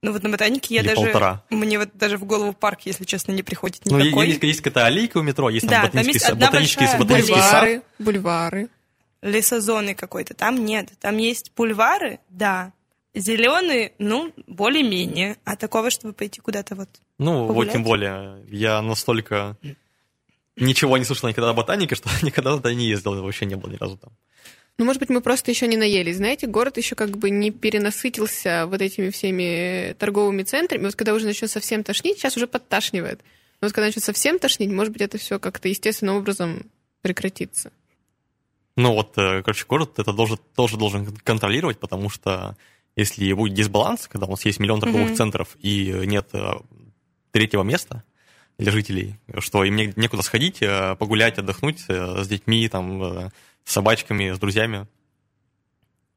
Ну 0.00 0.12
вот 0.12 0.22
на 0.22 0.28
ботанике 0.28 0.76
я 0.76 0.82
Или 0.82 0.90
даже... 0.90 1.02
полтора. 1.02 1.42
Мне 1.50 1.76
вот 1.80 1.88
даже 1.94 2.18
в 2.18 2.24
голову 2.24 2.52
парк, 2.52 2.82
если 2.84 3.04
честно, 3.04 3.32
не 3.32 3.42
приходит 3.42 3.82
Ну, 3.86 3.98
никакой. 3.98 4.28
есть, 4.28 4.40
есть 4.44 4.60
какая-то 4.60 4.86
аллейка 4.86 5.18
у 5.18 5.22
метро, 5.22 5.50
есть 5.50 5.66
Да, 5.66 5.82
там 5.82 5.90
там 5.90 5.90
ботанический, 5.90 6.14
есть 6.14 6.26
са- 6.26 6.32
одна 6.34 6.46
ботанический, 6.46 6.84
большая 6.84 6.98
ботанический 7.00 7.40
сад. 7.40 7.50
Бульвары, 7.64 7.82
бульвары. 7.98 8.68
Лесозоны 9.22 9.94
какой-то. 9.96 10.34
Там 10.34 10.64
нет. 10.64 10.90
Там 11.00 11.16
есть 11.16 11.50
бульвары, 11.56 12.20
да. 12.28 12.72
Зеленые, 13.12 13.90
ну, 13.98 14.32
более-менее. 14.46 15.36
А 15.44 15.56
такого, 15.56 15.90
чтобы 15.90 16.14
пойти 16.14 16.40
куда-то 16.40 16.76
вот... 16.76 16.88
Ну, 17.18 17.40
вот 17.40 17.48
Погулять? 17.48 17.72
тем 17.72 17.82
более, 17.82 18.44
я 18.48 18.80
настолько 18.82 19.56
ничего 20.60 20.98
не 20.98 21.04
слышал 21.04 21.28
никогда 21.28 21.50
о 21.50 21.54
ботанике, 21.54 21.94
что 21.94 22.08
никогда 22.22 22.56
туда 22.56 22.72
не 22.74 22.86
ездил, 22.86 23.22
вообще 23.22 23.46
не 23.46 23.56
был 23.56 23.70
ни 23.70 23.76
разу 23.76 23.96
там. 23.96 24.12
Ну, 24.78 24.84
может 24.84 25.00
быть, 25.00 25.08
мы 25.08 25.20
просто 25.20 25.50
еще 25.50 25.66
не 25.66 25.76
наелись. 25.76 26.18
Знаете, 26.18 26.46
город 26.46 26.76
еще 26.76 26.94
как 26.94 27.18
бы 27.18 27.30
не 27.30 27.50
перенасытился 27.50 28.66
вот 28.66 28.80
этими 28.80 29.10
всеми 29.10 29.94
торговыми 29.98 30.44
центрами. 30.44 30.84
Вот 30.84 30.94
когда 30.94 31.14
уже 31.14 31.26
начнет 31.26 31.50
совсем 31.50 31.82
тошнить, 31.82 32.18
сейчас 32.18 32.36
уже 32.36 32.46
подташнивает. 32.46 33.20
Но 33.60 33.66
вот 33.66 33.72
когда 33.72 33.86
начнет 33.86 34.04
совсем 34.04 34.38
тошнить, 34.38 34.70
может 34.70 34.92
быть, 34.92 35.02
это 35.02 35.18
все 35.18 35.40
как-то 35.40 35.68
естественным 35.68 36.16
образом 36.16 36.70
прекратится. 37.02 37.72
Ну 38.76 38.92
вот, 38.92 39.18
э, 39.18 39.42
короче, 39.42 39.64
город 39.66 39.98
это 39.98 40.12
должен, 40.12 40.38
тоже 40.54 40.76
должен 40.76 41.06
контролировать, 41.24 41.80
потому 41.80 42.08
что 42.08 42.56
если 42.94 43.32
будет 43.32 43.54
дисбаланс, 43.54 44.06
когда 44.06 44.28
у 44.28 44.30
нас 44.30 44.44
есть 44.44 44.60
миллион 44.60 44.78
торговых 44.78 45.08
Мгм. 45.08 45.16
центров 45.16 45.56
и 45.58 45.92
нет 46.04 46.28
э, 46.32 46.52
третьего 47.32 47.64
места 47.64 48.04
для 48.58 48.72
жителей, 48.72 49.16
что 49.38 49.64
им 49.64 49.76
не- 49.76 49.92
некуда 49.96 50.22
сходить, 50.22 50.62
э, 50.62 50.96
погулять, 50.96 51.38
отдохнуть 51.38 51.84
э, 51.88 52.22
с 52.24 52.28
детьми, 52.28 52.68
там, 52.68 53.02
э, 53.02 53.30
с 53.64 53.72
собачками, 53.72 54.32
с 54.32 54.38
друзьями, 54.38 54.86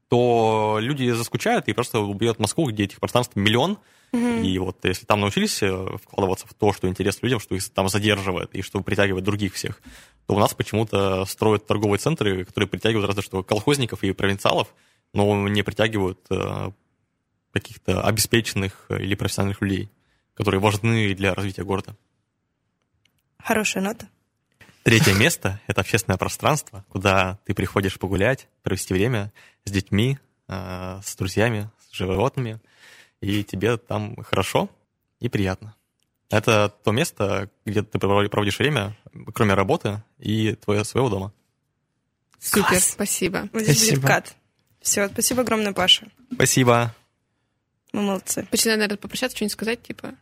то 0.10 0.78
люди 0.82 1.10
заскучают 1.12 1.68
и 1.68 1.74
просто 1.74 2.00
убьет 2.00 2.40
Москву, 2.40 2.68
где 2.70 2.84
этих 2.86 3.00
пространств 3.00 3.36
миллион, 3.36 3.78
и 4.14 4.60
вот 4.60 4.84
если 4.84 5.06
там 5.06 5.22
научились 5.22 5.62
вкладываться 6.04 6.46
в 6.46 6.54
то, 6.54 6.74
что 6.74 6.90
интересно 6.90 7.28
людям, 7.28 7.40
что 7.40 7.56
их 7.56 7.70
там 7.70 7.88
задерживает 7.88 8.54
и 8.54 8.62
что 8.62 8.82
притягивает 8.82 9.24
других 9.24 9.54
всех, 9.54 9.82
то 10.28 10.36
у 10.36 10.40
нас 10.40 10.54
почему-то 10.54 11.24
строят 11.24 11.66
торговые 11.66 11.98
центры, 11.98 12.44
которые 12.44 12.68
притягивают 12.68 13.08
разве 13.08 13.22
что 13.22 13.42
колхозников 13.42 14.04
и 14.04 14.12
провинциалов, 14.12 14.76
но 15.14 15.48
не 15.48 15.64
притягивают 15.64 16.20
каких-то 17.54 18.02
обеспеченных 18.02 18.88
или 18.90 19.16
профессиональных 19.16 19.62
людей, 19.62 19.90
которые 20.34 20.60
важны 20.60 21.14
для 21.14 21.34
развития 21.34 21.64
города. 21.64 21.96
Хорошая 23.44 23.84
нота. 23.84 24.08
Третье 24.84 25.14
место– 25.14 25.62
это 25.68 25.82
общественное 25.82 26.18
пространство, 26.18 26.86
куда 26.90 27.38
ты 27.46 27.54
приходишь 27.54 28.00
погулять, 28.00 28.48
провести 28.64 28.94
время 28.94 29.32
с 29.64 29.72
детьми, 29.72 30.18
э, 30.48 31.00
с 31.04 31.16
друзьями, 31.16 31.70
с 31.90 31.94
животными, 31.94 32.60
и 33.22 33.44
тебе 33.44 33.78
там 33.78 34.16
хорошо 34.24 34.70
и 35.20 35.30
приятно. 35.30 35.76
Это 36.32 36.74
то 36.84 36.92
место, 36.92 37.50
где 37.66 37.84
ты 37.84 38.00
проводишь 38.00 38.58
время, 38.58 38.98
кроме 39.34 39.54
работы 39.54 40.02
и 40.18 40.56
твоего 40.56 40.84
своего 40.84 41.10
дома. 41.10 41.34
Супер, 42.40 42.70
Класс. 42.70 42.92
спасибо. 42.92 43.50
Вот 43.54 43.62
здесь 43.62 43.78
будет 43.80 43.88
Спасибо. 44.00 44.08
cut. 44.08 44.36
Все, 44.82 45.08
спасибо 45.10 45.42
огромное, 45.42 45.74
Паша. 45.74 46.08
Спасибо. 46.34 46.96
Мы 47.94 48.02
молодцы. 48.02 48.48
Почти 48.50 48.76
надо 48.76 48.98
попрощаться, 48.98 49.36
что-нибудь 49.38 49.54
сказать, 49.54 49.84
типа... 49.84 50.16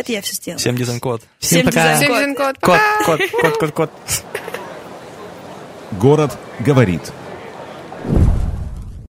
Это 0.00 0.12
я 0.12 0.22
все 0.22 0.34
сделала. 0.34 0.58
Всем 0.58 0.76
дизайн-код. 0.76 1.22
Всем 1.38 1.60
Всем 1.60 1.66
пока. 1.66 1.80
дизайн. 1.82 1.96
Всем 1.98 2.08
дизайн-код, 2.12 2.56
Кот, 2.60 2.78
пока! 2.78 3.04
кот, 3.04 3.20
кот, 3.42 3.56
кот, 3.58 3.72
кот. 3.72 3.90
Город 5.92 6.38
говорит. 6.60 7.02